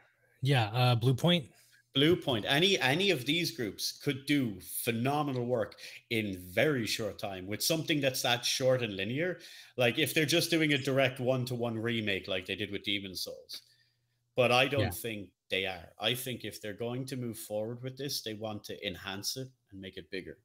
Yeah. 0.43 0.67
Uh, 0.73 0.95
Blue 0.95 1.15
Point. 1.15 1.51
Bluepoint. 1.97 2.45
Any 2.47 2.79
any 2.79 3.11
of 3.11 3.25
these 3.25 3.51
groups 3.51 3.91
could 3.91 4.27
do 4.27 4.61
phenomenal 4.61 5.47
work 5.47 5.79
in 6.11 6.39
very 6.39 6.87
short 6.87 7.19
time 7.19 7.47
with 7.47 7.63
something 7.63 8.03
that's 8.03 8.21
that 8.23 8.45
short 8.45 8.83
and 8.83 8.95
linear. 8.95 9.41
Like 9.79 9.99
if 9.99 10.13
they're 10.13 10.27
just 10.27 10.51
doing 10.51 10.75
a 10.75 10.79
direct 10.79 11.21
one 11.21 11.47
to 11.47 11.55
one 11.55 11.79
remake 11.79 12.29
like 12.29 12.45
they 12.45 12.55
did 12.55 12.71
with 12.71 12.83
Demon 12.85 13.15
Souls. 13.17 13.63
But 14.37 14.53
I 14.53 14.69
don't 14.69 14.83
Yeah. 14.83 14.91
think 14.91 15.31
they 15.49 15.65
are. 15.65 15.89
I 15.99 16.15
think 16.15 16.45
if 16.45 16.61
they're 16.61 16.75
going 16.75 17.07
to 17.07 17.17
move 17.17 17.39
forward 17.39 17.83
with 17.83 17.97
this, 17.97 18.21
they 18.21 18.35
want 18.35 18.63
to 18.65 18.87
enhance 18.87 19.39
it 19.39 19.49
and 19.71 19.81
make 19.81 19.97
it 19.97 20.11
bigger. 20.11 20.39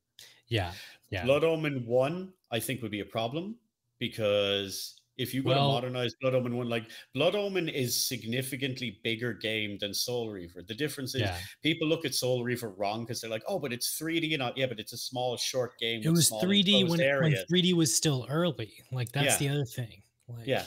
Yeah. 0.48 0.74
Yeah. 1.10 1.26
Blood 1.26 1.44
Omen 1.44 1.86
1, 1.86 2.34
I 2.50 2.60
think, 2.62 2.82
would 2.82 2.92
be 2.92 3.02
a 3.02 3.06
problem 3.06 3.58
because 4.02 5.00
if 5.18 5.32
you 5.34 5.44
go 5.44 5.50
Well- 5.50 5.68
to 5.70 5.74
modernize 5.76 6.16
Blood 6.20 6.34
Omen 6.34 6.58
1, 6.58 6.68
like 6.68 6.90
Blood 7.14 7.36
Omen 7.36 7.70
is 7.70 8.08
significantly 8.08 9.00
bigger 9.04 9.34
game 9.34 9.78
than 9.80 9.94
Soul 9.94 10.32
Reaver. 10.32 10.64
The 10.64 10.74
difference 10.74 11.14
is 11.14 11.22
yeah. 11.22 11.38
people 11.62 11.88
look 11.88 12.04
at 12.06 12.16
Soul 12.16 12.44
Reaver 12.44 12.72
wrong 12.72 13.04
because 13.06 13.22
they're 13.22 13.30
like, 13.30 13.44
oh, 13.48 13.60
but 13.60 13.72
it's 13.72 13.98
3D 14.00 14.34
and 14.34 14.40
not 14.40 14.58
yeah, 14.58 14.66
but 14.66 14.80
it's 14.80 14.94
a 14.94 14.98
small, 14.98 15.38
short 15.38 15.78
game. 15.80 16.02
It 16.04 16.10
was 16.10 16.32
3D 16.32 16.90
when, 16.90 17.00
when 17.00 17.36
3D 17.52 17.74
was 17.74 17.96
still 17.96 18.26
early. 18.30 18.74
Like 18.92 19.12
that's 19.12 19.40
Yeah. 19.40 19.48
the 19.48 19.50
other 19.54 19.66
thing. 19.66 20.02
Like, 20.28 20.48
Yeah. 20.48 20.66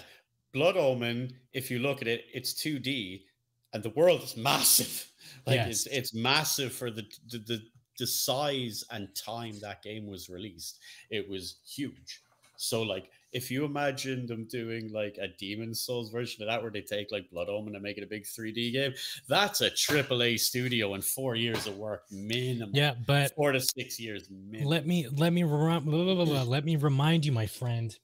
Blood 0.52 0.76
Omen, 0.76 1.36
if 1.52 1.68
you 1.72 1.80
look 1.80 2.00
at 2.00 2.06
it, 2.06 2.26
it's 2.32 2.54
2D 2.54 3.24
and 3.72 3.82
the 3.82 3.90
world 3.90 4.22
is 4.22 4.36
massive. 4.36 5.10
Like 5.46 5.60
it's 5.60 5.86
Yes. 5.86 5.98
it's 5.98 6.14
massive 6.14 6.72
for 6.72 6.90
the, 6.90 7.04
the 7.30 7.38
the 7.38 7.62
the 7.98 8.06
size 8.06 8.82
and 8.90 9.14
time 9.14 9.58
that 9.60 9.82
game 9.82 10.06
was 10.06 10.30
released. 10.30 10.78
It 11.10 11.28
was 11.28 11.56
huge. 11.66 12.22
So 12.56 12.82
like 12.82 13.10
if 13.34 13.50
you 13.50 13.64
imagine 13.64 14.26
them 14.26 14.44
doing 14.44 14.90
like 14.92 15.18
a 15.20 15.26
Demon 15.26 15.74
Souls 15.74 16.10
version 16.10 16.42
of 16.42 16.48
that, 16.48 16.62
where 16.62 16.70
they 16.70 16.80
take 16.80 17.10
like 17.10 17.28
Blood 17.30 17.48
Omen 17.48 17.74
and 17.74 17.82
make 17.82 17.98
it 17.98 18.04
a 18.04 18.06
big 18.06 18.24
3D 18.24 18.72
game, 18.72 18.94
that's 19.28 19.60
a 19.60 19.68
triple 19.70 20.22
A 20.22 20.36
studio 20.36 20.94
and 20.94 21.04
four 21.04 21.34
years 21.34 21.66
of 21.66 21.76
work 21.76 22.04
minimum. 22.10 22.70
Yeah, 22.72 22.94
but 23.06 23.34
four 23.34 23.50
to 23.52 23.60
six 23.60 23.98
years 23.98 24.28
minimum. 24.30 24.70
let 24.70 24.86
me 24.86 25.08
let 25.08 25.32
me 25.32 25.42
blah, 25.42 25.80
blah, 25.80 26.24
blah, 26.24 26.42
let 26.44 26.64
me 26.64 26.76
remind 26.76 27.26
you, 27.26 27.32
my 27.32 27.46
friend. 27.46 27.94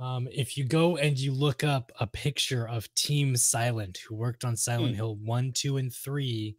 Um, 0.00 0.28
if 0.32 0.56
you 0.56 0.64
go 0.64 0.96
and 0.96 1.18
you 1.18 1.32
look 1.32 1.62
up 1.62 1.92
a 2.00 2.06
picture 2.06 2.66
of 2.66 2.92
Team 2.94 3.36
Silent, 3.36 3.98
who 3.98 4.14
worked 4.14 4.44
on 4.44 4.56
Silent 4.56 4.92
Hmm. 4.92 4.96
Hill 4.96 5.16
one, 5.16 5.52
two, 5.52 5.76
and 5.76 5.94
three, 5.94 6.56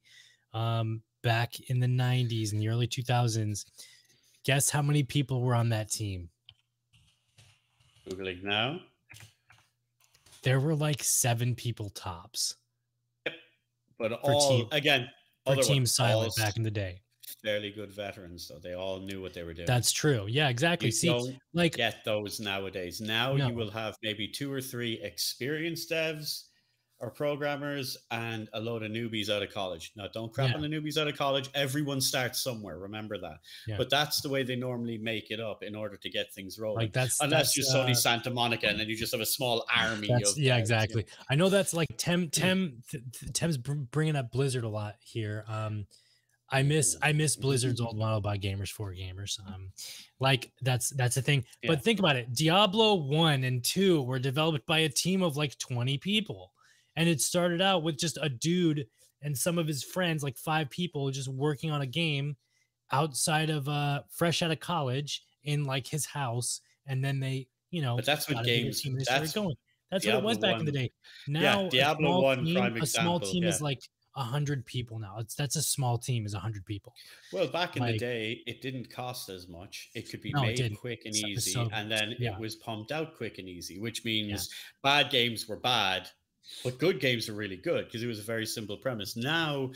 um, 0.54 1.02
back 1.24 1.60
in 1.70 1.80
the 1.80 1.88
'90s 1.88 2.54
and 2.54 2.62
the 2.62 2.70
early 2.70 2.88
2000s, 2.88 3.66
guess 4.46 4.70
how 4.70 4.82
many 4.82 5.04
people 5.04 5.42
were 5.42 5.56
on 5.56 5.70
that 5.70 5.90
team? 5.92 6.30
Googling 8.16 8.44
now. 8.44 8.80
There 10.44 10.60
were 10.60 10.76
like 10.76 11.04
seven 11.04 11.56
people 11.56 11.90
tops 11.92 12.56
Yep. 13.26 13.36
But 14.00 14.12
all 14.14 14.58
Team- 14.58 14.68
again, 14.72 15.10
for 15.46 15.56
Team 15.58 15.86
Silent 15.86 16.34
back 16.36 16.58
in 16.58 16.64
the 16.64 16.72
day. 16.72 17.02
fairly 17.44 17.72
good 17.72 17.92
veterans, 17.92 18.46
so 18.48 18.58
they 18.60 18.74
all 18.74 19.00
knew 19.00 19.22
what 19.22 19.34
they 19.34 19.44
were 19.44 19.54
doing. 19.54 19.66
That's 19.66 19.92
true. 19.92 20.26
Yeah, 20.28 20.50
exactly. 20.50 20.88
you 20.90 20.92
See, 20.92 21.08
don't 21.08 21.38
like 21.54 21.76
get 21.76 22.04
those 22.06 22.40
nowadays. 22.40 23.00
Now 23.02 23.34
No. 23.34 23.48
you 23.48 23.54
will 23.56 23.72
have 23.72 23.96
maybe 24.04 24.28
two 24.28 24.52
or 24.52 24.62
three 24.62 25.00
experienced 25.02 25.90
devs 25.92 26.48
or 27.02 27.10
programmers 27.10 27.98
and 28.12 28.48
a 28.54 28.60
load 28.62 28.84
of 28.84 28.92
newbies 28.92 29.28
out 29.30 29.42
of 29.42 29.52
college. 29.52 29.92
Now, 29.96 30.08
don't 30.14 30.32
crap 30.32 30.50
Yeah. 30.50 30.56
on 30.56 30.62
the 30.62 30.68
newbies 30.68 30.98
out 30.98 31.08
of 31.08 31.18
college. 31.18 31.50
Everyone 31.56 32.00
starts 32.00 32.42
somewhere. 32.44 32.78
Remember 32.78 33.18
that. 33.18 33.40
Yeah. 33.68 33.78
But 33.78 33.90
that's 33.90 34.22
the 34.22 34.30
way 34.30 34.44
they 34.44 34.56
normally 34.56 35.00
make 35.00 35.32
it 35.32 35.40
up 35.40 35.64
in 35.64 35.76
order 35.76 35.98
to 35.98 36.10
get 36.10 36.32
things 36.32 36.60
rolling. 36.60 36.86
like 36.86 36.94
that's 36.94 37.20
Unless 37.20 37.56
that's, 37.56 37.58
you're 37.58 37.66
Sony 37.66 37.92
uh, 37.92 37.96
Santa 37.96 38.30
Monica 38.30 38.68
and 38.68 38.80
then 38.80 38.88
you 38.88 38.96
just 38.96 39.12
have 39.12 39.22
a 39.22 39.26
small 39.26 39.66
army 39.76 40.08
yeah, 40.10 40.20
you 40.36 40.54
exactly. 40.54 41.02
know. 41.04 41.26
I 41.30 41.36
know 41.36 41.50
that's 41.50 41.74
like 41.74 41.90
Tem 41.98 42.30
Tem 42.32 42.84
Tem's 43.34 43.58
bringing 43.58 44.16
up 44.16 44.32
Blizzard 44.32 44.64
a 44.64 44.70
lot 44.70 44.96
here. 45.00 45.44
Um, 45.48 45.88
I 46.52 46.64
miss 46.64 46.98
I 47.02 47.14
miss 47.14 47.36
Blizzard's 47.36 47.80
old 47.80 47.98
model 47.98 48.20
by 48.22 48.38
gamers 48.38 48.70
for 48.70 48.94
gamers. 48.94 49.40
Um, 49.48 49.72
like 50.20 50.52
that's 50.62 50.90
that's 50.92 51.18
a 51.18 51.22
thing. 51.22 51.46
Yeah. 51.64 51.72
But 51.72 51.84
think 51.84 52.00
about 52.00 52.18
it: 52.18 52.34
Diablo 52.34 52.96
one 52.96 53.44
and 53.46 53.64
two 53.64 54.02
were 54.04 54.20
developed 54.20 54.66
by 54.68 54.80
a 54.80 54.90
team 54.90 55.24
of 55.24 55.38
like 55.38 55.58
twenty 55.58 55.98
people, 55.98 56.52
and 56.96 57.08
it 57.10 57.22
started 57.22 57.62
out 57.62 57.84
with 57.84 57.98
just 57.98 58.18
a 58.22 58.30
dude 58.30 58.86
and 59.22 59.38
some 59.38 59.58
of 59.58 59.68
his 59.68 59.84
friends, 59.84 60.24
like 60.24 60.38
five 60.38 60.70
people, 60.70 61.10
just 61.12 61.28
working 61.30 61.72
on 61.72 61.82
a 61.82 61.86
game 61.88 62.36
outside 62.92 63.50
of 63.50 63.68
uh 63.70 64.02
fresh 64.10 64.42
out 64.42 64.52
of 64.52 64.60
college 64.60 65.24
in 65.44 65.66
like 65.66 65.88
his 65.88 66.06
house, 66.06 66.62
and 66.88 67.04
then 67.04 67.20
they 67.20 67.48
you 67.72 67.82
know 67.82 67.96
But 67.96 68.06
that's 68.06 68.28
what 68.28 68.36
got 68.36 68.44
a 68.44 68.48
bigger 68.48 68.64
games- 68.66 68.82
team 68.82 68.94
and 68.96 69.02
started 69.04 69.24
that's 69.24 69.34
going. 69.34 69.56
That's 69.92 70.06
what 70.06 70.16
it 70.16 70.24
was 70.24 70.38
back 70.38 70.58
in 70.60 70.66
the 70.66 70.72
day. 70.72 70.90
Now, 71.28 71.66
a 71.66 71.70
Diablo 71.70 72.08
small 72.12 72.22
1 72.24 72.46
team, 72.46 72.56
prime 72.56 72.82
a 72.82 72.86
small 72.86 73.18
example, 73.18 73.20
team 73.20 73.44
is 73.44 73.62
like 73.62 73.80
a 74.16 74.24
hundred 74.24 74.66
people 74.66 75.00
now. 75.00 75.18
It's 75.20 75.36
that's 75.36 75.58
a 75.58 75.62
small 75.62 75.98
team 75.98 76.26
is 76.26 76.34
a 76.34 76.40
hundred 76.40 76.66
people. 76.66 76.94
Well, 77.34 77.48
back 77.48 77.76
in 77.76 77.84
the 77.86 77.98
day, 77.98 78.42
it 78.46 78.62
didn't 78.62 78.90
cost 78.90 79.28
as 79.30 79.50
much. 79.50 79.90
It 79.94 80.10
could 80.10 80.22
be 80.22 80.32
No, 80.32 80.44
made 80.44 80.78
quick 80.78 81.02
and 81.06 81.14
So- 81.16 81.28
easy, 81.28 81.52
so- 81.52 81.70
and 81.74 81.92
then 81.92 82.16
yeah. 82.20 82.34
it 82.36 82.40
was 82.40 82.56
pumped 82.56 82.92
out 82.94 83.16
quick 83.18 83.38
and 83.38 83.50
easy, 83.50 83.80
which 83.80 84.06
means 84.06 84.50
bad 84.82 85.10
games 85.12 85.48
were 85.50 85.60
bad, 85.60 86.10
but 86.64 86.78
good 86.80 87.00
games 87.00 87.30
are 87.30 87.34
really 87.34 87.58
good 87.58 87.86
because 87.86 88.04
it 88.04 88.08
was 88.08 88.20
a 88.20 88.24
very 88.24 88.46
simple 88.46 88.78
premise. 88.78 89.16
Now, 89.16 89.72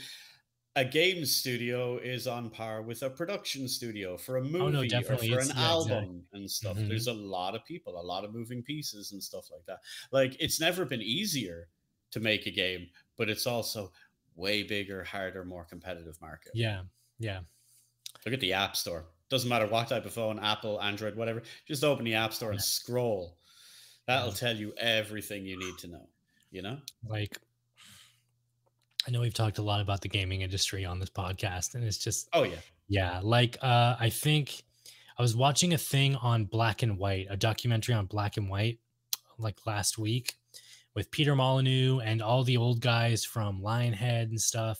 a 0.76 0.84
game 0.84 1.24
studio 1.24 1.96
is 1.96 2.26
on 2.26 2.50
par 2.50 2.82
with 2.82 3.02
a 3.02 3.08
production 3.08 3.66
studio 3.66 4.16
for 4.18 4.36
a 4.36 4.42
movie 4.42 4.58
Oh, 4.60 4.68
no, 4.68 4.80
or 4.82 5.16
for 5.16 5.38
an 5.38 5.48
yeah, 5.48 5.52
album 5.56 5.92
exactly. 6.04 6.22
and 6.34 6.50
stuff. 6.50 6.76
Mhm. 6.76 6.88
There's 6.88 7.06
a 7.06 7.14
lot 7.14 7.54
of 7.54 7.64
people, 7.64 7.98
a 7.98 8.02
lot 8.02 8.24
of 8.24 8.34
moving 8.34 8.62
pieces 8.62 9.12
and 9.12 9.22
stuff 9.22 9.50
like 9.50 9.64
that. 9.66 9.78
Like, 10.12 10.36
it's 10.38 10.60
never 10.60 10.84
been 10.84 11.00
easier 11.00 11.68
to 12.10 12.20
make 12.20 12.46
a 12.46 12.50
game, 12.50 12.90
but 13.16 13.30
it's 13.30 13.46
also 13.46 13.90
way 14.34 14.62
bigger, 14.62 15.02
harder, 15.02 15.44
more 15.46 15.64
competitive 15.64 16.20
market. 16.20 16.52
Yeah, 16.54 16.82
yeah. 17.18 17.40
Look 18.26 18.34
at 18.34 18.40
the 18.40 18.52
App 18.52 18.76
Store. 18.76 19.06
Doesn't 19.30 19.48
matter 19.48 19.66
what 19.66 19.88
type 19.88 20.04
of 20.04 20.12
phone, 20.12 20.38
Apple, 20.38 20.80
Android, 20.82 21.16
whatever. 21.16 21.42
Just 21.66 21.84
open 21.84 22.04
the 22.04 22.14
App 22.14 22.34
Store 22.34 22.50
and 22.50 22.60
Yeah. 22.60 22.64
scroll. 22.64 23.38
That'll 24.06 24.28
Yeah. 24.28 24.34
tell 24.34 24.56
you 24.56 24.74
everything 24.76 25.46
you 25.46 25.56
need 25.58 25.78
to 25.78 25.86
know. 25.88 26.10
You 26.50 26.62
know? 26.62 26.78
Like 27.08 27.36
I 29.06 29.10
know 29.10 29.20
we've 29.20 29.34
talked 29.34 29.58
a 29.58 29.62
lot 29.62 29.80
about 29.80 30.00
the 30.00 30.08
gaming 30.08 30.42
industry 30.42 30.84
on 30.84 30.98
this 30.98 31.10
podcast, 31.10 31.74
and 31.74 31.84
it's 31.84 31.98
just 31.98 32.28
Oh 32.32 32.44
yeah. 32.44 32.56
Yeah, 32.88 33.20
like 33.22 33.56
uh 33.62 33.96
I 33.98 34.10
think 34.10 34.62
I 35.18 35.22
was 35.22 35.36
watching 35.36 35.72
a 35.72 35.78
thing 35.78 36.16
on 36.16 36.44
Black 36.44 36.82
and 36.82 36.98
White, 36.98 37.26
a 37.30 37.36
documentary 37.36 37.94
on 37.94 38.06
Black 38.06 38.36
and 38.36 38.48
White 38.48 38.78
like 39.38 39.66
last 39.66 39.98
week 39.98 40.34
with 40.94 41.10
Peter 41.10 41.34
Molyneux 41.36 42.00
and 42.00 42.22
all 42.22 42.42
the 42.42 42.56
old 42.56 42.80
guys 42.80 43.24
from 43.24 43.60
Lionhead 43.60 44.24
and 44.24 44.40
stuff 44.40 44.78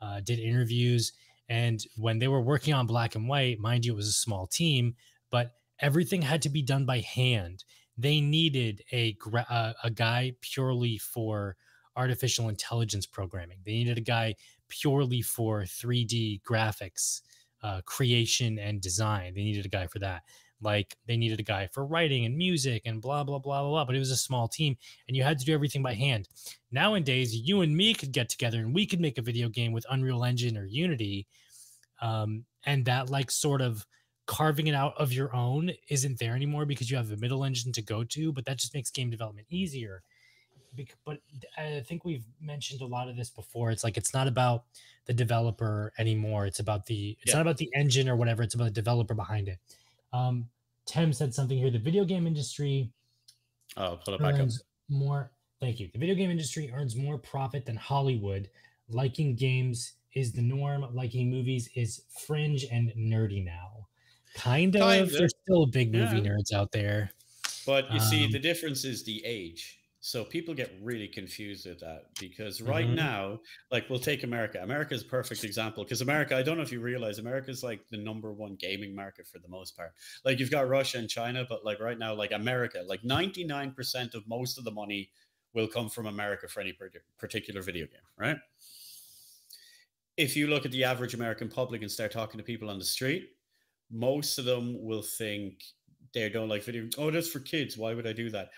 uh 0.00 0.20
did 0.20 0.38
interviews 0.38 1.12
and 1.48 1.84
when 1.96 2.18
they 2.18 2.28
were 2.28 2.40
working 2.40 2.74
on 2.74 2.86
Black 2.86 3.14
and 3.14 3.28
White, 3.28 3.58
mind 3.58 3.84
you 3.84 3.92
it 3.92 3.96
was 3.96 4.08
a 4.08 4.12
small 4.12 4.46
team, 4.46 4.94
but 5.30 5.52
everything 5.78 6.22
had 6.22 6.42
to 6.42 6.48
be 6.48 6.62
done 6.62 6.86
by 6.86 7.00
hand. 7.00 7.64
They 7.96 8.20
needed 8.20 8.82
a 8.92 9.12
gra- 9.14 9.46
uh, 9.48 9.72
a 9.82 9.90
guy 9.90 10.32
purely 10.40 10.98
for 10.98 11.56
artificial 11.96 12.48
intelligence 12.48 13.06
programming. 13.06 13.58
They 13.64 13.72
needed 13.72 13.98
a 13.98 14.02
guy 14.02 14.34
purely 14.68 15.22
for 15.22 15.64
3D 15.64 16.42
graphics 16.48 17.22
uh, 17.62 17.80
creation 17.86 18.58
and 18.58 18.80
design. 18.80 19.34
They 19.34 19.42
needed 19.42 19.64
a 19.64 19.70
guy 19.70 19.86
for 19.86 19.98
that. 20.00 20.22
Like 20.60 20.96
they 21.06 21.16
needed 21.16 21.40
a 21.40 21.44
guy 21.44 21.68
for 21.72 21.84
writing 21.84 22.24
and 22.24 22.36
music 22.36 22.82
and 22.84 23.00
blah 23.00 23.24
blah 23.24 23.38
blah 23.38 23.62
blah 23.62 23.70
blah. 23.70 23.84
But 23.84 23.96
it 23.96 24.00
was 24.00 24.10
a 24.10 24.16
small 24.16 24.48
team, 24.48 24.76
and 25.08 25.16
you 25.16 25.22
had 25.22 25.38
to 25.38 25.44
do 25.44 25.54
everything 25.54 25.82
by 25.82 25.94
hand. 25.94 26.28
Nowadays, 26.70 27.34
you 27.34 27.60
and 27.60 27.76
me 27.76 27.94
could 27.94 28.12
get 28.12 28.28
together 28.28 28.58
and 28.58 28.74
we 28.74 28.86
could 28.86 29.00
make 29.00 29.18
a 29.18 29.22
video 29.22 29.48
game 29.48 29.72
with 29.72 29.86
Unreal 29.90 30.24
Engine 30.24 30.56
or 30.56 30.66
Unity, 30.66 31.26
um, 32.00 32.44
and 32.64 32.84
that 32.86 33.10
like 33.10 33.30
sort 33.30 33.60
of 33.60 33.86
carving 34.26 34.66
it 34.68 34.74
out 34.74 34.94
of 34.98 35.12
your 35.12 35.34
own 35.34 35.70
isn't 35.88 36.18
there 36.18 36.34
anymore 36.34 36.64
because 36.66 36.90
you 36.90 36.96
have 36.96 37.10
a 37.12 37.16
middle 37.16 37.44
engine 37.44 37.72
to 37.72 37.82
go 37.82 38.04
to. 38.04 38.32
But 38.32 38.44
that 38.46 38.58
just 38.58 38.74
makes 38.74 38.90
game 38.90 39.10
development 39.10 39.46
easier. 39.50 40.02
But 41.04 41.20
I 41.56 41.84
think 41.86 42.04
we've 42.04 42.24
mentioned 42.40 42.80
a 42.80 42.86
lot 42.86 43.08
of 43.08 43.16
this 43.16 43.30
before. 43.30 43.70
It's 43.70 43.84
like 43.84 43.96
it's 43.96 44.12
not 44.12 44.26
about 44.26 44.64
the 45.06 45.12
developer 45.12 45.92
anymore. 45.98 46.46
It's 46.46 46.58
about 46.58 46.86
the 46.86 47.16
it's 47.22 47.30
Yeah. 47.30 47.36
not 47.36 47.42
about 47.42 47.58
the 47.58 47.70
engine 47.74 48.08
or 48.08 48.16
whatever. 48.16 48.42
It's 48.42 48.54
about 48.54 48.64
the 48.64 48.70
developer 48.70 49.14
behind 49.14 49.48
it. 49.48 49.58
Um, 50.12 50.48
Tim 50.86 51.12
said 51.12 51.32
something 51.32 51.56
here. 51.56 51.70
The 51.70 51.78
video 51.78 52.04
game 52.04 52.26
industry 52.26 52.90
Oh, 53.76 53.84
I'll 53.84 53.96
pull 53.96 54.14
it 54.14 54.20
back 54.20 54.38
up. 54.38 54.48
more. 54.88 55.30
Thank 55.60 55.80
you. 55.80 55.88
The 55.92 55.98
video 55.98 56.14
game 56.14 56.30
industry 56.30 56.70
earns 56.72 56.94
more 56.96 57.18
profit 57.18 57.64
than 57.66 57.76
Hollywood. 57.76 58.50
Liking 58.88 59.34
games 59.34 59.94
is 60.12 60.32
the 60.32 60.42
norm. 60.42 60.86
Liking 60.94 61.30
movies 61.30 61.68
is 61.74 62.02
fringe 62.26 62.64
and 62.70 62.90
nerdy 62.96 63.44
now. 63.44 63.88
Kind 64.34 64.76
of. 64.76 65.10
Kinda. 65.10 65.16
There's 65.16 65.32
still 65.42 65.66
big 65.66 65.92
movie 65.92 66.20
Yeah. 66.20 66.22
nerds 66.22 66.52
out 66.52 66.72
there. 66.72 67.12
But 67.66 67.90
you 67.92 68.00
see, 68.00 68.26
Um, 68.26 68.30
the 68.30 68.38
difference 68.38 68.84
is 68.84 69.04
the 69.04 69.24
age. 69.24 69.80
So 70.00 70.22
people 70.22 70.52
get 70.52 70.70
really 70.82 71.08
confused 71.08 71.64
with 71.66 71.80
that 71.80 72.18
because 72.18 72.60
right 72.60 72.90
Mhm. 72.90 72.92
now, 72.92 73.40
like 73.70 73.88
we'll 73.88 73.98
take 73.98 74.22
America. 74.22 74.62
America 74.62 74.92
is 74.92 75.00
a 75.02 75.06
perfect 75.06 75.44
example 75.44 75.82
because 75.82 76.02
America, 76.02 76.36
I 76.36 76.42
don't 76.42 76.58
know 76.58 76.62
if 76.62 76.70
you 76.72 76.80
realize 76.80 77.18
America 77.18 77.50
is 77.50 77.62
like 77.62 77.88
the 77.88 77.96
number 77.96 78.30
one 78.30 78.56
gaming 78.56 78.94
market 78.94 79.26
for 79.26 79.38
the 79.38 79.48
most 79.48 79.74
part. 79.76 79.94
Like 80.22 80.38
you've 80.40 80.50
got 80.50 80.68
Russia 80.68 80.98
and 80.98 81.08
China, 81.08 81.46
but 81.48 81.64
like 81.64 81.80
right 81.80 81.98
now, 81.98 82.12
like 82.14 82.32
America, 82.32 82.82
like 82.86 83.02
99% 83.02 84.14
of 84.14 84.28
most 84.28 84.58
of 84.58 84.64
the 84.64 84.70
money 84.72 85.10
will 85.54 85.68
come 85.68 85.88
from 85.88 86.04
America 86.06 86.48
for 86.48 86.60
any 86.60 86.76
particular 87.16 87.62
video 87.62 87.86
game, 87.86 88.02
right? 88.18 88.36
If 90.16 90.36
you 90.36 90.46
look 90.46 90.64
at 90.64 90.70
the 90.70 90.84
average 90.84 91.14
American 91.14 91.48
public 91.48 91.82
and 91.82 91.90
start 91.90 92.12
talking 92.12 92.38
to 92.38 92.44
people 92.44 92.70
on 92.70 92.78
the 92.78 92.84
street, 92.84 93.33
most 93.90 94.38
of 94.38 94.44
them 94.44 94.82
will 94.82 95.02
think 95.02 95.62
they 96.12 96.28
don't 96.28 96.48
like 96.48 96.64
video. 96.64 96.88
Oh, 96.98 97.10
that's 97.10 97.28
for 97.28 97.40
kids. 97.40 97.76
Why 97.76 97.94
would 97.94 98.06
I 98.06 98.12
do 98.12 98.30
that? 98.30 98.50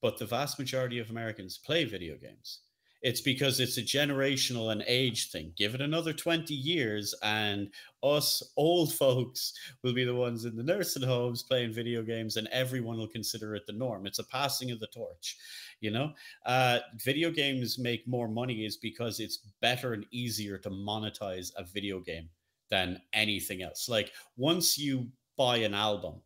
But 0.00 0.18
the 0.18 0.26
vast 0.26 0.58
majority 0.58 0.98
of 0.98 1.10
Americans 1.10 1.58
play 1.58 1.84
video 1.84 2.16
games. 2.16 2.60
It's 3.02 3.22
because 3.22 3.60
it's 3.60 3.78
a 3.78 3.82
generational 3.82 4.72
and 4.72 4.84
age 4.86 5.30
thing. 5.30 5.54
Give 5.56 5.74
it 5.74 5.80
another 5.80 6.12
20 6.12 6.52
years, 6.52 7.14
and 7.22 7.68
us 8.02 8.42
old 8.58 8.92
folks 9.02 9.54
will 9.82 9.94
be 9.94 10.04
the 10.04 10.14
ones 10.14 10.44
in 10.44 10.54
the 10.54 10.62
nursing 10.62 11.02
homes 11.02 11.42
playing 11.42 11.72
video 11.72 12.02
games, 12.02 12.36
and 12.36 12.46
everyone 12.48 12.98
will 12.98 13.08
consider 13.08 13.54
it 13.54 13.66
the 13.66 13.72
norm. 13.72 14.06
It's 14.06 14.18
a 14.18 14.24
passing 14.24 14.70
of 14.70 14.80
the 14.80 14.86
torch. 14.88 15.38
You 15.80 15.92
know, 15.92 16.12
uh, 16.44 16.80
video 17.02 17.30
games 17.30 17.78
make 17.78 18.06
more 18.06 18.28
money 18.28 18.66
is 18.66 18.76
because 18.76 19.18
it's 19.18 19.38
better 19.62 19.94
and 19.94 20.04
easier 20.10 20.58
to 20.58 20.70
monetize 20.70 21.52
a 21.56 21.64
video 21.64 22.00
game 22.00 22.28
than 22.70 23.00
anything 23.12 23.62
else. 23.62 23.88
Like 23.88 24.12
once 24.36 24.78
you 24.78 25.08
buy 25.36 25.58
an 25.58 25.74
album, 25.74 26.20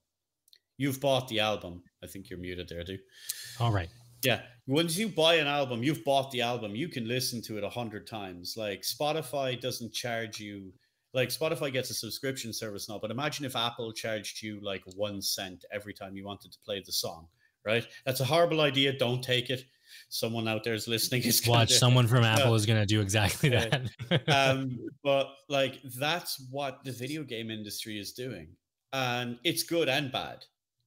you've 0.77 1.01
bought 1.01 1.29
the 1.29 1.41
album. 1.41 1.83
I 2.03 2.07
think 2.07 2.31
you're 2.31 2.39
muted 2.39 2.69
there, 2.69 2.85
dude. 2.85 3.01
All 3.61 3.73
right. 3.73 3.89
Yeah. 4.23 4.43
Once 4.67 4.97
you 4.97 5.09
buy 5.09 5.35
an 5.35 5.47
album, 5.47 5.83
you've 5.83 6.05
bought 6.05 6.31
the 6.31 6.41
album. 6.41 6.75
You 6.75 6.89
can 6.89 7.07
listen 7.07 7.43
to 7.43 7.59
it 7.59 7.65
a 7.65 7.69
hundred 7.69 8.07
times. 8.07 8.55
Like 8.57 8.83
Spotify 8.83 9.61
doesn't 9.61 9.93
charge 9.93 10.41
you. 10.41 10.73
Like 11.13 11.29
Spotify 11.29 11.73
gets 11.73 11.91
a 11.91 11.95
subscription 11.95 12.53
service 12.53 12.89
now, 12.89 12.99
but 12.99 13.11
imagine 13.11 13.45
if 13.45 13.55
Apple 13.55 13.93
charged 13.93 14.43
you 14.43 14.59
like 14.63 14.83
one 14.97 15.23
cent 15.23 15.65
every 15.71 15.95
time 15.95 16.17
you 16.17 16.25
wanted 16.25 16.51
to 16.53 16.59
play 16.65 16.83
the 16.85 16.91
song, 16.91 17.29
right? 17.65 17.87
That's 18.05 18.21
a 18.21 18.25
horrible 18.25 18.61
idea. 18.63 18.99
Don't 18.99 19.23
take 19.23 19.49
it. 19.51 19.65
Someone 20.09 20.49
out 20.49 20.65
there 20.65 20.75
is 20.75 20.89
listening. 20.89 21.23
Is 21.23 21.47
Watch 21.47 21.73
someone 21.73 22.07
from 22.07 22.25
Apple 22.25 22.51
Yeah. 22.51 22.55
is 22.55 22.67
going 22.67 22.81
to 22.81 22.87
do 22.87 23.01
exactly 23.01 23.51
Yeah. 23.51 23.69
that. 24.09 24.29
um, 24.29 24.79
but 25.03 25.29
like 25.49 25.81
that's 25.99 26.45
what 26.51 26.85
the 26.85 26.93
video 26.93 27.23
game 27.23 27.51
industry 27.51 27.99
is 27.99 28.13
doing, 28.13 28.49
and 28.93 29.39
it's 29.45 29.63
good 29.63 29.89
and 29.89 30.11
bad. 30.13 30.45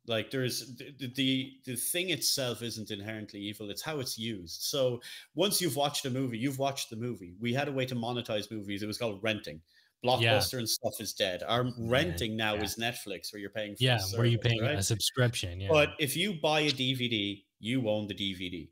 Like 0.09 0.31
there's 0.31 0.75
the, 0.77 1.11
the 1.15 1.53
the 1.65 1.75
thing 1.75 2.11
itself 2.11 2.61
isn't 2.61 2.91
inherently 2.91 3.41
evil; 3.41 3.69
it's 3.69 3.81
how 3.81 3.99
it's 3.99 4.17
used. 4.17 4.61
So 4.61 5.01
once 5.35 5.61
you've 5.61 5.75
watched 5.75 6.05
a 6.05 6.09
movie, 6.09 6.37
you've 6.37 6.59
watched 6.59 6.89
the 6.89 6.95
movie. 6.95 7.35
We 7.41 7.53
had 7.53 7.67
a 7.67 7.73
way 7.73 7.85
to 7.87 7.95
monetize 7.95 8.49
movies. 8.49 8.83
It 8.83 8.87
was 8.87 8.97
called 8.97 9.19
renting. 9.21 9.61
Blockbuster 10.05 10.59
and 10.59 10.69
stuff 10.69 10.93
is 11.01 11.11
dead. 11.13 11.41
Our 11.45 11.71
renting 11.79 12.37
now 12.37 12.53
yeah. 12.53 12.63
is 12.63 12.75
Netflix, 12.75 13.33
where 13.33 13.39
you're 13.41 13.49
paying. 13.49 13.75
For 13.75 13.83
yeah, 13.83 13.97
the 13.97 14.17
where 14.17 14.27
you 14.27 14.37
service, 14.37 14.47
paying 14.47 14.61
right? 14.61 14.77
a 14.77 14.83
subscription. 14.83 15.59
Yeah. 15.59 15.69
But 15.71 15.89
if 15.99 16.15
you 16.15 16.35
buy 16.41 16.61
a 16.61 16.71
DVD, 16.71 17.43
you 17.59 17.89
own 17.89 18.07
the 18.07 18.13
DVD. 18.13 18.69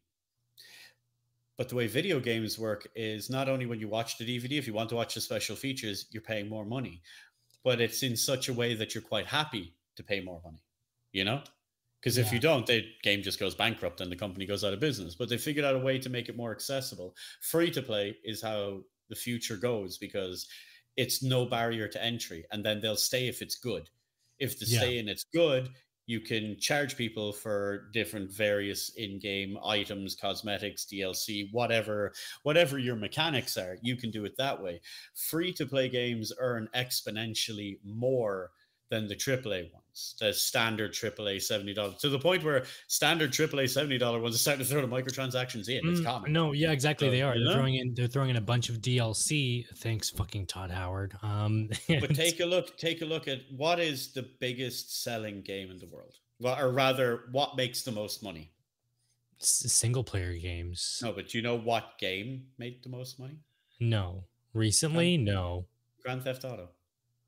But 1.58 1.70
the 1.70 1.76
way 1.76 1.88
video 1.88 2.20
games 2.20 2.60
work 2.60 2.88
is 2.96 3.30
not 3.30 3.48
only 3.50 3.66
when 3.66 3.80
you 3.80 3.88
watch 3.88 4.18
the 4.18 4.26
DVD, 4.26 4.58
if 4.58 4.68
you 4.68 4.74
want 4.74 4.90
to 4.90 4.96
watch 4.96 5.16
the 5.16 5.22
special 5.22 5.56
features, 5.56 6.08
you're 6.12 6.22
paying 6.22 6.50
more 6.50 6.66
money. 6.66 7.02
But 7.64 7.82
it's 7.82 8.04
in 8.04 8.16
such 8.16 8.50
a 8.50 8.54
way 8.54 8.76
that 8.76 8.94
you're 8.96 9.04
quite 9.04 9.28
happy 9.28 9.76
to 9.96 10.04
pay 10.04 10.22
more 10.22 10.42
money, 10.44 10.64
you 11.12 11.24
know? 11.24 11.44
Because 12.00 12.18
if 12.18 12.32
you 12.32 12.40
don't, 12.40 12.68
the 12.68 12.86
game 13.02 13.24
just 13.24 13.40
goes 13.40 13.56
bankrupt 13.56 14.00
and 14.02 14.12
the 14.12 14.16
company 14.16 14.46
goes 14.46 14.64
out 14.64 14.74
of 14.74 14.80
business. 14.80 15.16
But 15.16 15.30
they 15.30 15.38
figured 15.38 15.66
out 15.66 15.76
a 15.76 15.80
way 15.80 15.98
to 16.00 16.10
make 16.10 16.30
it 16.30 16.38
more 16.38 16.52
accessible. 16.52 17.16
Free 17.42 17.72
to 17.72 17.82
play 17.82 18.18
is 18.24 18.42
how 18.42 18.84
the 19.10 19.16
future 19.16 19.58
goes 19.58 19.98
because 19.98 20.48
it's 20.98 21.24
no 21.24 21.46
barrier 21.46 21.88
to 21.88 22.04
entry. 22.04 22.46
And 22.52 22.64
then 22.64 22.80
they'll 22.80 22.96
stay 22.96 23.28
if 23.28 23.42
it's 23.42 23.56
good. 23.56 23.90
If 24.38 24.60
the 24.60 24.66
Yeah. 24.66 24.68
stay 24.68 25.00
in 25.00 25.10
it's 25.10 25.24
good, 25.34 25.74
you 26.06 26.20
can 26.20 26.58
charge 26.60 26.96
people 26.96 27.32
for 27.34 27.90
different 27.94 28.32
various 28.32 28.90
in-game 28.98 29.58
items 29.66 30.16
cosmetics 30.16 30.86
dlc 30.86 31.48
whatever 31.52 32.14
whatever 32.44 32.78
your 32.78 32.96
mechanics 32.96 33.58
are 33.58 33.78
you 33.82 33.96
can 33.96 34.12
do 34.12 34.26
it 34.26 34.36
that 34.38 34.62
way. 34.62 34.82
Free 35.14 35.54
to 35.54 35.66
play 35.66 35.90
games 35.90 36.32
earn 36.40 36.68
exponentially 36.76 37.80
more 37.84 38.52
than 38.96 39.08
the 39.08 39.16
AAA 39.16 39.72
ones, 39.74 40.16
the 40.20 40.32
standard 40.34 40.94
AAA 40.94 41.38
$70 41.38 42.00
to 42.00 42.10
the 42.10 42.18
point 42.20 42.44
where 42.44 42.64
standard 42.88 43.32
AAA 43.32 43.66
$70 43.66 44.22
ones 44.22 44.36
are 44.36 44.38
starting 44.38 44.64
to 44.66 44.72
throw 44.72 44.82
the 44.82 44.88
microtransactions 44.88 45.68
in. 45.68 45.88
It's 45.90 46.00
Mm, 46.00 46.06
common. 46.06 46.32
No, 46.34 46.54
yeah, 46.54 46.72
exactly. 46.72 47.08
So, 47.08 47.12
they 47.12 47.22
are. 47.22 47.36
you 47.36 47.44
They're 47.46 47.54
throwing 47.56 47.76
in. 47.76 47.94
They're 47.94 48.08
throwing 48.08 48.30
in 48.30 48.38
a 48.38 48.42
bunch 48.42 48.70
of 48.70 48.78
DLC. 48.80 49.66
Thanks, 49.78 50.10
fucking 50.10 50.46
Todd 50.48 50.72
Howard. 50.72 51.18
Um, 51.22 51.70
But 52.00 52.16
take 52.16 52.40
a 52.40 52.46
look, 52.46 52.78
take 52.78 53.02
a 53.02 53.06
look 53.06 53.28
at 53.28 53.40
what 53.52 53.80
is 53.80 54.14
the 54.14 54.24
biggest 54.40 55.04
selling 55.04 55.42
game 55.42 55.70
in 55.72 55.78
the 55.78 55.88
world? 55.88 56.14
Well, 56.40 56.58
or 56.60 56.72
rather, 56.72 57.24
what 57.32 57.56
makes 57.58 57.84
the 57.84 57.92
most 57.92 58.24
money? 58.24 58.52
single 59.40 60.04
player 60.04 60.34
games. 60.38 61.00
No, 61.04 61.12
but 61.12 61.28
do 61.30 61.38
you 61.38 61.44
know 61.44 61.58
what 61.58 61.98
game 62.00 62.46
made 62.58 62.82
the 62.84 62.90
most 62.90 63.20
money? 63.20 63.38
No. 63.80 64.24
Recently, 64.54 65.18
no. 65.18 65.66
Grand 66.02 66.24
Theft 66.24 66.46
Auto. 66.46 66.70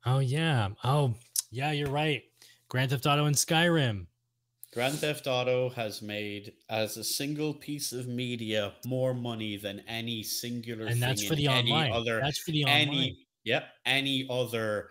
Oh 0.06 0.20
yeah. 0.20 0.68
Oh 0.84 1.14
yeah, 1.50 1.72
you're 1.72 1.90
right. 1.90 2.22
Grand 2.68 2.90
Theft 2.90 3.06
Auto 3.06 3.24
and 3.24 3.36
Skyrim. 3.36 4.06
Grand 4.72 4.98
Theft 4.98 5.26
Auto 5.26 5.70
has 5.70 6.02
made 6.02 6.54
as 6.68 6.96
a 6.96 7.04
single 7.04 7.54
piece 7.54 7.92
of 7.92 8.06
media 8.06 8.76
more 8.84 9.14
money 9.14 9.56
than 9.56 9.80
any 9.80 10.22
singular 10.22 10.86
And 10.86 11.02
that's 11.02 11.22
for 11.22 11.34
in 11.34 11.38
the 11.38 11.48
any 11.48 11.72
online. 11.72 11.92
other 11.92 12.20
That's 12.20 12.38
for 12.38 12.50
the 12.50 12.64
online. 12.64 12.78
any 12.80 13.26
yep 13.44 13.72
any 13.86 14.26
other 14.28 14.90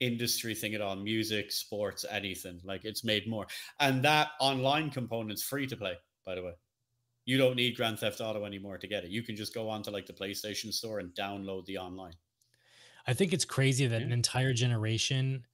industry 0.00 0.54
thing 0.54 0.74
at 0.74 0.80
all 0.80 0.96
music 0.96 1.52
sports 1.52 2.04
anything 2.08 2.60
like 2.64 2.84
it's 2.86 3.04
made 3.04 3.28
more 3.28 3.46
and 3.80 4.02
that 4.04 4.30
online 4.40 4.90
component's 4.90 5.42
free 5.42 5.66
to 5.66 5.76
play 5.76 5.94
by 6.24 6.34
the 6.34 6.42
way 6.42 6.54
you 7.26 7.38
don't 7.38 7.56
need 7.56 7.76
grand 7.76 7.98
theft 7.98 8.20
auto 8.20 8.44
anymore 8.46 8.78
to 8.78 8.86
get 8.88 9.04
it 9.04 9.10
you 9.10 9.22
can 9.22 9.36
just 9.36 9.54
go 9.54 9.68
on 9.70 9.82
to 9.82 9.90
like 9.90 10.06
the 10.06 10.12
playstation 10.14 10.72
store 10.72 11.00
and 11.00 11.14
download 11.14 11.64
the 11.66 11.78
online 11.78 12.14
I 13.06 13.14
think 13.14 13.32
it's 13.32 13.44
crazy 13.44 13.86
that 13.86 14.00
Yeah. 14.00 14.06
an 14.06 14.12
entire 14.12 14.52
generation 14.52 15.46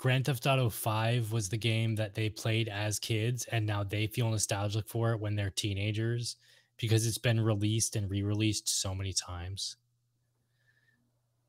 Grand 0.00 0.24
Theft 0.24 0.46
Auto 0.46 0.70
5 0.70 1.30
was 1.30 1.50
the 1.50 1.58
game 1.58 1.94
that 1.96 2.14
they 2.14 2.30
played 2.30 2.70
as 2.70 2.98
kids 2.98 3.44
and 3.52 3.66
now 3.66 3.84
they 3.84 4.06
feel 4.06 4.30
nostalgic 4.30 4.88
for 4.88 5.12
it 5.12 5.20
when 5.20 5.36
they're 5.36 5.50
teenagers 5.50 6.36
because 6.78 7.06
it's 7.06 7.18
been 7.18 7.38
released 7.38 7.96
and 7.96 8.10
re-released 8.10 8.66
so 8.66 8.94
many 8.94 9.12
times. 9.12 9.76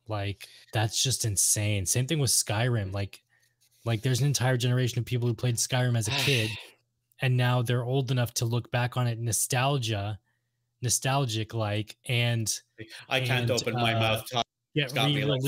Like 0.09 0.49
that's 0.73 1.01
just 1.01 1.23
insane. 1.23 1.85
Same 1.85 2.07
thing 2.07 2.19
with 2.19 2.29
Skyrim. 2.29 2.91
Like 2.93 3.23
like 3.85 4.01
there's 4.01 4.19
an 4.19 4.27
entire 4.27 4.57
generation 4.57 4.99
of 4.99 5.05
people 5.05 5.29
who 5.29 5.33
played 5.33 5.55
Skyrim 5.55 5.97
as 5.97 6.09
a 6.09 6.11
kid 6.25 6.49
and 7.21 7.37
now 7.37 7.61
they're 7.61 7.85
old 7.85 8.11
enough 8.11 8.33
to 8.33 8.45
look 8.45 8.69
back 8.69 8.97
on 8.97 9.07
it 9.07 9.17
nostalgia 9.17 10.19
nostalgic 10.81 11.53
like 11.53 11.95
and 12.07 12.59
i 13.07 13.19
can't 13.21 13.49
And, 13.49 13.51
open 13.51 13.75
my 13.75 13.93
uh, 13.93 13.99
mouth 13.99 14.25
Todd. 14.29 14.43
get 14.75 14.93
me 14.93 15.23
like 15.23 15.41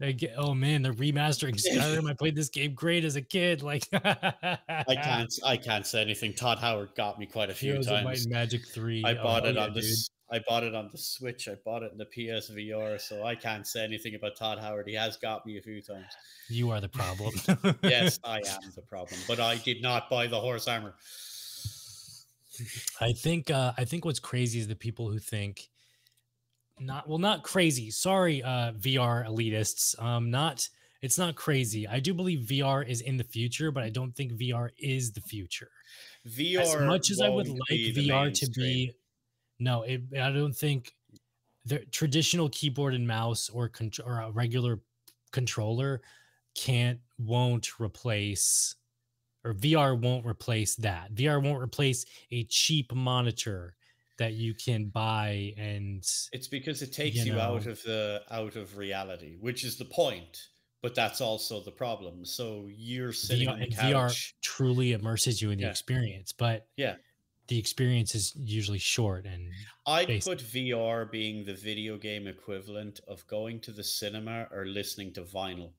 five 0.00 0.06
re-released. 0.08 0.20
times. 0.20 0.20
They 0.20 0.26
get, 0.26 0.34
oh 0.38 0.54
man, 0.54 0.82
they're 0.82 0.92
remastering 0.92 1.54
Skyrim. 1.64 2.10
I 2.10 2.14
played 2.14 2.34
this 2.34 2.48
game 2.48 2.74
great 2.74 3.04
as 3.04 3.16
a 3.16 3.22
kid. 3.22 3.62
Like 3.62 3.86
i 3.92 4.58
can't 5.02 5.32
i 5.44 5.56
can't 5.56 5.86
say 5.86 6.00
anything 6.02 6.32
todd 6.34 6.58
howard 6.58 6.90
got 6.96 7.18
me 7.18 7.26
quite 7.26 7.50
a 7.50 7.54
few 7.54 7.72
Heroes 7.72 7.86
times 7.86 8.26
Magic 8.28 8.66
Three. 8.66 9.02
I 9.04 9.12
Oh, 9.12 9.22
bought 9.22 9.42
hell 9.44 9.50
it 9.52 9.56
yeah, 9.56 9.64
on 9.64 9.74
the 9.74 9.80
dude. 9.80 9.90
s- 9.90 10.10
I 10.32 10.38
bought 10.48 10.62
it 10.62 10.76
on 10.76 10.88
the 10.92 10.96
Switch. 10.98 11.48
I 11.48 11.56
bought 11.64 11.82
it 11.82 11.90
in 11.90 11.98
the 11.98 12.06
PSVR, 12.06 13.00
so 13.00 13.24
I 13.24 13.34
can't 13.34 13.66
say 13.66 13.82
anything 13.82 14.14
about 14.14 14.36
Todd 14.36 14.60
Howard. 14.60 14.86
He 14.86 14.94
has 14.94 15.16
got 15.16 15.44
me 15.44 15.58
a 15.58 15.60
few 15.60 15.82
times. 15.82 16.06
You 16.48 16.70
are 16.70 16.80
the 16.80 16.88
problem. 16.88 17.32
Yes, 17.82 18.20
I 18.22 18.36
am 18.36 18.70
the 18.76 18.82
problem, 18.82 19.18
but 19.26 19.40
I 19.40 19.56
did 19.56 19.82
not 19.82 20.08
buy 20.08 20.28
the 20.28 20.38
horse 20.40 20.68
armor. 20.68 20.94
I 23.00 23.12
think 23.12 23.50
uh, 23.50 23.72
I 23.76 23.84
think 23.84 24.04
what's 24.04 24.20
crazy 24.20 24.58
is 24.60 24.68
the 24.68 24.76
people 24.76 25.10
who 25.10 25.18
think 25.18 25.68
not 26.80 27.08
well, 27.08 27.18
not 27.18 27.42
crazy. 27.42 27.90
Sorry, 27.90 28.42
uh, 28.42 28.72
VR 28.72 29.26
elitists. 29.26 30.00
Um, 30.02 30.30
not 30.30 30.68
it's 31.02 31.18
not 31.18 31.34
crazy. 31.34 31.88
I 31.88 32.00
do 32.00 32.12
believe 32.12 32.46
VR 32.46 32.86
is 32.86 33.00
in 33.00 33.16
the 33.16 33.24
future, 33.24 33.70
but 33.70 33.82
I 33.82 33.88
don't 33.88 34.14
think 34.14 34.32
VR 34.32 34.70
is 34.78 35.12
the 35.12 35.20
future. 35.20 35.70
VR, 36.28 36.60
as 36.60 36.76
much 36.82 37.10
as 37.10 37.20
I 37.20 37.28
would 37.28 37.48
like 37.48 37.68
VR 37.70 38.32
to 38.38 38.50
be, 38.50 38.92
no, 39.58 39.82
it, 39.82 40.02
I 40.20 40.30
don't 40.30 40.54
think 40.54 40.92
the 41.64 41.78
traditional 41.86 42.48
keyboard 42.50 42.94
and 42.94 43.06
mouse 43.06 43.48
or 43.48 43.68
contr- 43.68 44.06
or 44.06 44.20
a 44.20 44.30
regular 44.30 44.80
controller 45.32 46.02
can't 46.54 46.98
won't 47.18 47.80
replace 47.80 48.74
or 49.44 49.54
VR 49.54 49.98
won't 49.98 50.26
replace 50.26 50.76
that. 50.76 51.14
VR 51.14 51.42
won't 51.42 51.62
replace 51.62 52.04
a 52.30 52.44
cheap 52.44 52.92
monitor 52.94 53.74
that 54.20 54.34
you 54.34 54.54
can 54.54 54.86
buy 54.86 55.54
and 55.56 56.04
It's 56.32 56.46
because 56.46 56.82
it 56.82 56.92
takes 56.92 57.16
you 57.16 57.34
you, 57.34 57.40
out 57.40 57.66
of 57.66 57.82
the 57.82 58.22
out 58.30 58.54
of 58.54 58.76
reality, 58.76 59.36
which 59.40 59.64
is 59.64 59.76
the 59.76 59.86
point. 59.86 60.38
But 60.82 60.94
that's 60.94 61.20
also 61.20 61.60
the 61.62 61.72
problem. 61.72 62.24
So 62.24 62.68
you're 62.70 63.12
sitting 63.12 63.48
VR, 63.48 63.52
on 63.52 63.58
the 63.58 63.64
and 63.64 63.72
VR 63.74 64.32
truly 64.42 64.92
immerses 64.92 65.42
you 65.42 65.50
in 65.50 65.58
the 65.58 65.64
Yeah. 65.64 65.70
experience, 65.70 66.32
but 66.32 66.66
Yeah. 66.76 66.96
the 67.48 67.58
experience 67.58 68.14
is 68.14 68.32
usually 68.36 68.78
short 68.78 69.26
and 69.26 69.50
I'd 69.86 70.22
put 70.22 70.38
VR 70.40 71.04
being 71.10 71.44
the 71.44 71.54
video 71.54 71.98
game 71.98 72.26
equivalent 72.28 73.00
of 73.08 73.26
going 73.26 73.60
to 73.62 73.72
the 73.72 73.82
cinema 73.84 74.48
or 74.52 74.64
listening 74.66 75.12
to 75.14 75.22
vinyl. 75.22 75.72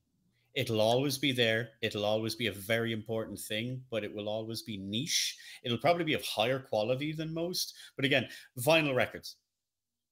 It'll 0.54 0.80
always 0.80 1.16
be 1.18 1.32
there. 1.32 1.70
It'll 1.80 2.04
always 2.04 2.34
be 2.34 2.48
a 2.48 2.52
very 2.52 2.92
important 2.92 3.38
thing, 3.38 3.82
but 3.90 4.04
it 4.04 4.14
will 4.14 4.28
always 4.28 4.62
be 4.62 4.76
niche. 4.76 5.36
It'll 5.62 5.78
probably 5.78 6.04
be 6.04 6.14
of 6.14 6.22
higher 6.24 6.58
quality 6.58 7.12
than 7.12 7.32
most. 7.32 7.74
But 7.96 8.04
again, 8.04 8.28
vinyl 8.58 8.94
records. 8.94 9.36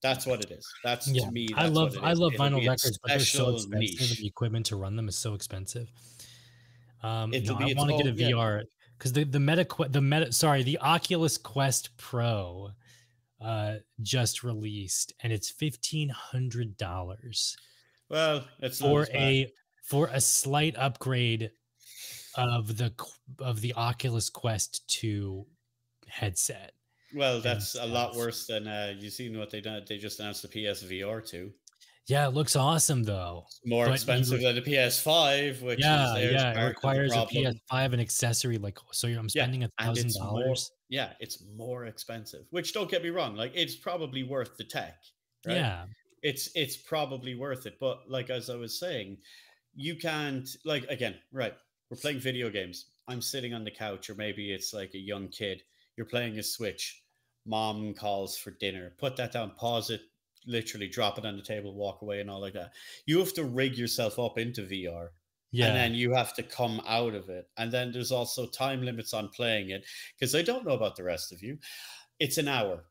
That's 0.02 0.26
what 0.26 0.42
it 0.42 0.50
is. 0.50 0.66
That's 0.82 1.08
Yeah, 1.08 1.26
to 1.26 1.30
me. 1.30 1.48
I 1.54 1.66
love 1.66 1.96
I 2.02 2.14
love 2.14 2.32
It'll 2.34 2.46
vinyl 2.46 2.66
records, 2.66 2.98
but 3.02 3.08
they're 3.08 3.20
so 3.20 3.54
expensive. 3.56 3.78
niche. 3.78 4.16
The 4.18 4.26
equipment 4.26 4.66
to 4.66 4.76
run 4.76 4.96
them 4.96 5.08
is 5.08 5.16
so 5.16 5.34
expensive. 5.34 5.90
Um, 7.02 7.32
It'll 7.34 7.58
no, 7.58 7.66
be 7.66 7.74
I 7.74 7.78
want 7.78 7.90
to 7.90 7.96
get 8.02 8.06
a 8.06 8.16
yeah. 8.16 8.30
VR 8.30 8.62
because 8.96 9.12
the 9.12 9.24
the 9.24 9.40
Meta 9.40 9.66
the 9.90 10.00
Meta 10.00 10.32
sorry 10.32 10.62
the 10.62 10.78
Oculus 10.78 11.36
Quest 11.38 11.96
Pro 11.96 12.70
uh 13.40 13.76
just 14.02 14.42
released 14.42 15.12
and 15.22 15.32
it's 15.32 15.50
fifteen 15.50 16.10
hundred 16.10 16.76
dollars 16.76 17.56
Well, 18.10 18.44
it's 18.60 18.80
for 18.80 19.06
a 19.14 19.50
for 19.90 20.08
a 20.12 20.20
slight 20.20 20.76
upgrade 20.78 21.50
of 22.36 22.76
the 22.76 22.94
of 23.40 23.60
the 23.60 23.74
Oculus 23.74 24.30
Quest 24.30 24.88
2 25.00 25.44
headset. 26.08 26.72
Well, 27.14 27.40
that's 27.40 27.74
a 27.74 27.84
lot 27.86 28.14
worse 28.14 28.46
than 28.46 28.68
uh, 28.68 28.94
you 28.96 29.10
seen 29.10 29.36
what 29.36 29.50
they 29.50 29.60
done. 29.60 29.82
They 29.88 29.98
just 29.98 30.20
announced 30.20 30.42
the 30.42 30.48
PSVR 30.48 31.28
two. 31.28 31.52
Yeah, 32.06 32.26
it 32.28 32.34
looks 32.34 32.54
awesome 32.56 33.02
though. 33.02 33.46
More 33.64 33.86
But 33.86 33.94
expensive 33.94 34.40
than 34.40 34.54
the 34.54 34.62
PS5, 34.62 35.60
which 35.62 35.80
yeah, 35.80 36.16
is 36.16 36.32
yeah, 36.32 36.64
it 36.64 36.68
requires 36.68 37.12
a. 37.12 37.26
PS5 37.26 37.92
and 37.92 38.00
accessory. 38.00 38.58
Like, 38.58 38.78
so 38.92 39.08
I'm 39.08 39.28
spending 39.28 39.64
a 39.64 39.70
thousand 39.80 40.12
dollars. 40.14 40.70
yeah 40.88 41.10
it's 41.20 41.44
more 41.56 41.86
expensive 41.86 42.44
which 42.50 42.72
don't 42.72 42.90
get 42.90 43.02
me 43.02 43.10
wrong 43.10 43.36
like 43.36 43.52
it's 43.54 43.76
probably 43.76 44.22
worth 44.24 44.56
the 44.56 44.64
tech 44.64 44.96
right 45.46 45.56
Yeah, 45.56 45.84
it's 46.22 46.50
it's 46.56 46.76
probably 46.76 47.34
worth 47.36 47.64
it 47.66 47.74
but 47.80 48.00
like 48.08 48.28
as 48.28 48.50
i 48.50 48.56
was 48.56 48.78
saying 48.78 49.16
you 49.74 49.94
can't 49.96 50.48
like 50.64 50.84
again 50.88 51.14
right 51.32 51.54
we're 51.90 51.96
playing 51.96 52.20
video 52.20 52.48
games. 52.50 52.86
I'm 53.08 53.20
sitting 53.20 53.52
on 53.52 53.64
the 53.64 53.70
couch, 53.70 54.08
or 54.08 54.14
maybe 54.14 54.52
it's 54.52 54.72
like 54.72 54.94
a 54.94 54.98
young 54.98 55.28
kid. 55.28 55.62
You're 55.96 56.06
playing 56.06 56.38
a 56.38 56.42
Switch. 56.42 57.02
Mom 57.44 57.94
calls 57.94 58.36
for 58.36 58.52
dinner. 58.52 58.92
Put 58.98 59.16
that 59.16 59.32
down, 59.32 59.52
pause 59.56 59.90
it, 59.90 60.02
literally 60.46 60.86
drop 60.86 61.18
it 61.18 61.26
on 61.26 61.36
the 61.36 61.42
table, 61.42 61.74
walk 61.74 62.02
away, 62.02 62.20
and 62.20 62.30
all 62.30 62.40
like 62.40 62.52
that. 62.52 62.72
You 63.06 63.18
have 63.18 63.34
to 63.34 63.44
rig 63.44 63.76
yourself 63.76 64.18
up 64.20 64.38
into 64.38 64.62
VR. 64.62 65.08
Yeah. 65.50 65.66
And 65.66 65.76
then 65.76 65.94
you 65.94 66.14
have 66.14 66.32
to 66.34 66.44
come 66.44 66.80
out 66.86 67.14
of 67.14 67.28
it. 67.28 67.48
And 67.58 67.72
then 67.72 67.90
there's 67.90 68.12
also 68.12 68.46
time 68.46 68.84
limits 68.84 69.12
on 69.12 69.28
playing 69.30 69.70
it 69.70 69.84
because 70.16 70.36
I 70.36 70.42
don't 70.42 70.64
know 70.64 70.74
about 70.74 70.94
the 70.94 71.02
rest 71.02 71.32
of 71.32 71.42
you. 71.42 71.58
It's 72.20 72.38
an 72.38 72.46
hour. 72.46 72.84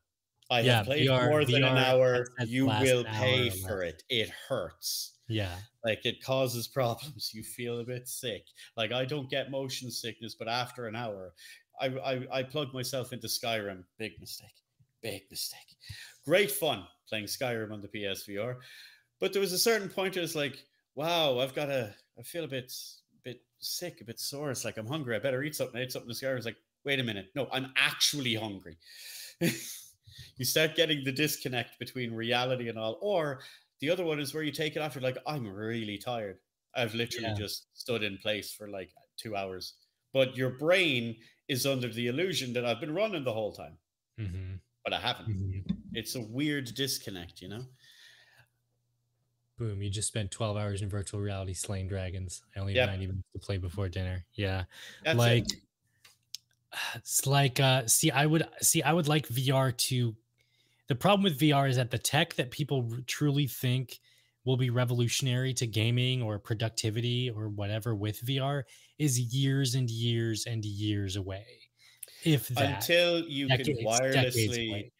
I 0.50 0.60
Yeah, 0.60 0.78
have 0.78 0.86
played 0.86 1.08
VR 1.08 1.30
more 1.30 1.44
than 1.46 1.64
an 1.64 1.78
hour. 1.78 2.26
You 2.44 2.66
will 2.66 3.06
hour 3.06 3.14
pay 3.14 3.48
or 3.48 3.52
for 3.52 3.82
it. 3.82 4.02
It 4.10 4.28
hurts 4.48 5.19
yeah. 5.30 5.56
like 5.84 6.04
it 6.04 6.22
causes 6.22 6.68
problems 6.80 7.30
you 7.32 7.42
feel 7.42 7.80
a 7.80 7.84
bit 7.84 8.08
sick. 8.08 8.44
Like 8.76 8.92
i 8.92 9.04
don't 9.04 9.30
get 9.30 9.50
motion 9.50 9.90
sickness 9.90 10.34
but 10.34 10.48
after 10.48 10.86
an 10.86 10.96
hour 10.96 11.32
i 11.80 11.86
i, 11.86 12.26
I 12.38 12.42
plugged 12.42 12.74
myself 12.74 13.12
into 13.12 13.26
skyrim. 13.26 13.84
Big 13.98 14.12
mistake 14.20 14.48
big 15.02 15.22
mistake. 15.30 15.76
Great 16.24 16.50
fun 16.50 16.84
playing 17.08 17.24
skyrim 17.24 17.72
on 17.72 17.80
the 17.80 17.88
psvr 17.88 18.56
but 19.20 19.32
there 19.32 19.40
was 19.40 19.52
a 19.52 19.58
certain 19.58 19.88
point 19.88 20.14
where 20.14 20.24
it's 20.24 20.34
like 20.34 20.64
wow 20.94 21.38
i've 21.38 21.54
got 21.54 21.70
a 21.70 21.94
i 22.18 22.22
feel 22.22 22.44
a 22.44 22.48
bit 22.48 22.72
bit 23.24 23.42
sick 23.60 24.00
a 24.00 24.04
bit 24.04 24.18
sore. 24.20 24.50
It's 24.50 24.64
like 24.64 24.76
i'm 24.76 24.86
hungry. 24.86 25.16
I 25.16 25.18
better 25.18 25.42
eat 25.42 25.54
something. 25.54 25.78
I 25.78 25.84
ate 25.84 25.92
something 25.92 26.10
in 26.10 26.16
skyrim. 26.16 26.36
It's 26.36 26.46
like 26.46 26.56
wait 26.84 27.00
a 27.00 27.04
minute. 27.04 27.28
No 27.34 27.48
i'm 27.52 27.72
actually 27.76 28.34
hungry. 28.34 28.76
You 30.36 30.44
start 30.44 30.74
getting 30.74 31.04
the 31.04 31.12
disconnect 31.12 31.78
between 31.78 32.12
reality 32.12 32.68
and 32.68 32.78
all 32.78 32.98
or 33.00 33.40
the 33.80 33.90
other 33.90 34.04
one 34.04 34.20
is 34.20 34.32
where 34.34 34.42
you 34.42 34.52
take 34.52 34.76
it 34.76 34.80
off. 34.80 34.94
You're 34.94 35.02
like, 35.02 35.18
I'm 35.26 35.46
really 35.46 35.98
tired. 35.98 36.40
I've 36.74 36.94
literally 36.94 37.32
Yeah. 37.32 37.34
just 37.34 37.68
stood 37.74 38.02
in 38.02 38.18
place 38.18 38.52
for 38.52 38.68
like 38.68 38.94
two 39.16 39.36
hours. 39.36 39.74
But 40.12 40.36
your 40.36 40.50
brain 40.58 41.16
is 41.48 41.66
under 41.66 41.88
the 41.88 42.06
illusion 42.08 42.52
that 42.54 42.64
I've 42.64 42.80
been 42.80 42.94
running 42.94 43.24
the 43.24 43.32
whole 43.32 43.52
time, 43.52 43.78
hmm 44.18 44.60
but 44.84 44.92
I 44.92 45.00
haven't. 45.00 45.32
It's 45.94 46.14
a 46.14 46.20
weird 46.20 46.66
disconnect, 46.74 47.40
you 47.42 47.48
know? 47.48 47.66
Boom. 49.56 49.82
You 49.82 49.90
just 49.90 50.08
spent 50.08 50.30
12 50.30 50.56
hours 50.56 50.80
in 50.82 50.88
virtual 50.88 51.20
reality 51.20 51.52
slaying 51.52 51.86
dragons. 51.88 52.42
I 52.56 52.60
only 52.60 52.72
have 52.72 52.80
Yep. 52.80 52.82
90 52.82 53.06
minutes 53.06 53.28
to 53.34 53.38
play 53.40 53.58
before 53.58 53.88
dinner. 53.88 54.24
Yeah. 54.32 54.64
That's 55.02 55.26
like 55.26 55.44
it. 55.52 55.52
it's 56.94 57.26
like 57.26 57.60
uh 57.60 57.86
see 57.86 58.10
i 58.10 58.24
would 58.26 58.46
see 58.60 58.82
i 58.82 58.92
would 58.92 59.08
like 59.08 59.26
vr 59.28 59.76
to 59.76 60.14
the 60.90 60.94
problem 60.96 61.22
with 61.22 61.38
vr 61.38 61.68
is 61.70 61.76
that 61.76 61.90
the 61.90 61.98
tech 61.98 62.34
that 62.34 62.50
people 62.50 62.90
truly 63.06 63.46
think 63.46 64.00
will 64.44 64.56
be 64.56 64.70
revolutionary 64.70 65.54
to 65.54 65.66
gaming 65.66 66.20
or 66.20 66.38
productivity 66.38 67.30
or 67.30 67.48
whatever 67.48 67.94
with 67.94 68.20
vr 68.26 68.64
is 68.98 69.18
years 69.18 69.76
and 69.76 69.88
years 69.88 70.44
and 70.46 70.64
years 70.64 71.14
away. 71.16 71.46
If 72.24 72.48
that 72.48 72.74
Until 72.82 73.20
you 73.20 73.46
can 73.48 73.58
decades- 73.58 73.78
decades 73.78 74.36
wirelessly 74.36 74.90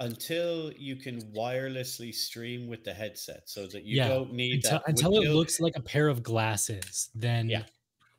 until 0.00 0.72
you 0.72 0.96
can 0.96 1.20
wirelessly 1.32 2.14
stream 2.14 2.66
with 2.66 2.82
the 2.84 2.92
headset 2.94 3.42
so 3.48 3.66
that 3.68 3.84
you 3.84 3.96
Yeah, 3.98 4.08
don't 4.08 4.32
need 4.32 4.54
until, 4.64 4.70
that 4.78 4.88
until 4.88 5.16
it 5.22 5.28
looks 5.30 5.60
like 5.60 5.74
a 5.76 5.82
pair 5.82 6.08
of 6.08 6.22
glasses 6.22 7.10
then 7.14 7.48
Yeah. 7.48 7.64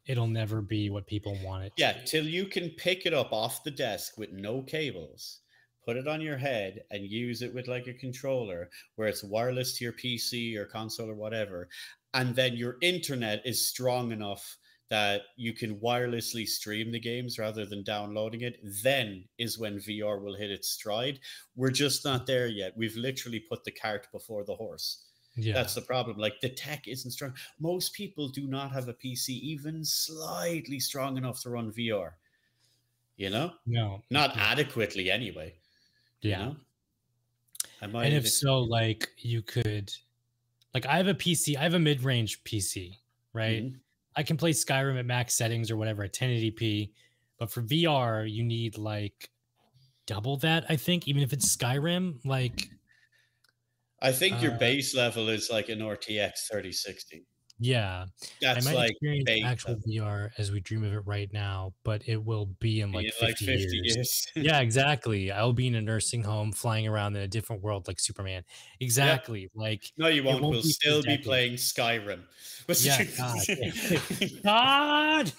it'll 0.05 0.27
never 0.27 0.61
be 0.61 0.89
what 0.89 1.07
people 1.07 1.37
want 1.43 1.65
it 1.65 1.73
to 1.77 1.81
Yeah, 1.83 1.93
till 2.05 2.25
you 2.27 2.45
can 2.45 2.69
pick 2.71 3.05
it 3.05 3.13
up 3.13 3.31
off 3.31 3.63
the 3.63 3.71
desk 3.71 4.17
with 4.17 4.31
no 4.33 4.61
cables, 4.61 5.39
put 5.85 5.97
it 5.97 6.07
on 6.07 6.21
your 6.21 6.37
head, 6.37 6.83
and 6.91 7.03
use 7.05 7.41
it 7.41 7.53
with 7.53 7.67
like 7.67 7.87
a 7.87 7.93
controller 7.93 8.69
where 8.95 9.07
it's 9.07 9.23
wireless 9.23 9.77
to 9.77 9.83
your 9.83 9.93
PC 9.93 10.55
or 10.55 10.65
console 10.65 11.09
or 11.09 11.15
whatever. 11.15 11.69
And 12.13 12.35
then 12.35 12.55
your 12.55 12.77
internet 12.81 13.41
is 13.45 13.67
strong 13.67 14.11
enough 14.11 14.57
that 14.93 15.23
you 15.37 15.53
can 15.53 15.79
wirelessly 15.79 16.47
stream 16.47 16.91
the 16.91 16.99
games 16.99 17.39
rather 17.39 17.65
than 17.65 17.83
downloading 17.83 18.41
it. 18.41 18.59
Then 18.83 19.25
is 19.39 19.57
when 19.57 19.79
VR 19.79 20.21
will 20.21 20.35
hit 20.35 20.51
its 20.51 20.69
stride. 20.69 21.19
We're 21.55 21.71
just 21.71 22.05
not 22.05 22.27
there 22.27 22.47
yet. 22.47 22.73
We've 22.77 22.95
literally 22.95 23.39
put 23.39 23.63
the 23.63 23.71
cart 23.71 24.07
before 24.11 24.43
the 24.43 24.55
horse. 24.55 25.05
yeah 25.35 25.53
That's 25.53 25.73
the 25.73 25.81
problem. 25.81 26.17
Like 26.17 26.39
the 26.41 26.49
tech 26.49 26.87
isn't 26.87 27.09
strong. 27.09 27.33
Most 27.59 27.93
people 27.93 28.29
do 28.29 28.45
not 28.47 28.71
have 28.71 28.87
a 28.87 28.93
PC 28.93 29.29
even 29.29 29.83
slightly 29.83 30.79
strong 30.79 31.17
enough 31.17 31.41
to 31.41 31.49
run 31.49 31.71
VR. 31.71 32.11
You 33.15 33.31
know, 33.31 33.51
no 33.65 34.03
not 34.11 34.35
no. 34.35 34.41
adequately 34.43 35.09
anyway. 35.09 35.55
You 36.23 36.31
yeah 36.31 36.45
know? 36.45 36.55
I 37.81 37.87
might 37.87 38.05
and 38.05 38.13
if 38.13 38.27
so 38.29 38.59
like 38.59 39.09
you 39.17 39.41
could 39.41 39.91
like 40.73 40.85
i 40.85 40.97
have 40.97 41.07
a 41.07 41.13
pc 41.13 41.57
i 41.57 41.63
have 41.63 41.73
a 41.73 41.79
mid-range 41.79 42.43
pc 42.43 42.97
right 43.33 43.63
Mhm. 43.63 43.79
i 44.15 44.23
can 44.23 44.37
play 44.37 44.51
skyrim 44.51 44.99
at 44.99 45.05
max 45.05 45.35
settings 45.35 45.71
or 45.71 45.77
whatever 45.77 46.03
at 46.03 46.13
1080p 46.13 46.93
but 47.39 47.51
for 47.51 47.61
vr 47.63 48.29
you 48.31 48.43
need 48.43 48.77
like 48.77 49.29
double 50.07 50.37
that 50.37 50.65
i 50.69 50.75
think 50.77 51.07
even 51.07 51.23
if 51.23 51.33
it's 51.33 51.55
skyrim 51.55 52.19
like 52.25 52.69
I 53.99 54.11
think 54.11 54.39
your 54.41 54.51
uh, 54.53 54.57
base 54.59 54.93
level 54.93 55.29
is 55.29 55.49
like 55.49 55.69
an 55.69 55.81
RTX 55.81 56.47
3060. 56.47 57.25
Yeah 57.63 58.05
That's 58.41 58.65
i 58.65 58.69
might 58.69 58.77
like 58.77 58.91
experience 58.91 59.25
base 59.25 59.45
actual 59.45 59.75
vr 59.87 60.29
as 60.37 60.51
we 60.51 60.59
dream 60.59 60.83
of 60.83 60.93
it 60.93 61.01
right 61.05 61.31
now 61.31 61.73
but 61.83 62.01
it 62.07 62.23
will 62.23 62.47
be 62.59 62.81
in 62.81 62.91
like, 62.91 63.05
in 63.05 63.11
50, 63.11 63.25
like 63.25 63.37
50 63.37 63.51
years. 63.53 63.95
years. 63.95 64.27
yeah 64.35 64.59
exactly 64.59 65.31
i'll 65.31 65.53
be 65.53 65.67
in 65.67 65.75
a 65.75 65.81
nursing 65.81 66.23
home 66.23 66.51
flying 66.51 66.87
around 66.87 67.15
in 67.15 67.21
a 67.21 67.27
different 67.27 67.61
world 67.61 67.87
like 67.87 67.99
superman 67.99 68.43
exactly 68.79 69.49
like 69.55 69.83
no, 69.97 70.07
you 70.07 70.23
won't. 70.23 70.41
won't 70.41 70.53
we'll 70.53 70.63
be 70.63 70.69
still 70.69 71.01
be 71.03 71.17
playing 71.17 71.53
Skyrim. 71.53 72.21
But 72.67 72.81
Yeah, 72.81 73.03
God. 73.17 73.41
God. 74.43 75.33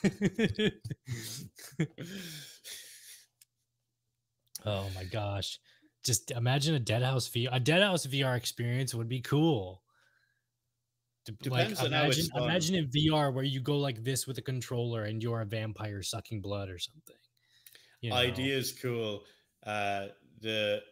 oh 4.66 4.90
my 4.94 5.04
gosh. 5.04 5.58
Just 6.04 6.30
imagine 6.32 6.74
a 6.74 6.80
Deadhaus 6.80 7.30
VR. 7.30 7.48
A 7.50 7.60
Deadhaus 7.60 8.06
VR 8.06 8.36
experience 8.36 8.94
would 8.94 9.08
be 9.08 9.20
cool. 9.20 9.80
Depends 11.24 11.80
on 11.80 11.86
imagine, 11.86 12.28
imagine 12.36 12.74
in 12.74 12.86
VR 12.88 13.32
where 13.32 13.44
you 13.44 13.60
go 13.60 13.78
like 13.78 14.04
this 14.04 14.26
with 14.26 14.38
a 14.38 14.42
controller 14.42 15.04
and 15.04 15.22
you're 15.22 15.40
a 15.40 15.46
vampire 15.46 16.02
sucking 16.02 16.40
blood 16.40 16.68
or 16.68 16.78
something. 16.78 17.16
You 18.00 18.10
know? 18.10 18.16
idea 18.16 18.56
is 18.56 18.72
cool. 18.72 19.24
Uh, 19.64 20.08
the 20.40 20.82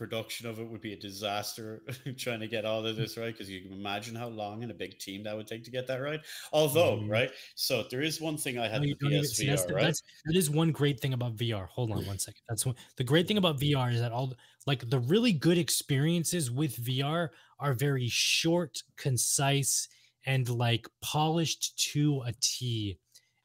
production 0.00 0.46
of 0.48 0.58
it 0.58 0.66
would 0.66 0.80
be 0.80 0.94
a 0.94 0.96
disaster 0.96 1.82
trying 2.18 2.40
to 2.40 2.48
get 2.48 2.64
all 2.64 2.86
of 2.86 2.96
this 2.96 3.18
right 3.18 3.34
because 3.34 3.50
you 3.50 3.60
can 3.60 3.70
imagine 3.74 4.14
how 4.14 4.28
long 4.28 4.62
and 4.62 4.70
a 4.72 4.74
big 4.74 4.98
team 4.98 5.22
that 5.22 5.36
would 5.36 5.46
take 5.46 5.62
to 5.62 5.70
get 5.70 5.86
that 5.86 5.98
right. 6.00 6.20
Although, 6.54 6.96
Mhm. 6.96 7.10
right, 7.10 7.30
so 7.54 7.84
there 7.90 8.00
is 8.00 8.18
one 8.18 8.38
thing 8.38 8.58
I 8.58 8.66
had 8.66 8.80
No, 8.80 8.88
the 8.88 9.06
even- 9.06 9.20
that's 9.20 9.36
the- 9.66 9.74
right? 9.74 9.82
that's- 9.82 10.02
that 10.24 10.34
is 10.36 10.48
one 10.48 10.72
great 10.72 10.98
thing 11.00 11.12
about 11.12 11.36
VR. 11.36 11.66
Hold 11.66 11.92
on 11.92 12.06
one 12.06 12.18
second. 12.18 12.40
That's 12.48 12.64
one. 12.64 12.76
The 12.96 13.04
great 13.04 13.28
thing 13.28 13.36
about 13.36 13.60
VR 13.60 13.90
is 13.92 14.00
that 14.00 14.10
all 14.10 14.32
like 14.66 14.88
the 14.88 15.00
really 15.00 15.32
good 15.34 15.58
experiences 15.58 16.50
with 16.50 16.76
VR 16.76 17.30
are 17.58 17.74
very 17.74 18.08
short, 18.08 18.82
concise, 18.96 19.86
and 20.24 20.48
like 20.48 20.86
polished 21.02 21.78
to 21.92 22.22
a 22.22 22.32
T 22.40 22.98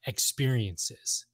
experiences, 0.08 1.26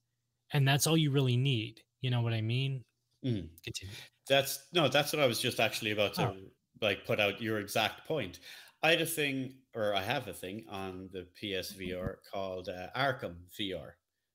and 0.52 0.66
that's 0.66 0.86
all 0.88 0.96
you 0.96 1.12
really 1.12 1.36
need. 1.36 1.82
You 2.00 2.10
know 2.10 2.22
what 2.22 2.32
I 2.32 2.40
mean? 2.40 2.84
Mm. 3.24 3.48
Continue. 3.64 3.96
That's 4.28 4.68
no, 4.72 4.88
that's 4.88 5.12
what 5.12 5.22
I 5.22 5.26
was 5.26 5.40
just 5.40 5.60
actually 5.60 5.90
about 5.90 6.14
to 6.14 6.28
Oh. 6.28 6.36
like 6.80 7.04
put 7.06 7.20
out 7.20 7.40
your 7.40 7.58
exact 7.60 8.06
point. 8.06 8.40
I 8.82 8.90
had 8.90 9.00
a 9.00 9.06
thing, 9.06 9.58
or 9.74 9.94
I 9.94 10.02
have 10.02 10.26
a 10.28 10.32
thing 10.34 10.66
on 10.68 11.08
the 11.12 11.28
PSVR 11.40 12.16
called 12.32 12.68
uh, 12.68 12.88
Arkham 12.96 13.36
VR. 13.58 13.92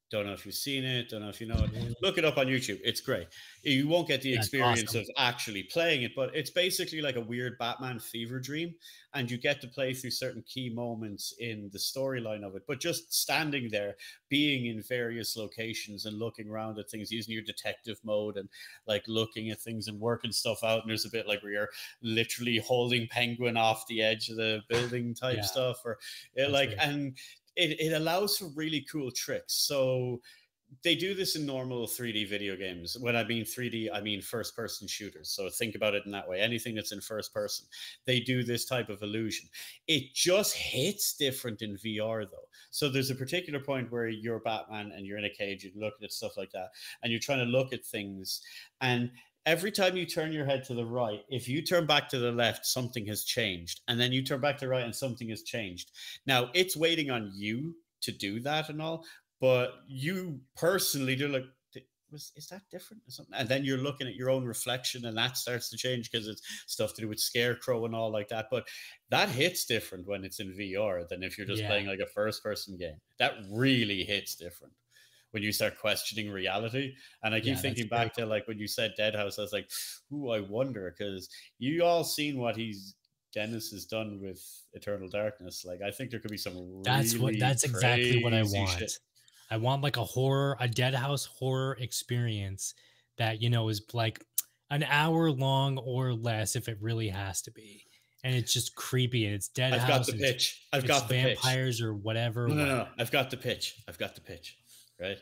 Don't 0.09 0.25
know 0.25 0.31
if 0.31 0.45
you've 0.45 0.55
seen 0.55 0.85
it. 0.85 1.09
Don't 1.09 1.21
know 1.21 1.27
if 1.27 1.41
you 1.41 1.47
know 1.47 1.55
it. 1.57 1.73
Mm. 1.73 1.93
Look 2.01 2.17
it 2.17 2.23
up 2.23 2.37
on 2.37 2.45
YouTube. 2.47 2.79
It's 2.81 3.01
great. 3.01 3.27
You 3.63 3.89
won't 3.89 4.07
get 4.07 4.21
the 4.21 4.33
experience 4.33 4.83
awesome. 4.91 5.01
of 5.01 5.09
actually 5.17 5.63
playing 5.63 6.03
it, 6.03 6.13
but 6.15 6.33
it's 6.33 6.49
basically 6.49 7.01
like 7.01 7.17
a 7.17 7.21
weird 7.21 7.57
Batman 7.57 7.99
fever 7.99 8.39
dream, 8.39 8.73
and 9.13 9.29
you 9.29 9.37
get 9.37 9.59
to 9.61 9.67
play 9.67 9.93
through 9.93 10.11
certain 10.11 10.43
key 10.47 10.69
moments 10.73 11.33
in 11.39 11.69
the 11.73 11.77
storyline 11.79 12.45
of 12.45 12.55
it. 12.55 12.63
But 12.65 12.79
just 12.79 13.13
standing 13.13 13.67
there, 13.69 13.97
being 14.29 14.67
in 14.67 14.81
various 14.81 15.35
locations 15.35 16.05
and 16.05 16.17
looking 16.17 16.47
around 16.47 16.79
at 16.79 16.89
things, 16.89 17.11
using 17.11 17.33
your 17.33 17.43
detective 17.43 17.99
mode 18.05 18.37
and 18.37 18.47
like 18.87 19.03
looking 19.09 19.49
at 19.49 19.59
things 19.59 19.89
and 19.89 19.99
working 19.99 20.31
stuff 20.31 20.63
out. 20.63 20.83
And 20.83 20.89
there's 20.89 21.05
a 21.05 21.09
bit 21.09 21.27
like 21.27 21.43
where 21.43 21.51
you're 21.51 21.69
literally 22.01 22.59
holding 22.59 23.07
Penguin 23.09 23.57
off 23.57 23.85
the 23.87 24.01
edge 24.01 24.29
of 24.29 24.37
the 24.37 24.61
building 24.69 25.13
type 25.13 25.35
Yeah. 25.37 25.43
stuff, 25.43 25.81
or 25.83 25.97
eh, 26.37 26.45
it, 26.45 26.51
like, 26.51 26.69
great. 26.69 26.79
and 26.79 27.17
it, 27.57 27.79
it 27.79 27.93
allows 27.93 28.37
for 28.37 28.45
really 28.55 28.85
cool 28.89 29.11
tricks. 29.11 29.53
So 29.53 30.21
they 30.83 30.95
do 30.95 31.13
this 31.13 31.35
in 31.35 31.45
normal 31.45 31.87
3D 31.87 32.29
video 32.29 32.55
games. 32.55 32.97
When 32.99 33.15
I 33.15 33.23
mean 33.23 33.45
3D, 33.45 33.89
I 33.91 34.01
mean 34.01 34.21
first 34.21 34.55
person 34.55 34.87
shooters. 34.87 35.29
So 35.29 35.49
think 35.49 35.75
about 35.75 35.95
it 35.95 36.03
in 36.05 36.11
that 36.11 36.27
way. 36.27 36.41
Anything 36.41 36.75
that's 36.75 36.91
in 36.91 36.99
first 36.99 37.33
person, 37.33 37.65
they 38.05 38.19
do 38.19 38.43
this 38.43 38.65
type 38.65 38.89
of 38.89 39.01
illusion. 39.01 39.47
It 39.87 40.13
just 40.13 40.53
hits 40.55 41.15
different 41.15 41.61
in 41.61 41.77
VR 41.77 42.29
though. 42.29 42.47
So 42.69 42.89
there's 42.89 43.11
a 43.11 43.15
particular 43.15 43.59
point 43.59 43.91
where 43.91 44.09
you're 44.09 44.39
Batman 44.39 44.91
and 44.93 45.05
you're 45.05 45.17
in 45.17 45.25
a 45.25 45.29
cage, 45.29 45.63
you're 45.63 45.83
looking 45.83 46.03
at 46.03 46.11
stuff 46.11 46.37
like 46.37 46.51
that, 46.51 46.69
and 47.01 47.11
you're 47.11 47.21
trying 47.21 47.39
to 47.39 47.45
look 47.45 47.71
at 47.71 47.85
things. 47.85 48.41
And 48.81 49.09
every 49.47 49.71
time 49.71 49.95
you 49.95 50.05
turn 50.05 50.33
your 50.33 50.45
head 50.45 50.63
to 50.65 50.75
the 50.75 50.85
right, 50.85 51.21
if 51.29 51.47
you 51.47 51.61
turn 51.63 51.87
back 51.87 52.09
to 52.09 52.19
the 52.19 52.31
left, 52.31 52.65
something 52.65 53.07
has 53.07 53.23
changed. 53.23 53.81
And 53.87 53.99
then 53.99 54.11
you 54.11 54.21
turn 54.21 54.41
back 54.41 54.57
to 54.57 54.65
the 54.65 54.69
right 54.69 54.83
and 54.83 54.93
something 54.93 55.29
has 55.29 55.41
changed. 55.41 55.91
Now 56.27 56.51
it's 56.53 56.75
waiting 56.75 57.09
on 57.09 57.31
you 57.33 57.73
to 58.01 58.11
do 58.11 58.41
that 58.41 58.69
and 58.69 58.81
all, 58.81 59.05
but 59.39 59.71
you 59.87 60.41
personally 60.55 61.15
do 61.15 61.29
like 61.29 61.45
was 62.11 62.31
is 62.35 62.47
that 62.47 62.61
different 62.71 63.03
or 63.05 63.11
something 63.11 63.35
and 63.35 63.49
then 63.49 63.65
you're 63.65 63.77
looking 63.77 64.07
at 64.07 64.15
your 64.15 64.29
own 64.29 64.45
reflection 64.45 65.05
and 65.05 65.17
that 65.17 65.35
starts 65.35 65.69
to 65.69 65.75
change 65.75 66.09
because 66.09 66.27
it's 66.27 66.41
stuff 66.65 66.93
to 66.93 67.01
do 67.01 67.07
with 67.09 67.19
scarecrow 67.19 67.83
and 67.85 67.93
all 67.93 68.09
like 68.09 68.29
that 68.29 68.47
but 68.49 68.65
that 69.09 69.27
hits 69.27 69.65
different 69.65 70.07
when 70.07 70.23
it's 70.23 70.39
in 70.39 70.53
vr 70.53 71.05
than 71.09 71.21
if 71.21 71.37
you're 71.37 71.47
just 71.47 71.61
Yeah. 71.63 71.67
playing 71.67 71.85
like 71.85 71.99
a 71.99 72.05
first 72.05 72.41
person 72.41 72.77
game 72.77 72.95
that 73.19 73.33
really 73.51 74.03
hits 74.03 74.35
different 74.35 74.73
when 75.31 75.43
you 75.43 75.51
start 75.51 75.77
questioning 75.79 76.31
reality 76.31 76.93
and 77.23 77.33
i 77.35 77.39
keep 77.39 77.55
Yeah, 77.55 77.61
thinking 77.61 77.87
back 77.87 78.13
to 78.13 78.25
like 78.25 78.47
when 78.47 78.57
you 78.59 78.67
said 78.67 78.93
Deadhaus, 78.99 79.37
i 79.37 79.41
was 79.41 79.53
like 79.53 79.69
ooh 80.13 80.29
i 80.29 80.39
wonder 80.39 80.93
because 80.97 81.29
you 81.59 81.83
all 81.83 82.03
seen 82.03 82.37
what 82.37 82.55
he's 82.55 82.95
Denis 83.33 83.69
has 83.71 83.85
done 83.85 84.19
with 84.21 84.41
eternal 84.73 85.09
darkness 85.09 85.63
like 85.65 85.81
i 85.85 85.91
think 85.91 86.09
there 86.11 86.19
could 86.19 86.31
be 86.31 86.37
some 86.37 86.81
That's 86.83 87.13
what 87.17 87.29
really 87.29 87.39
that's 87.39 87.63
exactly 87.65 88.23
what 88.23 88.33
I 88.33 88.43
want. 88.43 88.69
shit. 88.79 88.91
I 89.51 89.57
want 89.57 89.81
like 89.81 89.95
a 89.97 90.03
horror, 90.03 90.57
a 90.59 90.67
Deadhaus 90.67 91.25
horror 91.27 91.77
experience 91.79 92.73
that 93.17 93.41
you 93.41 93.49
know 93.49 93.69
is 93.69 93.81
like 93.93 94.21
an 94.69 94.83
hour 94.83 95.31
long 95.31 95.77
or 95.77 96.13
less 96.13 96.55
if 96.55 96.67
it 96.67 96.77
really 96.81 97.07
has 97.09 97.41
to 97.43 97.51
be. 97.51 97.83
And 98.23 98.35
it's 98.35 98.51
just 98.51 98.75
creepy 98.75 99.25
and 99.25 99.35
it's 99.35 99.47
dead 99.47 99.73
I've 99.73 99.87
got 99.87 100.05
the 100.05 100.13
pitch. 100.13 100.63
I've 100.73 100.85
got 100.85 101.07
the 101.07 101.13
pitch. 101.15 101.37
vampires 101.41 101.81
or 101.81 101.93
whatever. 101.93 102.47
No, 102.49 102.55
no, 102.55 102.65
no. 102.65 102.87
I've 102.99 103.11
got 103.11 103.29
the 103.29 103.37
pitch. 103.37 103.75
I've 103.87 103.97
got 103.97 104.15
the 104.15 104.21
pitch. 104.21 104.57
Right? 104.99 105.17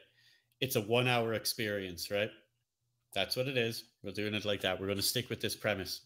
It's 0.61 0.75
a 0.75 0.81
one 0.81 1.07
hour 1.07 1.33
experience, 1.33 2.09
right? 2.09 2.29
That's 3.13 3.35
what 3.35 3.47
it 3.47 3.57
is. 3.57 3.85
We're 4.03 4.11
doing 4.11 4.33
it 4.33 4.45
like 4.45 4.61
that. 4.61 4.79
We're 4.79 4.87
going 4.87 4.97
to 4.97 5.03
stick 5.03 5.29
with 5.29 5.41
this 5.41 5.55
premise. 5.55 6.01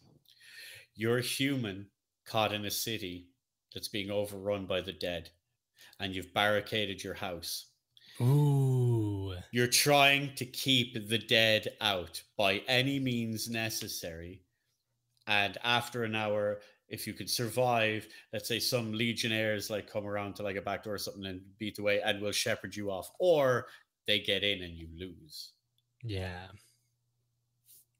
You're 0.96 1.20
a 1.20 1.24
human 1.24 1.88
caught 2.26 2.54
in 2.54 2.66
a 2.66 2.72
city 2.72 3.30
that's 3.74 3.88
being 3.88 4.12
overrun 4.12 4.66
by 4.66 4.82
the 4.82 4.94
dead, 4.94 5.30
and 6.00 6.14
you've 6.14 6.34
barricaded 6.34 7.04
your 7.04 7.14
house. 7.14 7.68
Ooh. 8.22 9.34
You're 9.52 9.68
trying 9.68 10.36
to 10.36 10.46
keep 10.46 11.08
the 11.08 11.18
dead 11.18 11.70
out 11.82 12.22
by 12.38 12.62
any 12.68 13.00
means 13.00 13.50
necessary. 13.50 14.42
And 15.28 15.58
after 15.64 16.04
an 16.04 16.16
hour, 16.16 16.60
if 16.90 17.06
you 17.08 17.14
could 17.14 17.30
survive, 17.30 18.08
let's 18.34 18.48
say 18.48 18.60
some 18.60 18.92
legionnaires 18.92 19.70
like 19.70 19.92
come 19.92 20.06
around 20.06 20.36
to 20.36 20.44
like 20.44 20.56
a 20.56 20.62
back 20.62 20.84
door 20.84 20.96
or 20.96 20.98
something 20.98 21.26
and 21.26 21.42
beat 21.58 21.80
away 21.80 22.02
and 22.02 22.22
will 22.22 22.32
shepherd 22.32 22.76
you 22.76 22.90
off, 22.92 23.10
or 23.20 23.68
they 24.08 24.20
get 24.20 24.44
in 24.44 24.64
and 24.64 24.74
you 24.74 24.88
lose. 24.98 25.52
Yeah. 26.04 26.48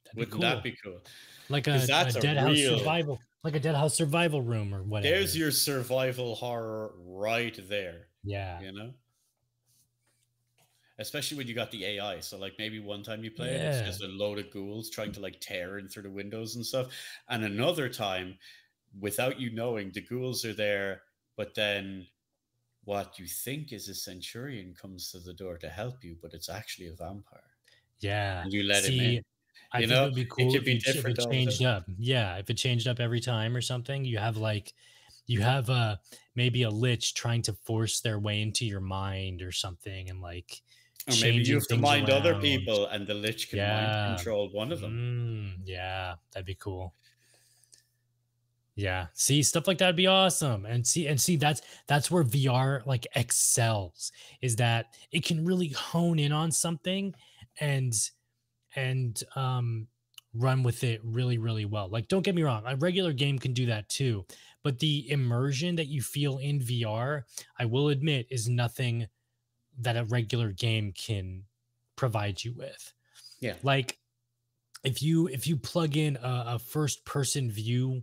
That'd 0.06 0.18
Wouldn't 0.18 0.32
cool. 0.32 0.42
that 0.42 0.64
be 0.64 0.76
cool? 0.84 1.00
like 1.50 1.68
a, 1.68 1.72
a 1.72 1.76
a 1.76 1.78
deadhaus 1.88 2.54
real- 2.54 2.78
survival, 2.80 3.20
like 3.44 3.56
a 3.56 3.60
deadhaus 3.60 3.92
survival 3.92 4.42
room 4.42 4.74
or 4.74 4.84
whatever. 4.84 5.16
There's 5.16 5.38
your 5.38 5.52
survival 5.52 6.36
horror 6.36 6.94
right 7.06 7.60
there. 7.70 8.08
yeah. 8.24 8.60
you 8.62 8.72
know 8.72 8.92
especially 11.02 11.38
when 11.38 11.48
you 11.48 11.54
got 11.56 11.72
the 11.72 11.86
ai 11.86 12.20
so 12.20 12.38
like 12.38 12.52
maybe 12.60 12.78
one 12.80 13.02
time 13.02 13.24
you 13.24 13.32
play 13.32 13.48
it 13.48 13.62
it's 13.62 13.88
just 13.88 14.04
a 14.04 14.08
load 14.08 14.38
of 14.38 14.52
ghouls 14.52 14.90
trying 14.90 15.14
to 15.14 15.22
like 15.22 15.40
tear 15.40 15.80
in 15.80 15.88
through 15.88 16.04
the 16.04 16.10
windows 16.10 16.58
and 16.58 16.66
stuff 16.66 16.88
and 17.30 17.46
another 17.46 17.88
time 17.88 18.38
without 18.98 19.40
you 19.40 19.52
knowing 19.52 19.92
the 19.92 20.02
ghouls 20.02 20.46
are 20.46 20.54
there 20.54 21.04
but 21.36 21.56
then 21.56 22.08
what 22.84 23.20
you 23.20 23.28
think 23.28 23.72
is 23.74 23.90
a 23.90 23.96
centurion 23.96 24.74
comes 24.74 25.12
to 25.12 25.20
the 25.20 25.34
door 25.34 25.58
to 25.58 25.70
help 25.70 26.04
you 26.04 26.18
but 26.22 26.34
it's 26.34 26.50
actually 26.50 26.88
a 26.88 26.94
vampire 26.96 27.52
Yeah. 28.00 28.44
and 28.44 28.54
you 28.54 28.64
let 28.64 28.84
See, 28.84 28.98
him 28.98 29.00
in 29.00 29.24
I 29.72 29.82
You 29.82 29.88
think 29.88 29.90
know, 29.90 30.04
it 30.04 30.06
would 30.08 30.16
be 30.16 30.26
it 30.38 30.50
cool 30.50 30.52
could 30.52 30.64
if, 30.64 30.66
be 30.66 30.80
ch- 30.80 30.96
if 30.96 31.08
it 31.08 31.20
changed 31.20 31.62
up. 31.64 31.86
Yeah, 31.98 32.38
if 32.38 32.50
it 32.50 32.56
changed 32.56 32.88
up 32.88 33.00
every 33.00 33.20
time 33.20 33.56
or 33.56 33.62
something, 33.62 34.04
you 34.06 34.18
have 34.18 34.38
like 34.38 34.74
you 35.28 35.42
have 35.42 35.70
a 35.70 36.02
maybe 36.36 36.64
a 36.64 36.70
lich 36.72 37.14
trying 37.14 37.42
to 37.44 37.54
force 37.54 38.02
their 38.02 38.20
way 38.20 38.42
into 38.42 38.66
your 38.66 38.82
mind 38.82 39.42
or 39.44 39.52
something 39.52 40.10
and 40.10 40.22
like 40.22 40.64
or 41.08 41.16
maybe 41.16 41.42
you 41.44 41.56
have 41.56 41.68
to 41.68 41.78
mind 41.78 42.10
other 42.10 42.36
people 42.36 42.88
and 42.88 43.08
the 43.08 43.14
lich 43.14 43.50
can 43.50 43.60
Yeah. 43.60 43.68
mind 43.68 43.98
control 44.02 44.50
one 44.52 44.72
of 44.72 44.82
them 44.82 44.92
Mm, 44.92 45.62
yeah, 45.66 46.16
that'd 46.32 46.46
be 46.46 46.56
cool. 46.56 46.96
Yeah, 48.80 49.08
see 49.14 49.44
stuff 49.44 49.68
like 49.68 49.78
that'd 49.80 49.98
be 49.98 50.08
awesome. 50.08 50.66
And 50.66 50.88
see 50.88 51.08
and 51.08 51.20
see 51.20 51.36
that's 51.36 51.62
that's 51.88 52.10
where 52.10 52.24
VR 52.24 52.86
like 52.86 53.06
excels 53.16 54.14
is 54.42 54.56
that 54.56 54.96
it 55.12 55.26
can 55.26 55.44
really 55.44 55.68
hone 55.70 56.18
in 56.18 56.32
on 56.32 56.50
something 56.50 57.14
and 57.60 57.94
and 58.76 59.22
um 59.36 59.88
run 60.34 60.64
with 60.64 60.86
it 60.86 61.02
really 61.04 61.38
really 61.38 61.66
well. 61.66 61.90
Like 61.90 62.08
don't 62.08 62.24
get 62.24 62.36
me 62.36 62.44
wrong, 62.44 62.64
a 62.66 62.78
regular 62.78 63.12
game 63.12 63.38
can 63.38 63.52
do 63.52 63.66
that 63.66 63.90
too, 63.90 64.26
but 64.64 64.80
the 64.80 65.12
immersion 65.12 65.76
that 65.76 65.88
you 65.88 66.02
feel 66.02 66.38
in 66.38 66.62
VR, 66.62 67.24
I 67.58 67.66
will 67.66 67.90
admit 67.90 68.28
is 68.30 68.48
nothing 68.48 69.08
that 69.80 69.98
a 69.98 70.06
regular 70.06 70.54
game 70.54 70.94
can 70.94 71.44
provide 71.98 72.42
you 72.42 72.54
with 72.54 72.94
yeah 73.42 73.56
like 73.62 73.98
if 74.86 75.02
you 75.04 75.28
if 75.28 75.48
you 75.48 75.58
plug 75.58 75.98
in 75.98 76.16
a, 76.18 76.44
a 76.48 76.60
first 76.60 77.04
person 77.04 77.52
view 77.52 78.02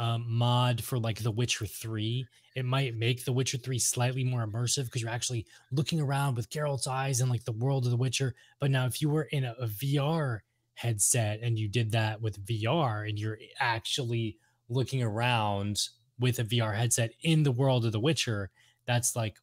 um, 0.00 0.24
mod 0.26 0.82
for 0.82 0.98
like 0.98 1.22
the 1.22 1.30
witcher 1.30 1.66
3 1.66 2.26
it 2.56 2.64
might 2.64 2.96
make 2.96 3.24
the 3.24 3.32
witcher 3.32 3.58
3 3.58 3.78
slightly 3.78 4.24
more 4.24 4.46
immersive 4.46 4.86
because 4.86 5.02
you're 5.02 5.10
actually 5.10 5.46
looking 5.70 6.00
around 6.00 6.36
with 6.36 6.48
Geralt's 6.48 6.86
eyes 6.86 7.20
and 7.20 7.30
like 7.30 7.44
the 7.44 7.52
world 7.52 7.84
of 7.84 7.90
the 7.90 7.98
witcher 7.98 8.34
but 8.60 8.70
now 8.70 8.86
if 8.86 9.02
you 9.02 9.10
were 9.10 9.24
in 9.24 9.44
a, 9.44 9.54
a 9.60 9.66
vr 9.66 10.40
headset 10.72 11.40
and 11.42 11.58
you 11.58 11.68
did 11.68 11.92
that 11.92 12.22
with 12.22 12.44
vr 12.46 13.06
and 13.06 13.18
you're 13.18 13.38
actually 13.58 14.38
looking 14.70 15.02
around 15.02 15.88
with 16.18 16.38
a 16.38 16.44
vr 16.44 16.74
headset 16.74 17.12
in 17.22 17.42
the 17.42 17.52
world 17.52 17.84
of 17.84 17.92
the 17.92 18.00
witcher 18.00 18.50
that's 18.86 19.14
like 19.14 19.36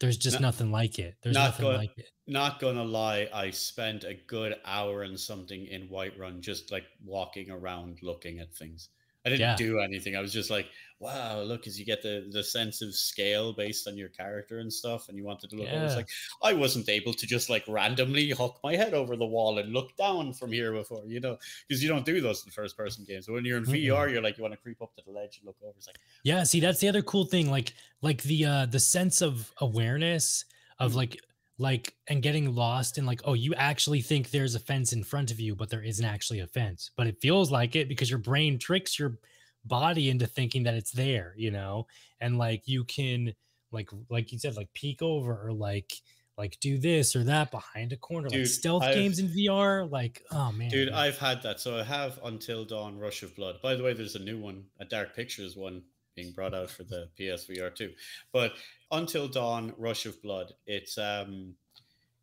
there's 0.00 0.16
just 0.16 0.40
No- 0.40 0.48
nothing 0.48 0.72
like 0.72 0.98
it 0.98 1.14
there's 1.22 1.34
not 1.36 1.50
nothing 1.50 1.66
good. 1.66 1.76
like 1.76 1.98
it 1.98 2.10
not 2.26 2.58
gonna 2.58 2.84
lie, 2.84 3.28
I 3.34 3.50
spent 3.50 4.04
a 4.04 4.14
good 4.14 4.56
hour 4.64 5.02
and 5.02 5.18
something 5.18 5.66
in 5.66 5.88
Whiterun 5.88 6.40
just 6.40 6.72
like 6.72 6.86
walking 7.04 7.50
around 7.50 7.98
looking 8.02 8.38
at 8.38 8.54
things. 8.54 8.88
I 9.24 9.30
didn't 9.30 9.40
Yeah. 9.40 9.56
do 9.56 9.80
anything. 9.80 10.16
I 10.16 10.20
was 10.20 10.32
just 10.32 10.50
like, 10.50 10.70
wow, 11.00 11.40
look, 11.42 11.66
as 11.66 11.78
you 11.78 11.84
get 11.86 12.02
the 12.02 12.28
the 12.30 12.44
sense 12.44 12.82
of 12.82 12.94
scale 12.94 13.52
based 13.52 13.88
on 13.88 13.96
your 13.96 14.08
character 14.10 14.58
and 14.58 14.72
stuff, 14.72 15.08
and 15.08 15.16
you 15.16 15.24
wanted 15.24 15.50
to 15.50 15.56
look. 15.56 15.72
I 15.72 15.78
was 15.78 15.96
like, 15.96 16.08
I 16.42 16.52
wasn't 16.52 16.88
able 16.88 17.14
to 17.14 17.26
just 17.26 17.48
like 17.50 17.64
randomly 17.66 18.30
hook 18.30 18.60
my 18.62 18.76
head 18.76 18.94
over 18.94 19.16
the 19.16 19.26
wall 19.26 19.58
and 19.58 19.72
look 19.72 19.96
down 19.96 20.32
from 20.34 20.52
here 20.52 20.72
before, 20.72 21.04
you 21.06 21.20
know, 21.20 21.38
because 21.68 21.82
you 21.82 21.88
don't 21.88 22.04
do 22.06 22.20
those 22.20 22.44
in 22.44 22.50
first 22.52 22.76
person 22.76 23.04
games. 23.04 23.26
But 23.26 23.34
when 23.34 23.44
you're 23.44 23.58
in 23.58 23.66
Mm-mm. 23.66 23.72
VR, 23.72 24.08
you're 24.08 24.22
like, 24.22 24.36
you 24.36 24.42
want 24.42 24.54
to 24.54 24.60
creep 24.60 24.82
up 24.82 24.94
to 24.96 25.02
the 25.04 25.10
ledge 25.10 25.38
and 25.38 25.46
look 25.46 25.56
over. 25.62 25.74
It's 25.76 25.86
like, 25.86 25.98
Yeah, 26.22 26.44
see 26.44 26.60
that's 26.60 26.80
the 26.80 26.88
other 26.88 27.02
cool 27.02 27.24
thing 27.24 27.50
like 27.50 27.74
like 28.02 28.22
the 28.22 28.44
uh 28.44 28.66
the 28.66 28.80
sense 28.80 29.22
of 29.22 29.52
awareness 29.58 30.44
of 30.78 30.92
Mm. 30.92 30.96
like 30.96 31.20
like 31.58 31.94
and 32.08 32.22
getting 32.22 32.54
lost 32.54 32.98
in 32.98 33.06
like 33.06 33.20
oh 33.24 33.34
you 33.34 33.54
actually 33.54 34.00
think 34.00 34.30
there's 34.30 34.54
a 34.54 34.60
fence 34.60 34.92
in 34.92 35.04
front 35.04 35.30
of 35.30 35.38
you 35.38 35.54
but 35.54 35.70
there 35.70 35.82
isn't 35.82 36.04
actually 36.04 36.40
a 36.40 36.46
fence 36.46 36.90
but 36.96 37.06
it 37.06 37.20
feels 37.20 37.50
like 37.50 37.76
it 37.76 37.88
because 37.88 38.10
your 38.10 38.18
brain 38.18 38.58
tricks 38.58 38.98
your 38.98 39.18
body 39.64 40.10
into 40.10 40.26
thinking 40.26 40.64
that 40.64 40.74
it's 40.74 40.90
there 40.90 41.32
you 41.36 41.50
know 41.50 41.86
and 42.20 42.38
like 42.38 42.66
you 42.66 42.84
can 42.84 43.32
like 43.70 43.88
like 44.10 44.32
you 44.32 44.38
said 44.38 44.56
like 44.56 44.68
peek 44.74 45.00
over 45.00 45.46
or 45.46 45.52
like 45.52 45.92
like 46.36 46.58
do 46.60 46.78
this 46.78 47.14
or 47.14 47.22
that 47.22 47.50
behind 47.50 47.92
a 47.92 47.96
corner 47.96 48.28
like 48.28 48.46
stealth 48.46 48.82
I've- 48.82 48.94
games 48.94 49.18
in 49.18 49.28
VR 49.28 49.90
like 49.90 50.22
oh 50.32 50.50
man 50.52 50.68
Dude, 50.68 50.90
I've 50.90 51.18
had 51.18 51.42
that. 51.42 51.60
So 51.60 51.78
I 51.78 51.84
have 51.84 52.18
Until 52.24 52.64
Dawn 52.64 52.98
Rush 52.98 53.22
of 53.22 53.36
Blood. 53.36 53.62
By 53.62 53.76
the 53.76 53.84
way, 53.84 53.92
there's 53.92 54.16
a 54.16 54.20
new 54.20 54.38
one, 54.38 54.64
a 54.80 54.84
Dark 54.84 55.14
Pictures 55.14 55.56
one 55.56 55.82
being 56.16 56.32
brought 56.32 56.54
out 56.54 56.70
for 56.70 56.84
the 56.84 57.08
PSVR 57.18 57.74
too 57.74 57.92
But 58.32 58.54
Until 58.94 59.28
Dawn 59.28 59.74
Rush 59.76 60.06
of 60.06 60.22
Blood, 60.22 60.52
it's 60.66 60.96
um 60.98 61.54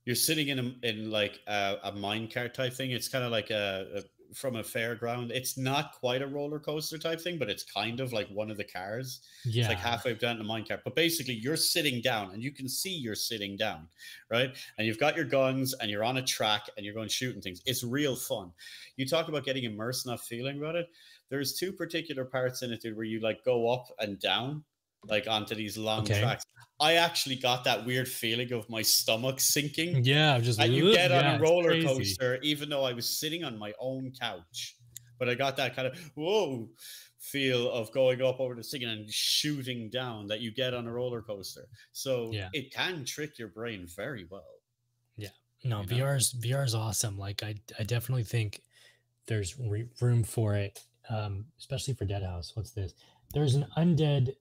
you're 0.05 0.15
sitting 0.15 0.47
in 0.47 0.59
a, 0.59 0.88
in 0.88 1.11
like 1.11 1.39
a, 1.47 1.78
a 1.84 1.91
minecart 1.91 2.53
type 2.53 2.74
thing. 2.74 2.91
It's 2.91 3.07
kind 3.07 3.24
of 3.24 3.32
like 3.32 3.51
a, 3.51 3.88
a 3.97 4.01
from 4.34 4.55
a 4.55 4.63
fairground. 4.63 5.32
It's 5.32 5.57
not 5.57 5.93
quite 5.93 6.22
a 6.22 6.28
roller 6.28 6.59
coaster 6.59 6.97
type 6.97 7.19
thing, 7.19 7.38
but 7.38 7.49
it's 7.49 7.63
kind 7.63 7.99
of 7.99 8.13
like 8.13 8.30
one 8.30 8.49
of 8.49 8.57
the 8.57 8.63
cars. 8.63 9.22
yeah 9.43 9.63
It's 9.63 9.69
like 9.69 9.80
halfway 9.80 10.13
down 10.13 10.38
the 10.38 10.45
minecart. 10.45 10.80
But 10.84 10.95
basically, 10.95 11.34
you're 11.34 11.57
sitting 11.57 12.01
down 12.01 12.32
and 12.32 12.41
you 12.41 12.51
can 12.51 12.69
see 12.69 12.89
you're 12.89 13.15
sitting 13.15 13.57
down, 13.57 13.88
right? 14.30 14.55
And 14.78 14.88
you've 14.88 14.99
got 14.99 15.15
your 15.15 15.26
guns 15.26 15.74
and 15.74 15.91
you're 15.91 16.03
on 16.03 16.17
a 16.17 16.24
track 16.24 16.63
and 16.78 16.86
you're 16.86 16.95
going 16.95 17.09
shooting 17.09 17.41
things. 17.41 17.61
It's 17.65 17.84
real 17.84 18.15
fun. 18.15 18.51
You 18.95 19.05
talk 19.05 19.28
about 19.28 19.43
getting 19.43 19.65
immersed 19.65 20.05
that 20.05 20.22
feeling 20.22 20.57
about 20.57 20.76
it. 20.76 20.88
There's 21.30 21.53
two 21.53 21.72
particular 21.72 22.26
parts 22.26 22.61
in 22.61 22.72
it, 22.72 22.82
dude, 22.82 22.95
where 22.95 23.05
you 23.05 23.19
like 23.19 23.43
go 23.43 23.69
up 23.72 23.88
and 23.99 24.19
down, 24.19 24.63
like 25.07 25.27
onto 25.27 25.55
these 25.55 25.77
long 25.77 26.01
Okay. 26.03 26.19
tracks. 26.21 26.45
I 26.79 26.95
actually 26.95 27.35
got 27.35 27.63
that 27.65 27.85
weird 27.85 28.07
feeling 28.07 28.51
of 28.53 28.67
my 28.69 28.81
stomach 28.81 29.39
sinking. 29.39 30.03
yeah 30.03 30.39
just 30.39 30.59
And 30.59 30.73
you 30.73 30.91
get 30.93 31.11
on 31.11 31.23
yeah, 31.23 31.37
a 31.37 31.39
roller 31.39 31.79
coaster, 31.83 32.39
even 32.41 32.69
though 32.69 32.83
I 32.83 32.93
was 32.93 33.19
sitting 33.19 33.43
on 33.43 33.57
my 33.57 33.73
own 33.79 34.11
couch. 34.19 34.75
But 35.19 35.29
I 35.29 35.35
got 35.35 35.55
that 35.57 35.75
kind 35.75 35.87
of 35.87 35.99
whoa 36.15 36.69
feel 37.19 37.69
of 37.69 37.91
going 37.91 38.21
up 38.23 38.39
over 38.39 38.55
the 38.55 38.63
ceiling 38.63 38.89
and 38.89 39.09
shooting 39.11 39.89
down 39.91 40.25
that 40.27 40.41
you 40.41 40.51
get 40.51 40.73
on 40.73 40.87
a 40.87 40.91
roller 40.91 41.21
coaster. 41.21 41.67
So 41.91 42.31
Yeah. 42.33 42.49
it 42.53 42.73
can 42.73 43.05
trick 43.05 43.37
your 43.37 43.49
brain 43.49 43.85
very 43.95 44.25
well. 44.31 44.55
Yeah. 45.17 45.29
No, 45.63 45.81
you 45.81 45.87
know? 45.97 46.05
VR's 46.07 46.31
VR's 46.33 46.73
awesome. 46.73 47.17
Like 47.19 47.43
I 47.43 47.53
I 47.77 47.83
definitely 47.83 48.23
think 48.23 48.61
there's 49.27 49.59
re- 49.59 49.87
room 50.01 50.23
for 50.23 50.55
it, 50.55 50.83
um, 51.09 51.45
especially 51.59 51.93
for 51.93 52.05
Deadhaus. 52.07 52.55
What's 52.55 52.71
this? 52.71 52.95
There's 53.35 53.53
an 53.53 53.67
undead 53.77 54.33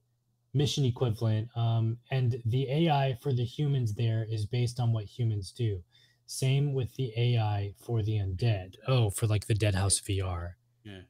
mission 0.55 0.84
equivalent. 0.84 1.48
Um, 1.57 1.98
and 2.11 2.42
the 2.44 2.70
AI 2.70 3.16
for 3.20 3.32
the 3.32 3.44
humans 3.44 3.94
there 3.94 4.26
is 4.28 4.46
based 4.46 4.80
on 4.80 4.92
what 4.92 5.05
humans 5.05 5.53
do. 5.53 5.82
Same 6.26 6.74
with 6.74 6.94
the 6.94 7.12
AI 7.16 7.74
for 7.84 8.03
the 8.03 8.12
undead. 8.12 8.76
Oh, 8.86 9.11
for 9.11 9.26
like 9.26 9.46
the 9.46 9.55
Deadhaus 9.55 10.01
VR. 10.03 10.53
Yeah. 10.84 11.03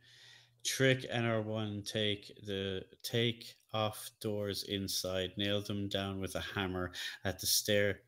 Trick 0.65 1.11
NR1 1.11 1.91
take 1.91 2.33
the 2.47 2.85
take 3.03 3.55
off 3.73 4.11
doors 4.21 4.65
inside, 4.65 5.33
nail 5.37 5.63
them 5.63 5.89
down 5.89 6.21
with 6.21 6.35
a 6.35 6.41
hammer 6.41 6.93
at 7.25 7.39
the 7.39 7.47
stair 7.47 8.01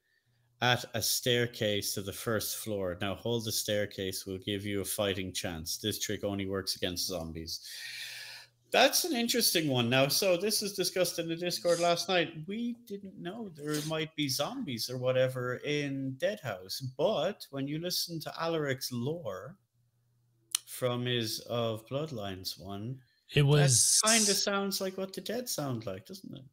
at 0.62 0.84
a 0.94 1.02
staircase 1.02 1.92
to 1.94 2.02
the 2.02 2.12
first 2.12 2.58
floor. 2.58 2.96
Now 3.00 3.16
hold 3.16 3.44
the 3.44 3.52
staircase 3.52 4.26
will 4.26 4.38
give 4.38 4.64
you 4.64 4.80
a 4.80 4.84
fighting 4.84 5.32
chance. 5.32 5.76
This 5.76 5.98
trick 5.98 6.22
only 6.22 6.46
works 6.46 6.76
against 6.76 7.08
zombies. 7.08 7.60
That's 8.72 9.04
an 9.04 9.14
interesting 9.14 9.68
one. 9.68 9.90
Now, 9.90 10.08
so 10.08 10.36
this 10.38 10.62
was 10.62 10.72
discussed 10.72 11.18
in 11.18 11.28
the 11.28 11.36
Discord 11.36 11.78
last 11.78 12.08
night. 12.08 12.32
We 12.46 12.76
didn't 12.86 13.18
know 13.18 13.50
there 13.54 13.76
might 13.86 14.16
be 14.16 14.28
zombies 14.28 14.88
or 14.88 14.96
whatever 14.96 15.56
in 15.56 16.16
Deadhaus, 16.18 16.82
but 16.96 17.46
when 17.50 17.68
you 17.68 17.78
listen 17.78 18.18
to 18.20 18.30
Alaric's 18.30 18.90
lore 18.90 19.56
from 20.66 21.04
his 21.04 21.40
of 21.40 21.86
Bloodlines 21.86 22.58
one, 22.58 22.98
It 23.34 23.42
was 23.42 24.00
kind 24.04 24.26
of 24.26 24.36
sounds 24.36 24.80
like 24.80 24.96
what 24.96 25.12
the 25.12 25.20
dead 25.20 25.50
sound 25.50 25.84
like, 25.84 26.06
doesn't 26.06 26.34
it? 26.34 26.44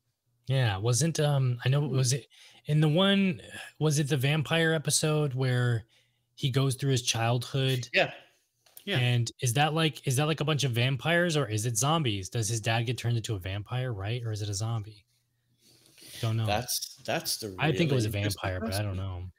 Yeah, 0.47 0.77
wasn't 0.77 1.19
um 1.21 1.57
I 1.63 1.69
know 1.69 1.85
it 1.85 1.91
was 1.91 2.11
it 2.11 2.27
in 2.65 2.81
the 2.81 2.89
one 2.89 3.41
was 3.79 3.97
it 3.99 4.09
the 4.09 4.17
vampire 4.17 4.73
episode 4.73 5.33
where 5.33 5.85
he 6.35 6.49
goes 6.49 6.75
through 6.75 6.91
his 6.91 7.01
childhood 7.01 7.87
Yeah, 7.93 8.11
yeah. 8.89 8.97
and 8.97 9.31
is 9.39 9.53
that 9.53 9.75
like 9.75 10.05
is 10.07 10.15
that 10.15 10.25
like 10.25 10.39
a 10.39 10.43
bunch 10.43 10.63
of 10.63 10.71
vampires 10.71 11.37
or 11.37 11.47
is 11.47 11.67
it 11.67 11.77
zombies? 11.77 12.27
Does 12.27 12.49
his 12.49 12.59
dad 12.59 12.87
get 12.87 12.97
turned 12.97 13.17
into 13.17 13.35
a 13.35 13.39
vampire, 13.39 13.93
right? 13.93 14.23
Or 14.25 14.31
is 14.31 14.41
it 14.41 14.49
a 14.49 14.53
zombie? 14.53 15.05
Don't 16.21 16.37
know. 16.37 16.47
That's 16.47 16.95
that's 17.05 17.37
the. 17.37 17.55
I 17.59 17.71
think 17.71 17.91
it 17.91 17.95
was 17.95 18.05
a 18.05 18.09
vampire, 18.09 18.59
but 18.59 18.73
I 18.73 18.81
don't 18.81 18.97
know. 18.97 19.25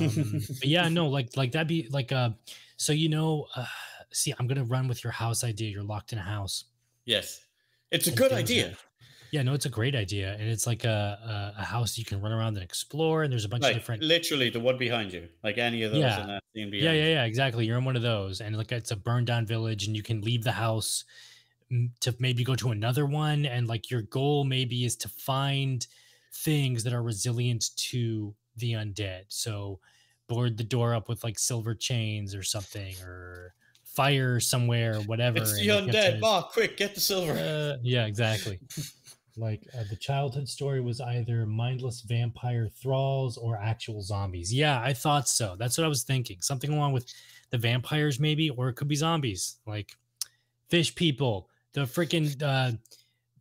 Um, 0.00 0.42
but 0.48 0.66
yeah, 0.66 0.88
no, 0.88 1.06
like 1.06 1.36
like 1.36 1.52
that'd 1.52 1.68
be 1.68 1.86
like 1.92 2.10
uh 2.10 2.30
so 2.78 2.92
you 2.92 3.08
know 3.08 3.46
uh 3.54 3.64
see 4.10 4.34
I'm 4.36 4.48
gonna 4.48 4.64
run 4.64 4.88
with 4.88 5.04
your 5.04 5.12
house 5.12 5.44
idea. 5.44 5.70
You're 5.70 5.84
locked 5.84 6.12
in 6.12 6.18
a 6.18 6.22
house. 6.22 6.64
Yes, 7.04 7.46
it's 7.92 8.08
a 8.08 8.10
and 8.10 8.18
good 8.18 8.32
idea. 8.32 8.76
Yeah, 9.30 9.42
no, 9.42 9.52
it's 9.54 9.66
a 9.66 9.70
great 9.70 9.94
idea, 9.94 10.32
and 10.34 10.48
it's 10.48 10.66
like 10.66 10.84
a, 10.84 11.54
a 11.58 11.60
a 11.60 11.64
house 11.64 11.98
you 11.98 12.04
can 12.04 12.20
run 12.20 12.32
around 12.32 12.56
and 12.56 12.64
explore, 12.64 13.22
and 13.22 13.32
there's 13.32 13.44
a 13.44 13.48
bunch 13.48 13.64
Like 13.64 13.74
of 13.74 13.80
different. 13.80 14.02
literally 14.02 14.50
the 14.50 14.60
one 14.60 14.78
behind 14.78 15.12
you, 15.12 15.28
like 15.42 15.58
any 15.58 15.82
of 15.82 15.92
those 15.92 16.02
Yeah. 16.02 16.20
in 16.20 16.26
that 16.28 16.42
scene 16.54 16.72
Yeah, 16.72 16.92
yeah, 16.92 17.08
yeah, 17.08 17.24
exactly. 17.24 17.66
You're 17.66 17.78
in 17.78 17.84
one 17.84 17.96
of 17.96 18.02
those, 18.02 18.40
and 18.40 18.56
like 18.56 18.72
it's 18.72 18.90
a 18.90 18.96
burned 18.96 19.26
down 19.26 19.46
village, 19.46 19.86
and 19.86 19.96
you 19.96 20.02
can 20.02 20.20
leave 20.22 20.44
the 20.44 20.52
house 20.52 21.04
to 22.00 22.16
maybe 22.18 22.44
go 22.44 22.54
to 22.56 22.70
another 22.70 23.04
one, 23.06 23.44
and 23.46 23.66
like 23.68 23.90
your 23.90 24.02
goal 24.02 24.44
maybe 24.44 24.84
is 24.84 24.96
to 24.96 25.08
find 25.08 25.86
things 26.32 26.84
that 26.84 26.92
are 26.92 27.02
resilient 27.02 27.76
to 27.76 28.34
the 28.56 28.72
undead. 28.72 29.24
So 29.28 29.80
board 30.28 30.56
the 30.56 30.64
door 30.64 30.94
up 30.94 31.08
with 31.08 31.24
like 31.24 31.38
silver 31.38 31.74
chains 31.74 32.34
or 32.34 32.42
something, 32.42 32.94
or 33.02 33.54
fire 33.84 34.40
somewhere, 34.40 34.96
or 34.96 35.02
whatever. 35.02 35.38
It's 35.40 35.58
the 35.60 35.68
undead. 35.68 36.20
Ma, 36.20 36.42
quick, 36.42 36.76
get 36.76 36.94
the 36.94 37.00
silver. 37.00 37.32
Uh, 37.32 37.76
yeah, 37.82 38.06
exactly. 38.06 38.60
like 39.38 39.62
uh, 39.78 39.84
the 39.88 39.96
childhood 39.96 40.48
story 40.48 40.80
was 40.80 41.00
either 41.00 41.46
mindless 41.46 42.02
vampire 42.02 42.68
thralls 42.82 43.36
or 43.36 43.56
actual 43.56 44.02
zombies. 44.02 44.52
Yeah, 44.52 44.80
I 44.82 44.92
thought 44.92 45.28
so. 45.28 45.56
That's 45.58 45.78
what 45.78 45.84
I 45.84 45.88
was 45.88 46.02
thinking. 46.02 46.38
Something 46.40 46.72
along 46.72 46.92
with 46.92 47.06
the 47.50 47.58
vampires, 47.58 48.20
maybe, 48.20 48.50
or 48.50 48.68
it 48.68 48.74
could 48.74 48.88
be 48.88 48.96
zombies, 48.96 49.56
like 49.66 49.92
fish 50.68 50.94
people. 50.94 51.48
The 51.72 51.82
freaking 51.82 52.42
uh, 52.42 52.72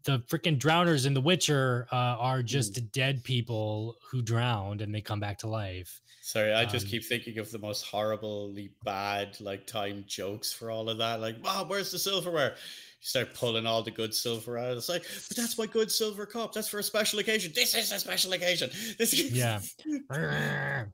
the 0.03 0.19
freaking 0.19 0.57
drowners 0.57 1.05
in 1.05 1.13
The 1.13 1.21
Witcher 1.21 1.87
uh, 1.91 1.95
are 1.95 2.41
just 2.41 2.91
dead 2.91 3.23
people 3.23 3.97
who 4.09 4.21
drowned 4.21 4.81
and 4.81 4.93
they 4.95 5.01
come 5.01 5.19
back 5.19 5.37
to 5.39 5.47
life. 5.47 6.01
Sorry, 6.21 6.53
I 6.53 6.65
just 6.65 6.85
Um, 6.85 6.91
keep 6.91 7.03
thinking 7.05 7.37
of 7.39 7.51
the 7.51 7.59
most 7.59 7.85
horribly 7.85 8.71
bad 8.83 9.39
like 9.41 9.65
time 9.65 10.03
jokes 10.07 10.51
for 10.53 10.71
all 10.71 10.89
of 10.89 10.97
that. 10.99 11.19
Like, 11.21 11.43
wow, 11.43 11.65
where's 11.67 11.91
the 11.91 11.99
silverware? 11.99 12.55
Start 12.99 13.33
pulling 13.35 13.65
all 13.65 13.83
the 13.83 13.91
good 13.91 14.13
silver 14.13 14.57
out. 14.57 14.75
It's 14.75 14.89
like, 14.89 15.03
but 15.27 15.37
that's 15.37 15.57
my 15.57 15.67
good 15.67 15.91
silver 15.91 16.25
cup. 16.25 16.51
That's 16.53 16.67
for 16.67 16.79
a 16.79 16.83
special 16.83 17.19
occasion. 17.19 17.51
This 17.55 17.75
is 17.75 17.91
a 17.91 17.99
special 17.99 18.33
occasion. 18.33 18.69
This 18.97 19.13
is- 19.13 19.31
Yeah. 19.31 19.59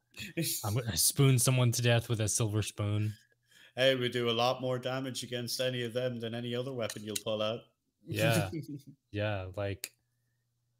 I'm 0.66 0.74
gonna 0.74 0.97
spoon 0.97 1.39
someone 1.39 1.72
to 1.72 1.82
death 1.82 2.10
with 2.10 2.22
a 2.22 2.28
silver 2.28 2.62
spoon. 2.62 3.14
Hey, 3.76 3.95
we 3.95 4.10
do 4.10 4.30
a 4.30 4.32
lot 4.32 4.62
more 4.62 4.78
damage 4.78 5.24
against 5.24 5.60
any 5.60 5.84
of 5.84 5.93
them 5.93 6.20
than 6.20 6.36
any 6.36 6.54
other 6.56 6.72
weapon 6.74 7.04
you'll 7.04 7.16
pull 7.24 7.41
out. 7.41 7.62
Yeah. 8.06 8.49
yeah 9.12 9.45
like 9.56 9.89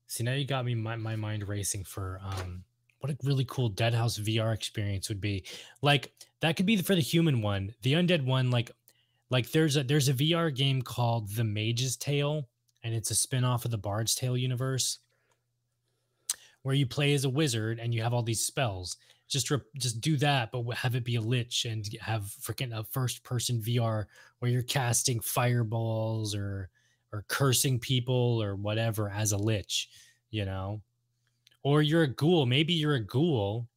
see 0.08 0.24
now 0.26 0.34
you 0.34 0.46
got 0.46 0.66
me 0.66 0.76
my, 0.76 0.98
my 0.98 1.16
mind 1.16 1.48
racing 1.48 1.86
for 1.86 2.20
um 2.22 2.66
what 3.00 3.12
a 3.14 3.18
really 3.24 3.46
cool 3.46 3.72
deadhaus 3.72 4.20
vr 4.20 4.54
experience 4.54 5.08
would 5.08 5.22
be 5.22 5.46
like 5.82 6.12
that 6.42 6.58
could 6.58 6.66
be 6.66 6.76
for 6.76 6.96
the 6.96 7.02
human 7.02 7.42
one 7.42 7.74
the 7.82 7.94
undead 7.94 8.26
one 8.26 8.52
like 8.52 8.72
like 9.34 9.52
there's 9.52 9.76
a 9.76 9.84
there's 9.84 10.08
a 10.08 10.14
vr 10.14 10.56
game 10.56 10.82
called 10.82 11.30
the 11.36 11.44
mage's 11.44 11.98
tale 11.98 12.48
and 12.84 12.94
it's 12.94 13.12
a 13.12 13.16
spin-off 13.16 13.66
of 13.66 13.72
the 13.72 13.78
bard's 13.78 14.16
tale 14.16 14.38
universe 14.38 15.00
where 16.62 16.76
you 16.76 16.86
play 16.86 17.14
as 17.14 17.26
a 17.26 17.30
wizard 17.30 17.80
and 17.80 17.94
you 17.94 18.02
have 18.02 18.14
all 18.14 18.24
these 18.24 18.46
spells 18.46 18.96
just 19.28 19.52
re- 19.52 19.60
just 19.78 20.00
do 20.00 20.16
that 20.16 20.52
but 20.52 20.64
have 20.76 20.96
it 20.96 21.04
be 21.04 21.16
a 21.16 21.22
lich 21.22 21.66
and 21.66 21.90
have 22.00 22.24
freaking 22.42 22.78
a 22.78 22.86
first 22.86 23.24
person 23.24 23.62
vr 23.62 24.06
where 24.40 24.52
you're 24.52 24.62
casting 24.62 25.20
fireballs 25.20 26.34
or 26.34 26.70
or 27.14 27.24
cursing 27.30 27.80
people 27.80 28.42
or 28.42 28.56
whatever 28.56 29.10
as 29.10 29.32
a 29.32 29.38
lich, 29.38 29.88
you 30.32 30.44
know? 30.44 30.82
Or 31.62 31.82
you're 31.82 32.04
a 32.04 32.08
ghoul. 32.08 32.48
Maybe 32.48 32.74
you're 32.74 32.96
a 32.96 33.06
ghoul 33.06 33.70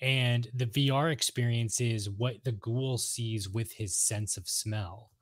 and 0.00 0.48
the 0.54 0.66
VR 0.66 1.10
experience 1.12 1.80
is 1.80 2.08
what 2.10 2.44
the 2.44 2.52
ghoul 2.52 2.98
sees 2.98 3.48
with 3.48 3.72
his 3.72 3.96
sense 3.96 4.36
of 4.36 4.48
smell. 4.48 5.12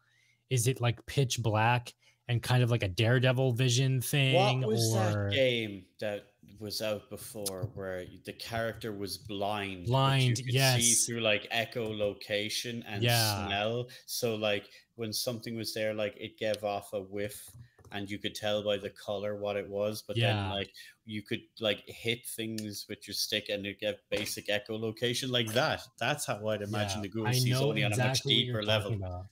Is 0.50 0.66
it 0.68 0.80
like 0.80 1.04
pitch 1.06 1.42
black 1.42 1.94
and 2.28 2.42
kind 2.42 2.62
of 2.62 2.70
like 2.70 2.82
a 2.82 2.88
daredevil 2.88 3.52
vision 3.52 4.00
thing? 4.00 4.62
What 4.62 4.66
was 4.66 4.92
or 4.92 5.30
that 5.30 5.34
game 5.34 5.86
that 6.00 6.26
was 6.58 6.82
out 6.82 7.08
before 7.10 7.70
where 7.74 8.04
the 8.24 8.32
character 8.32 8.92
was 8.92 9.16
blind? 9.18 9.86
Blind, 9.86 10.36
could 10.44 10.58
see 10.60 10.94
through 10.94 11.20
like 11.20 11.48
echolocation 11.50 12.82
and 12.86 13.02
Yeah. 13.02 13.10
smell. 13.10 13.88
So 14.06 14.34
like 14.36 14.68
when 14.96 15.12
something 15.12 15.56
was 15.56 15.72
there, 15.74 15.94
like 15.94 16.14
it 16.18 16.36
gave 16.38 16.62
off 16.64 16.92
a 16.92 17.00
whiff, 17.02 17.54
and 17.92 18.10
you 18.10 18.18
could 18.18 18.34
tell 18.34 18.62
by 18.62 18.76
the 18.76 18.90
color 18.90 19.36
what 19.36 19.56
it 19.56 19.68
was. 19.68 20.02
But 20.02 20.16
then 20.16 20.50
like 20.50 20.70
you 21.04 21.22
could 21.22 21.40
like 21.60 21.82
hit 21.86 22.26
things 22.26 22.86
with 22.88 23.06
your 23.08 23.14
stick, 23.14 23.48
and 23.48 23.64
it 23.66 23.80
get 23.80 24.00
basic 24.10 24.48
echolocation 24.48 25.30
like 25.30 25.52
that. 25.54 25.82
That's 25.98 26.26
how 26.26 26.46
I'd 26.48 26.62
imagine 26.62 26.98
Yeah, 26.98 27.02
the 27.02 27.08
ghoul 27.08 27.26
I 27.28 27.32
sees 27.32 27.56
only 27.60 27.84
on 27.84 27.92
a 27.92 27.96
much 27.96 28.08
exactly 28.08 28.34
deeper 28.34 28.62
level. 28.62 28.94
about. 28.94 29.26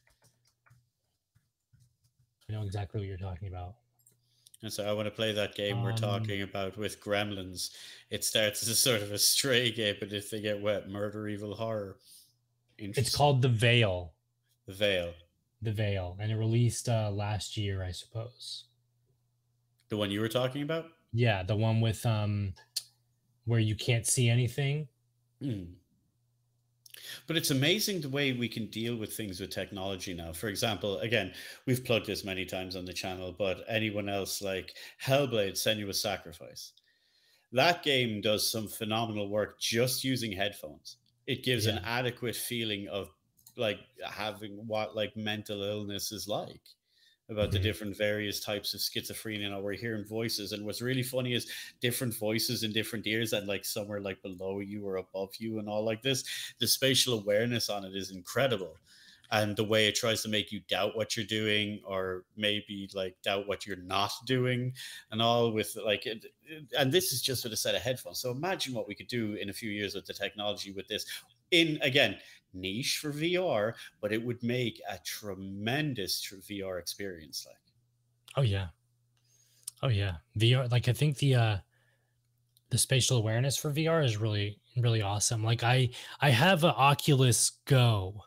I 2.48 2.52
know 2.52 2.62
exactly 2.62 3.00
what 3.00 3.08
you're 3.08 3.16
talking 3.18 3.48
about. 3.48 3.74
And 4.62 4.72
so 4.72 4.88
I 4.88 4.92
want 4.92 5.06
to 5.06 5.10
play 5.10 5.32
that 5.32 5.54
game 5.54 5.82
we're 5.82 5.90
Um, 5.90 5.96
talking 5.96 6.42
about 6.42 6.76
with 6.76 7.00
Gremlins. 7.00 7.70
It 8.10 8.24
starts 8.24 8.62
as 8.62 8.68
a 8.68 8.74
sort 8.74 9.02
of 9.02 9.12
a 9.12 9.18
stray 9.18 9.70
game, 9.70 9.96
but 10.00 10.12
if 10.12 10.30
they 10.30 10.40
get 10.40 10.60
wet, 10.60 10.88
murder, 10.88 11.28
evil, 11.28 11.54
horror. 11.54 11.98
It's 12.78 13.14
called 13.14 13.42
The 13.42 13.48
Veil. 13.48 14.14
The 14.66 14.72
Veil, 14.74 15.14
The 15.62 15.72
Veil. 15.72 16.16
And 16.20 16.30
it 16.32 16.36
released 16.36 16.88
uh, 16.88 17.10
last 17.10 17.56
year, 17.56 17.82
I 17.82 17.90
suppose. 17.90 18.64
the 19.88 19.96
one 19.96 20.10
you 20.10 20.20
were 20.20 20.28
talking 20.28 20.62
about. 20.62 20.86
Yeah, 21.12 21.42
the 21.42 21.56
one 21.56 21.80
with 21.80 22.04
um 22.06 22.54
where 23.44 23.60
you 23.60 23.76
can't 23.76 24.06
see 24.06 24.28
anything. 24.28 24.88
Hmm. 25.40 25.64
But 27.26 27.36
it's 27.36 27.50
amazing 27.50 28.00
the 28.00 28.08
way 28.08 28.32
we 28.32 28.48
can 28.48 28.66
deal 28.66 28.96
with 28.96 29.12
things 29.14 29.40
with 29.40 29.50
technology 29.50 30.12
now. 30.14 30.32
For 30.32 30.48
example, 30.48 30.98
again, 31.00 31.32
we've 31.66 31.84
plugged 31.84 32.06
this 32.06 32.24
many 32.24 32.44
times 32.44 32.74
on 32.76 32.84
the 32.84 32.92
channel, 32.92 33.32
but 33.36 33.64
anyone 33.68 34.08
else 34.08 34.42
like 34.42 34.74
Hellblade, 35.02 35.52
Senua's 35.52 36.00
Sacrifice, 36.00 36.72
that 37.52 37.82
game 37.82 38.20
does 38.20 38.50
some 38.50 38.66
phenomenal 38.68 39.28
work 39.28 39.60
just 39.60 40.04
using 40.04 40.32
headphones. 40.32 40.96
It 41.26 41.44
gives 41.44 41.66
an 41.66 41.80
adequate 41.84 42.36
feeling 42.36 42.88
of 42.88 43.10
like 43.56 43.80
having 44.04 44.66
what 44.66 44.94
like 44.96 45.16
mental 45.16 45.62
illness 45.62 46.12
is 46.12 46.28
like 46.28 46.62
about 47.28 47.50
the 47.50 47.58
Mhm. 47.58 47.60
different 47.60 47.96
various 47.96 48.38
types 48.40 48.72
of 48.72 48.80
schizophrenia. 48.80 49.50
Now 49.50 49.60
we're 49.60 49.72
hearing 49.74 50.04
voices, 50.04 50.52
and 50.52 50.64
what's 50.64 50.80
really 50.80 51.02
funny 51.02 51.32
is 51.34 51.50
different 51.80 52.14
voices 52.14 52.62
in 52.62 52.72
different 52.72 53.06
ears, 53.06 53.32
and 53.32 53.48
like 53.48 53.64
somewhere 53.64 54.00
like 54.00 54.22
below 54.22 54.60
you 54.60 54.86
or 54.86 54.96
above 54.96 55.34
you, 55.38 55.58
and 55.58 55.68
all 55.68 55.84
like 55.84 56.02
this. 56.02 56.24
The 56.60 56.68
spatial 56.68 57.18
awareness 57.18 57.68
on 57.68 57.84
it 57.84 57.96
is 57.96 58.12
incredible, 58.12 58.78
and 59.32 59.56
the 59.56 59.64
way 59.64 59.88
it 59.88 59.96
tries 59.96 60.22
to 60.22 60.28
make 60.28 60.52
you 60.52 60.60
doubt 60.60 60.96
what 60.96 61.16
you're 61.16 61.26
doing, 61.26 61.80
or 61.84 62.26
maybe 62.36 62.88
like 62.94 63.20
doubt 63.22 63.48
what 63.48 63.66
you're 63.66 63.76
not 63.76 64.12
doing, 64.24 64.72
and 65.10 65.20
all 65.20 65.50
with 65.52 65.74
like, 65.84 66.06
it, 66.06 66.26
it- 66.42 66.72
and 66.78 66.92
this 66.92 67.12
is 67.12 67.22
just 67.22 67.42
with 67.42 67.52
a 67.52 67.56
set 67.56 67.74
of 67.74 67.82
headphones. 67.82 68.20
So 68.20 68.30
imagine 68.30 68.72
what 68.72 68.86
we 68.86 68.94
could 68.94 69.08
do 69.08 69.34
in 69.34 69.48
a 69.50 69.52
few 69.52 69.70
years 69.70 69.96
with 69.96 70.06
the 70.06 70.14
technology 70.14 70.70
with 70.70 70.86
this. 70.86 71.04
In 71.52 71.78
again, 71.82 72.18
niche 72.56 72.98
for 72.98 73.12
VR, 73.12 73.74
but 74.00 74.12
it 74.12 74.22
would 74.22 74.42
make 74.42 74.80
a 74.88 74.98
tremendous 75.04 76.20
VR 76.48 76.78
experience. 76.78 77.46
Like, 77.46 77.56
Oh 78.36 78.42
yeah. 78.42 78.68
Oh 79.82 79.88
yeah, 79.88 80.16
VR. 80.36 80.68
Like 80.68 80.88
I 80.88 80.92
think 80.92 81.18
the 81.18 81.34
uh 81.34 81.58
the 82.70 82.78
spatial 82.78 83.16
awareness 83.18 83.56
for 83.56 83.70
VR 83.70 84.04
is 84.04 84.16
really 84.16 84.60
really 84.76 85.02
awesome. 85.02 85.42
Like 85.42 85.62
I 85.62 85.90
I 86.20 86.30
have 86.30 86.64
an 86.64 86.74
Oculus 86.76 87.52
Go, 87.64 88.22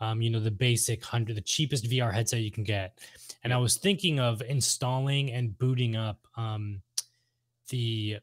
um, 0.00 0.20
you 0.22 0.30
know 0.30 0.40
the 0.40 0.50
basic 0.50 1.04
hundred, 1.04 1.36
the 1.36 1.42
cheapest 1.42 1.84
VR 1.90 2.12
headset 2.12 2.40
you 2.40 2.50
can 2.50 2.64
get, 2.64 2.98
and 3.44 3.52
I 3.52 3.58
was 3.58 3.76
thinking 3.76 4.20
of 4.20 4.42
installing 4.42 5.30
and 5.32 5.56
booting 5.56 5.96
up 5.96 6.26
um 6.36 6.82
the, 7.68 8.18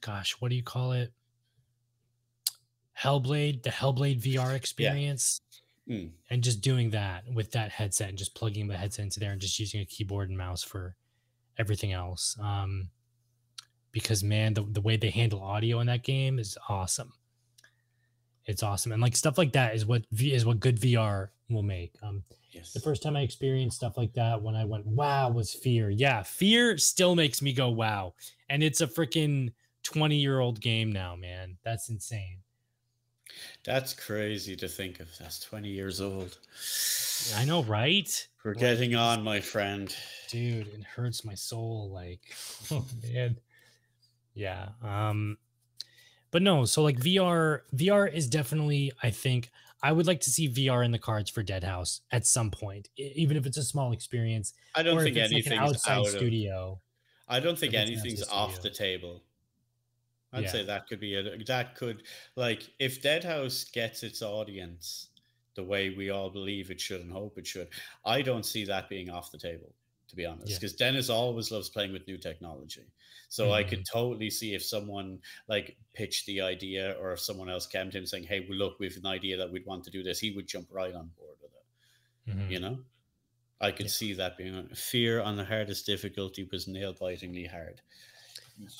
gosh, 0.00 0.32
what 0.40 0.50
do 0.50 0.54
you 0.56 0.62
call 0.62 0.92
it? 0.92 1.12
Hellblade, 3.00 3.62
the 3.62 3.70
Hellblade 3.70 4.22
VR 4.22 4.54
experience. 4.54 5.40
Mm. 5.88 6.10
And 6.30 6.42
just 6.42 6.62
doing 6.62 6.90
that 6.90 7.24
with 7.30 7.52
that 7.52 7.70
headset 7.70 8.08
and 8.08 8.16
just 8.16 8.34
plugging 8.34 8.68
the 8.68 8.76
headset 8.76 9.04
into 9.04 9.20
there 9.20 9.32
and 9.32 9.40
just 9.40 9.60
using 9.60 9.82
a 9.82 9.84
keyboard 9.84 10.30
and 10.30 10.38
mouse 10.38 10.62
for 10.62 10.96
everything 11.58 11.92
else. 11.92 12.38
Um, 12.40 12.88
because 13.92 14.24
man, 14.24 14.54
the, 14.54 14.62
the 14.62 14.80
way 14.80 14.96
they 14.96 15.10
handle 15.10 15.42
audio 15.42 15.80
in 15.80 15.86
that 15.88 16.02
game 16.02 16.38
is 16.38 16.56
awesome. 16.70 17.12
It's 18.46 18.62
awesome. 18.62 18.92
And 18.92 19.02
like 19.02 19.14
stuff 19.14 19.36
like 19.36 19.52
that 19.52 19.74
is 19.74 19.84
what 19.84 20.04
V 20.10 20.32
is 20.32 20.46
what 20.46 20.58
good 20.58 20.80
VR 20.80 21.28
will 21.50 21.62
make. 21.62 21.92
Um, 22.02 22.24
Yes. 22.54 22.72
the 22.72 22.80
first 22.80 23.02
time 23.02 23.16
I 23.16 23.22
experienced 23.22 23.78
stuff 23.78 23.96
like 23.96 24.12
that 24.12 24.40
when 24.40 24.54
I 24.54 24.64
went, 24.64 24.86
wow, 24.86 25.28
was 25.28 25.52
fear. 25.52 25.90
Yeah, 25.90 26.22
fear 26.22 26.78
still 26.78 27.16
makes 27.16 27.42
me 27.42 27.52
go, 27.52 27.68
wow. 27.68 28.14
And 28.48 28.62
it's 28.62 28.80
a 28.80 28.86
freaking 28.86 29.52
20 29.82 30.14
year 30.16 30.38
old 30.38 30.60
game 30.60 30.92
now, 30.92 31.16
man. 31.16 31.56
That's 31.64 31.88
insane. 31.88 32.38
That's 33.64 33.92
crazy 33.94 34.56
to 34.56 34.68
think 34.68 35.00
of. 35.00 35.08
That's 35.18 35.40
20 35.40 35.68
years 35.68 36.00
old. 36.00 36.38
I 37.36 37.44
know, 37.44 37.62
right? 37.64 38.28
We're 38.44 38.52
Like, 38.52 38.60
getting 38.60 38.94
on, 38.94 39.22
my 39.22 39.40
friend. 39.40 39.94
dude 40.28 40.66
it 40.68 40.82
hurts 40.84 41.24
my 41.24 41.34
soul 41.34 41.90
like 41.90 42.20
oh 42.70 42.84
man 43.02 43.38
yeah 44.34 44.70
um 44.82 45.38
but 46.30 46.42
no 46.42 46.64
so 46.64 46.82
like 46.82 46.98
vr 46.98 47.60
vr 47.74 48.12
is 48.12 48.26
definitely 48.28 48.90
i 49.02 49.10
think 49.10 49.50
i 49.82 49.92
would 49.92 50.06
like 50.06 50.20
to 50.20 50.30
see 50.30 50.48
vr 50.48 50.84
in 50.84 50.90
the 50.90 50.98
cards 50.98 51.30
for 51.30 51.42
Deadhaus 51.44 52.00
at 52.10 52.26
some 52.26 52.50
point 52.50 52.88
even 52.96 53.36
if 53.36 53.46
it's 53.46 53.56
a 53.58 53.62
small 53.62 53.92
experience 53.92 54.52
I 54.74 54.82
don't 54.82 54.98
think 55.00 55.16
it's 55.16 55.32
like 55.32 55.46
an 55.46 55.52
anything's 55.52 55.70
outside 55.76 55.92
out 55.98 56.06
of. 56.06 56.12
studio 56.12 56.80
I 57.28 57.38
don't 57.40 57.56
think 57.58 57.72
if 57.74 57.80
it's 57.80 57.90
an 57.90 57.96
anything's 57.96 58.28
off 58.28 58.60
the 58.60 58.70
table. 58.70 59.22
I'd 60.34 60.44
Yeah. 60.44 60.48
say 60.48 60.64
that 60.64 60.88
could 60.88 61.00
be 61.00 61.14
a 61.14 61.38
that 61.44 61.76
could 61.76 62.06
like 62.36 62.74
if 62.78 63.00
Deadhaus 63.02 63.70
gets 63.72 64.02
its 64.02 64.22
audience 64.22 65.10
the 65.54 65.64
way 65.64 65.90
we 65.90 66.10
all 66.10 66.30
believe 66.30 66.70
it 66.70 66.80
should 66.80 67.00
and 67.02 67.12
hope 67.12 67.38
it 67.38 67.46
should. 67.46 67.68
I 68.04 68.22
don't 68.22 68.44
see 68.44 68.64
that 68.66 68.88
being 68.88 69.08
off 69.10 69.30
the 69.30 69.38
table, 69.38 69.76
to 70.08 70.16
be 70.16 70.26
honest, 70.26 70.50
Yeah. 70.50 70.58
because 70.58 70.74
Denis 70.74 71.08
always 71.10 71.50
loves 71.52 71.70
playing 71.70 71.92
with 71.92 72.06
new 72.08 72.18
technology. 72.18 72.86
So 73.28 73.52
I 73.52 73.64
could 73.64 73.84
totally 73.86 74.30
see 74.30 74.54
if 74.54 74.64
someone 74.64 75.20
like 75.48 75.78
pitched 75.94 76.26
the 76.26 76.40
idea, 76.40 76.92
or 77.00 77.12
if 77.12 77.20
someone 77.20 77.48
else 77.50 77.66
came 77.66 77.90
to 77.90 77.98
him 77.98 78.06
saying, 78.06 78.24
"Hey, 78.24 78.40
well, 78.40 78.58
look, 78.58 78.78
we've 78.80 78.96
an 78.96 79.06
idea 79.06 79.36
that 79.36 79.50
we'd 79.50 79.66
want 79.66 79.84
to 79.84 79.90
do 79.90 80.02
this," 80.02 80.20
he 80.20 80.32
would 80.32 80.46
jump 80.48 80.68
right 80.72 80.94
on 80.94 81.08
board 81.10 81.38
with 81.40 81.52
it. 81.54 81.64
Mhm. 82.26 82.50
You 82.50 82.60
know, 82.60 82.84
I 83.60 83.72
could 83.72 83.88
Yeah. 83.88 83.90
see 83.90 84.12
that 84.14 84.36
being 84.38 84.68
fear 84.74 85.20
on 85.20 85.36
the 85.36 85.44
hardest 85.46 85.86
difficulty 85.86 86.44
was 86.44 86.68
nail 86.68 86.94
bitingly 86.94 87.46
hard. 87.46 87.82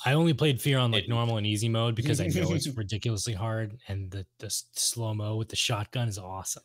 I 0.05 0.13
only 0.13 0.33
played 0.33 0.61
fear 0.61 0.77
on 0.77 0.91
like 0.91 1.07
normal 1.07 1.37
and 1.37 1.45
easy 1.45 1.69
mode 1.69 1.95
because 1.95 2.21
i 2.21 2.27
know 2.27 2.53
it's 2.53 2.67
ridiculously 2.77 3.33
hard 3.33 3.77
and 3.87 4.09
the 4.11 4.25
the 4.39 4.49
slow 4.49 5.13
mo 5.13 5.35
with 5.35 5.49
the 5.49 5.55
shotgun 5.55 6.07
is 6.07 6.17
awesome 6.17 6.63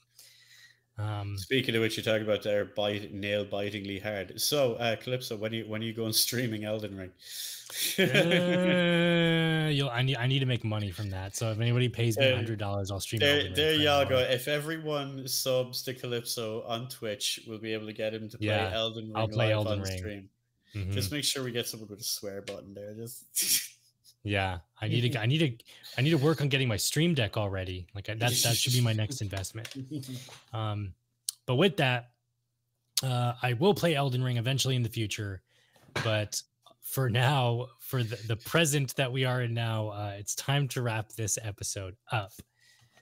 um 0.98 1.36
Speaking 1.38 1.74
of 1.76 1.80
which, 1.80 1.96
you 1.96 2.02
talk 2.02 2.20
about 2.20 2.42
there 2.42 2.64
bite 2.64 3.12
nail 3.12 3.44
bitingly 3.44 3.98
hard. 3.98 4.38
So, 4.40 4.74
uh, 4.74 4.96
Calypso, 4.96 5.36
when 5.36 5.52
you 5.52 5.64
when 5.66 5.80
are 5.80 5.84
you 5.84 5.94
going 5.94 6.12
streaming 6.12 6.64
Elden 6.64 6.96
Ring? 6.96 7.12
Uh, 7.98 9.68
you'll, 9.72 9.88
I 9.88 10.02
need 10.02 10.16
I 10.16 10.26
need 10.26 10.40
to 10.40 10.46
make 10.46 10.64
money 10.64 10.90
from 10.90 11.08
that. 11.10 11.36
So 11.36 11.50
if 11.52 11.60
anybody 11.60 11.88
pays 11.88 12.18
me 12.18 12.30
hundred 12.32 12.58
dollars, 12.58 12.90
I'll 12.90 13.00
stream. 13.00 13.20
there, 13.20 13.36
Elden 13.36 13.46
Ring 13.46 13.54
there 13.54 13.74
y'all 13.74 14.04
go. 14.04 14.18
If 14.18 14.48
everyone 14.48 15.26
subs 15.26 15.82
to 15.84 15.94
Calypso 15.94 16.62
on 16.62 16.88
Twitch, 16.88 17.40
we'll 17.46 17.58
be 17.58 17.72
able 17.72 17.86
to 17.86 17.92
get 17.92 18.12
him 18.12 18.28
to 18.28 18.36
play 18.38 18.48
Yeah, 18.48 18.70
Elden 18.72 19.04
Ring 19.04 19.12
I'll 19.16 19.28
play 19.28 19.46
live 19.46 19.66
Elden 19.66 19.72
on 19.72 19.82
Ring. 19.82 19.98
stream. 19.98 20.28
Mhm. 20.74 20.92
Just 20.92 21.10
make 21.12 21.24
sure 21.24 21.42
we 21.42 21.50
get 21.52 21.66
someone 21.66 21.88
with 21.88 22.00
a 22.00 22.04
swear 22.04 22.42
button 22.42 22.74
there. 22.74 22.94
Just 22.94 23.24
Yeah, 24.22 24.58
I 24.80 24.86
need 24.88 25.12
to 25.12 25.20
I 25.20 25.24
need 25.26 25.38
to 25.38 25.64
I 25.96 26.02
need 26.02 26.10
to 26.10 26.18
work 26.18 26.40
on 26.42 26.48
getting 26.48 26.68
my 26.68 26.76
Stream 26.76 27.14
Deck 27.14 27.36
already. 27.38 27.86
Like 27.94 28.08
I- 28.10 28.14
that 28.14 28.30
that 28.44 28.54
should 28.56 28.72
be 28.74 28.80
my 28.82 28.92
next 28.92 29.20
investment. 29.22 29.68
Um, 30.52 30.92
but 31.46 31.54
with 31.56 31.76
that, 31.78 32.10
uh, 33.02 33.32
I 33.42 33.54
will 33.54 33.74
play 33.74 33.94
Elden 33.94 34.22
Ring 34.22 34.36
eventually 34.36 34.76
in 34.76 34.82
the 34.82 34.88
future. 34.90 35.42
But 36.04 36.40
for 36.82 37.08
now, 37.08 37.68
for 37.78 38.02
the, 38.02 38.16
the 38.26 38.36
present 38.36 38.94
that 38.96 39.10
we 39.10 39.24
are 39.24 39.42
in 39.42 39.54
now, 39.54 39.88
uh, 39.88 40.14
it's 40.18 40.34
time 40.34 40.68
to 40.68 40.82
wrap 40.82 41.10
this 41.12 41.38
episode 41.42 41.96
up. 42.12 42.32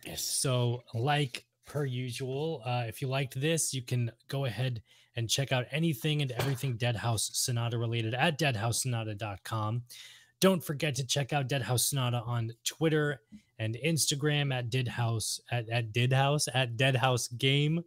yes. 0.06 0.22
So, 0.22 0.82
like 0.94 1.44
per 1.68 1.84
usual, 1.84 2.62
uh, 2.64 2.84
if 2.86 3.00
you 3.00 3.08
liked 3.08 3.40
this, 3.40 3.72
you 3.74 3.82
can 3.82 4.10
go 4.28 4.44
ahead 4.46 4.82
and 5.16 5.28
check 5.28 5.52
out 5.52 5.66
anything 5.70 6.22
and 6.22 6.30
everything 6.32 6.76
Deadhaus 6.78 7.30
Sonata 7.34 7.76
related 7.78 8.14
at 8.14 8.38
deadhaussonata.com. 8.38 9.82
Don't 10.40 10.62
forget 10.62 10.94
to 10.96 11.04
check 11.06 11.32
out 11.32 11.48
Deadhaus 11.48 11.80
Sonata 11.80 12.18
on 12.24 12.52
Twitter 12.64 13.20
and 13.58 13.76
Instagram 13.84 14.54
at 14.54 14.70
Deadhaus 14.70 15.40
at, 15.50 15.68
at 15.68 15.92
Deadhaus 15.92 16.48
at 16.54 16.76
Deadhaus 16.76 17.36
Game. 17.36 17.82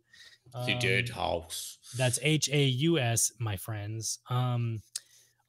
The 0.66 0.76
dead 0.80 1.10
Um, 1.12 1.16
house. 1.16 1.78
that's 1.96 2.20
H 2.22 2.50
A 2.52 2.64
U 2.66 3.00
S, 3.00 3.32
my 3.40 3.56
friends. 3.56 4.20
Um, 4.30 4.82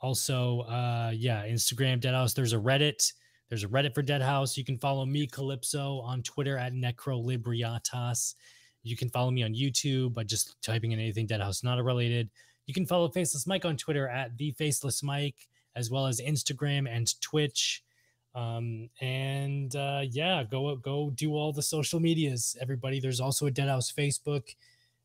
also, 0.00 0.60
uh, 0.60 1.12
yeah, 1.14 1.44
Instagram 1.46 2.00
Deadhaus. 2.00 2.34
There's 2.34 2.52
a 2.52 2.56
Reddit. 2.58 3.12
There's 3.52 3.64
a 3.64 3.68
Reddit 3.68 3.94
for 3.94 4.02
Deadhaus. 4.02 4.56
You 4.56 4.64
can 4.64 4.78
follow 4.78 5.04
me, 5.04 5.26
Calypso, 5.26 6.00
on 6.00 6.22
Twitter 6.22 6.56
at 6.56 6.72
Necrolibriatas. 6.72 8.34
You 8.82 8.96
can 8.96 9.10
follow 9.10 9.30
me 9.30 9.42
on 9.42 9.52
YouTube 9.52 10.14
by 10.14 10.24
just 10.24 10.56
typing 10.62 10.92
in 10.92 10.98
anything 10.98 11.28
Deadhaus 11.28 11.62
not 11.62 11.78
related. 11.84 12.30
You 12.64 12.72
can 12.72 12.86
follow 12.86 13.10
Faceless 13.10 13.46
Mike 13.46 13.66
on 13.66 13.76
Twitter 13.76 14.08
at 14.08 14.38
the 14.38 14.52
Faceless 14.52 15.02
Mike, 15.02 15.50
as 15.76 15.90
well 15.90 16.06
as 16.06 16.18
Instagram 16.18 16.88
and 16.88 17.20
Twitch. 17.20 17.82
Um, 18.34 18.88
and 19.02 19.76
uh, 19.76 20.00
yeah, 20.08 20.44
go 20.44 20.74
go 20.76 21.10
do 21.10 21.34
all 21.34 21.52
the 21.52 21.60
social 21.60 22.00
medias, 22.00 22.56
everybody. 22.58 23.00
There's 23.00 23.20
also 23.20 23.48
a 23.48 23.50
Deadhaus 23.50 23.94
Facebook 23.94 24.54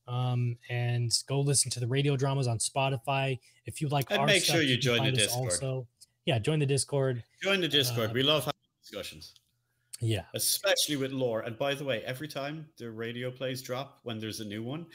um, 0.07 0.57
and 0.69 1.11
go 1.27 1.41
listen 1.41 1.69
to 1.71 1.81
the 1.81 1.87
radio 1.87 2.15
dramas 2.15 2.47
on 2.47 2.59
Spotify. 2.59 3.39
If 3.65 3.81
you 3.81 3.89
like, 3.89 4.09
And 4.09 4.21
our 4.21 4.25
make 4.25 4.43
stuff, 4.43 4.55
sure 4.55 4.63
you 4.63 4.77
join 4.77 5.03
the 5.03 5.11
Discord. 5.11 5.51
Also, 5.51 5.87
yeah, 6.27 6.37
join 6.37 6.59
the 6.59 6.65
Discord. 6.65 7.23
Join 7.41 7.61
the 7.61 7.67
Discord. 7.67 8.11
uh, 8.11 8.13
we 8.13 8.21
love 8.21 8.43
having 8.45 8.53
discussions. 8.83 9.33
Yeah, 9.99 10.25
especially 10.35 10.97
with 10.97 11.11
lore. 11.11 11.41
And 11.41 11.57
by 11.57 11.73
the 11.73 11.83
way, 11.83 12.03
every 12.05 12.27
time 12.27 12.67
the 12.77 12.91
radio 12.91 13.31
plays 13.31 13.63
drop 13.63 13.99
when 14.03 14.19
there's 14.19 14.41
a 14.41 14.45
new 14.45 14.61
one, 14.61 14.85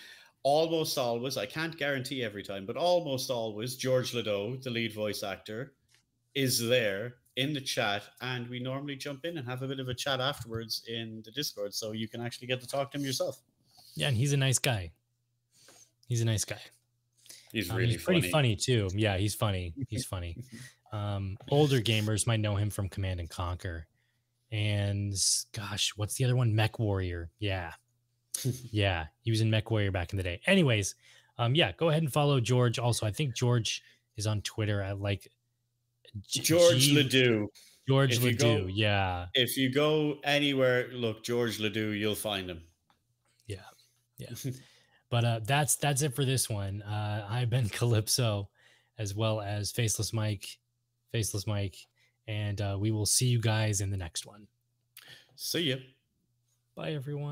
almost 0.45 0.97
always, 0.99 1.37
I 1.37 1.47
can't 1.47 1.77
guarantee 1.77 2.23
every 2.23 2.45
time, 2.45 2.67
but 2.67 2.77
almost 2.77 3.29
always, 3.31 3.75
George 3.77 4.15
Ledoux, 4.15 4.59
the 4.63 4.71
lead 4.71 4.95
voice 4.95 5.25
actor, 5.25 5.73
is 6.37 6.61
there 6.69 7.15
in 7.37 7.53
the 7.53 7.61
chat. 7.61 8.05
And 8.21 8.49
we 8.49 8.61
normally 8.61 8.95
jump 8.95 9.25
in 9.25 9.39
and 9.39 9.49
have 9.49 9.63
a 9.63 9.67
bit 9.67 9.81
of 9.81 9.89
a 9.89 9.95
chat 9.95 10.21
afterwards 10.21 10.85
in 10.87 11.23
the 11.25 11.33
Discord. 11.33 11.75
So 11.75 11.91
you 11.93 12.07
can 12.07 12.21
actually 12.21 12.47
get 12.47 12.61
to 12.61 12.67
talk 12.69 12.93
to 12.93 12.99
him 12.99 13.05
yourself. 13.05 13.39
yeah, 13.97 14.07
and 14.09 14.17
he's 14.17 14.33
a 14.33 14.37
nice 14.37 14.59
guy. 14.61 14.93
He's 16.09 16.21
a 16.21 16.25
nice 16.27 16.45
guy. 16.45 16.61
He's 17.53 17.71
Um, 17.71 17.77
really 17.77 17.93
he's 17.95 18.03
pretty 18.05 18.21
funny. 18.21 18.31
funny 18.31 18.57
too. 18.57 18.89
Yeah, 18.95 19.17
he's 19.19 19.35
funny. 19.35 19.75
He's 19.89 20.05
funny. 20.05 20.37
Um, 20.93 21.39
older 21.51 21.81
gamers 21.81 22.27
might 22.27 22.41
know 22.41 22.55
him 22.57 22.69
from 22.71 22.89
Command 22.89 23.19
and 23.21 23.29
Conquer, 23.31 23.87
and 24.51 25.15
gosh, 25.53 25.93
what's 25.97 26.15
the 26.15 26.25
other 26.25 26.37
one? 26.37 26.53
MechWarrior. 26.53 27.29
Yeah, 27.39 27.73
yeah, 28.71 29.07
he 29.23 29.31
was 29.31 29.41
in 29.41 29.51
MechWarrior 29.51 29.93
back 29.93 30.13
in 30.13 30.17
the 30.19 30.23
day. 30.23 30.41
Anyways, 30.47 30.95
um, 31.39 31.55
yeah, 31.55 31.73
go 31.73 31.89
ahead 31.89 32.03
and 32.03 32.13
follow 32.13 32.41
George. 32.41 32.79
Also, 32.79 33.07
I 33.07 33.11
think 33.11 33.35
George 33.35 33.83
is 34.17 34.27
on 34.27 34.43
Twitter 34.43 34.83
at 34.83 35.01
like 35.01 35.27
G- 36.29 36.41
George 36.41 36.79
G- 36.81 36.95
Ledoux. 36.95 37.49
George 37.89 38.17
if 38.19 38.23
Ledoux. 38.23 38.61
go- 38.63 38.67
yeah, 38.67 39.27
If 39.35 39.57
you 39.57 39.73
go 39.73 40.19
anywhere, 40.25 40.89
look, 40.93 41.25
George 41.25 41.59
Ledoux, 41.59 41.91
you'll 41.93 42.15
find 42.15 42.49
him. 42.51 42.63
Yeah, 43.47 43.57
yeah. 44.19 44.29
but 45.11 45.25
uh, 45.25 45.41
that's 45.45 45.77
that's 45.77 46.03
it 46.03 46.15
for 46.15 46.25
this 46.27 46.51
one. 46.51 46.83
Uh, 46.83 47.27
I've 47.29 47.49
been 47.51 47.69
Calypso, 47.71 48.51
as 48.99 49.15
well 49.15 49.41
as 49.41 49.73
Faceless 49.73 50.13
Mike, 50.13 50.47
Faceless 51.13 51.47
Mike, 51.47 51.77
and 52.27 52.61
uh, 52.61 52.77
we 52.81 52.91
will 52.91 53.07
see 53.07 53.27
you 53.27 53.41
guys 53.41 53.81
in 53.81 53.91
the 53.91 53.97
next 53.97 54.27
one. 54.27 54.47
See 55.37 55.61
ya. 55.61 55.77
Bye, 56.75 56.93
everyone. 56.93 57.31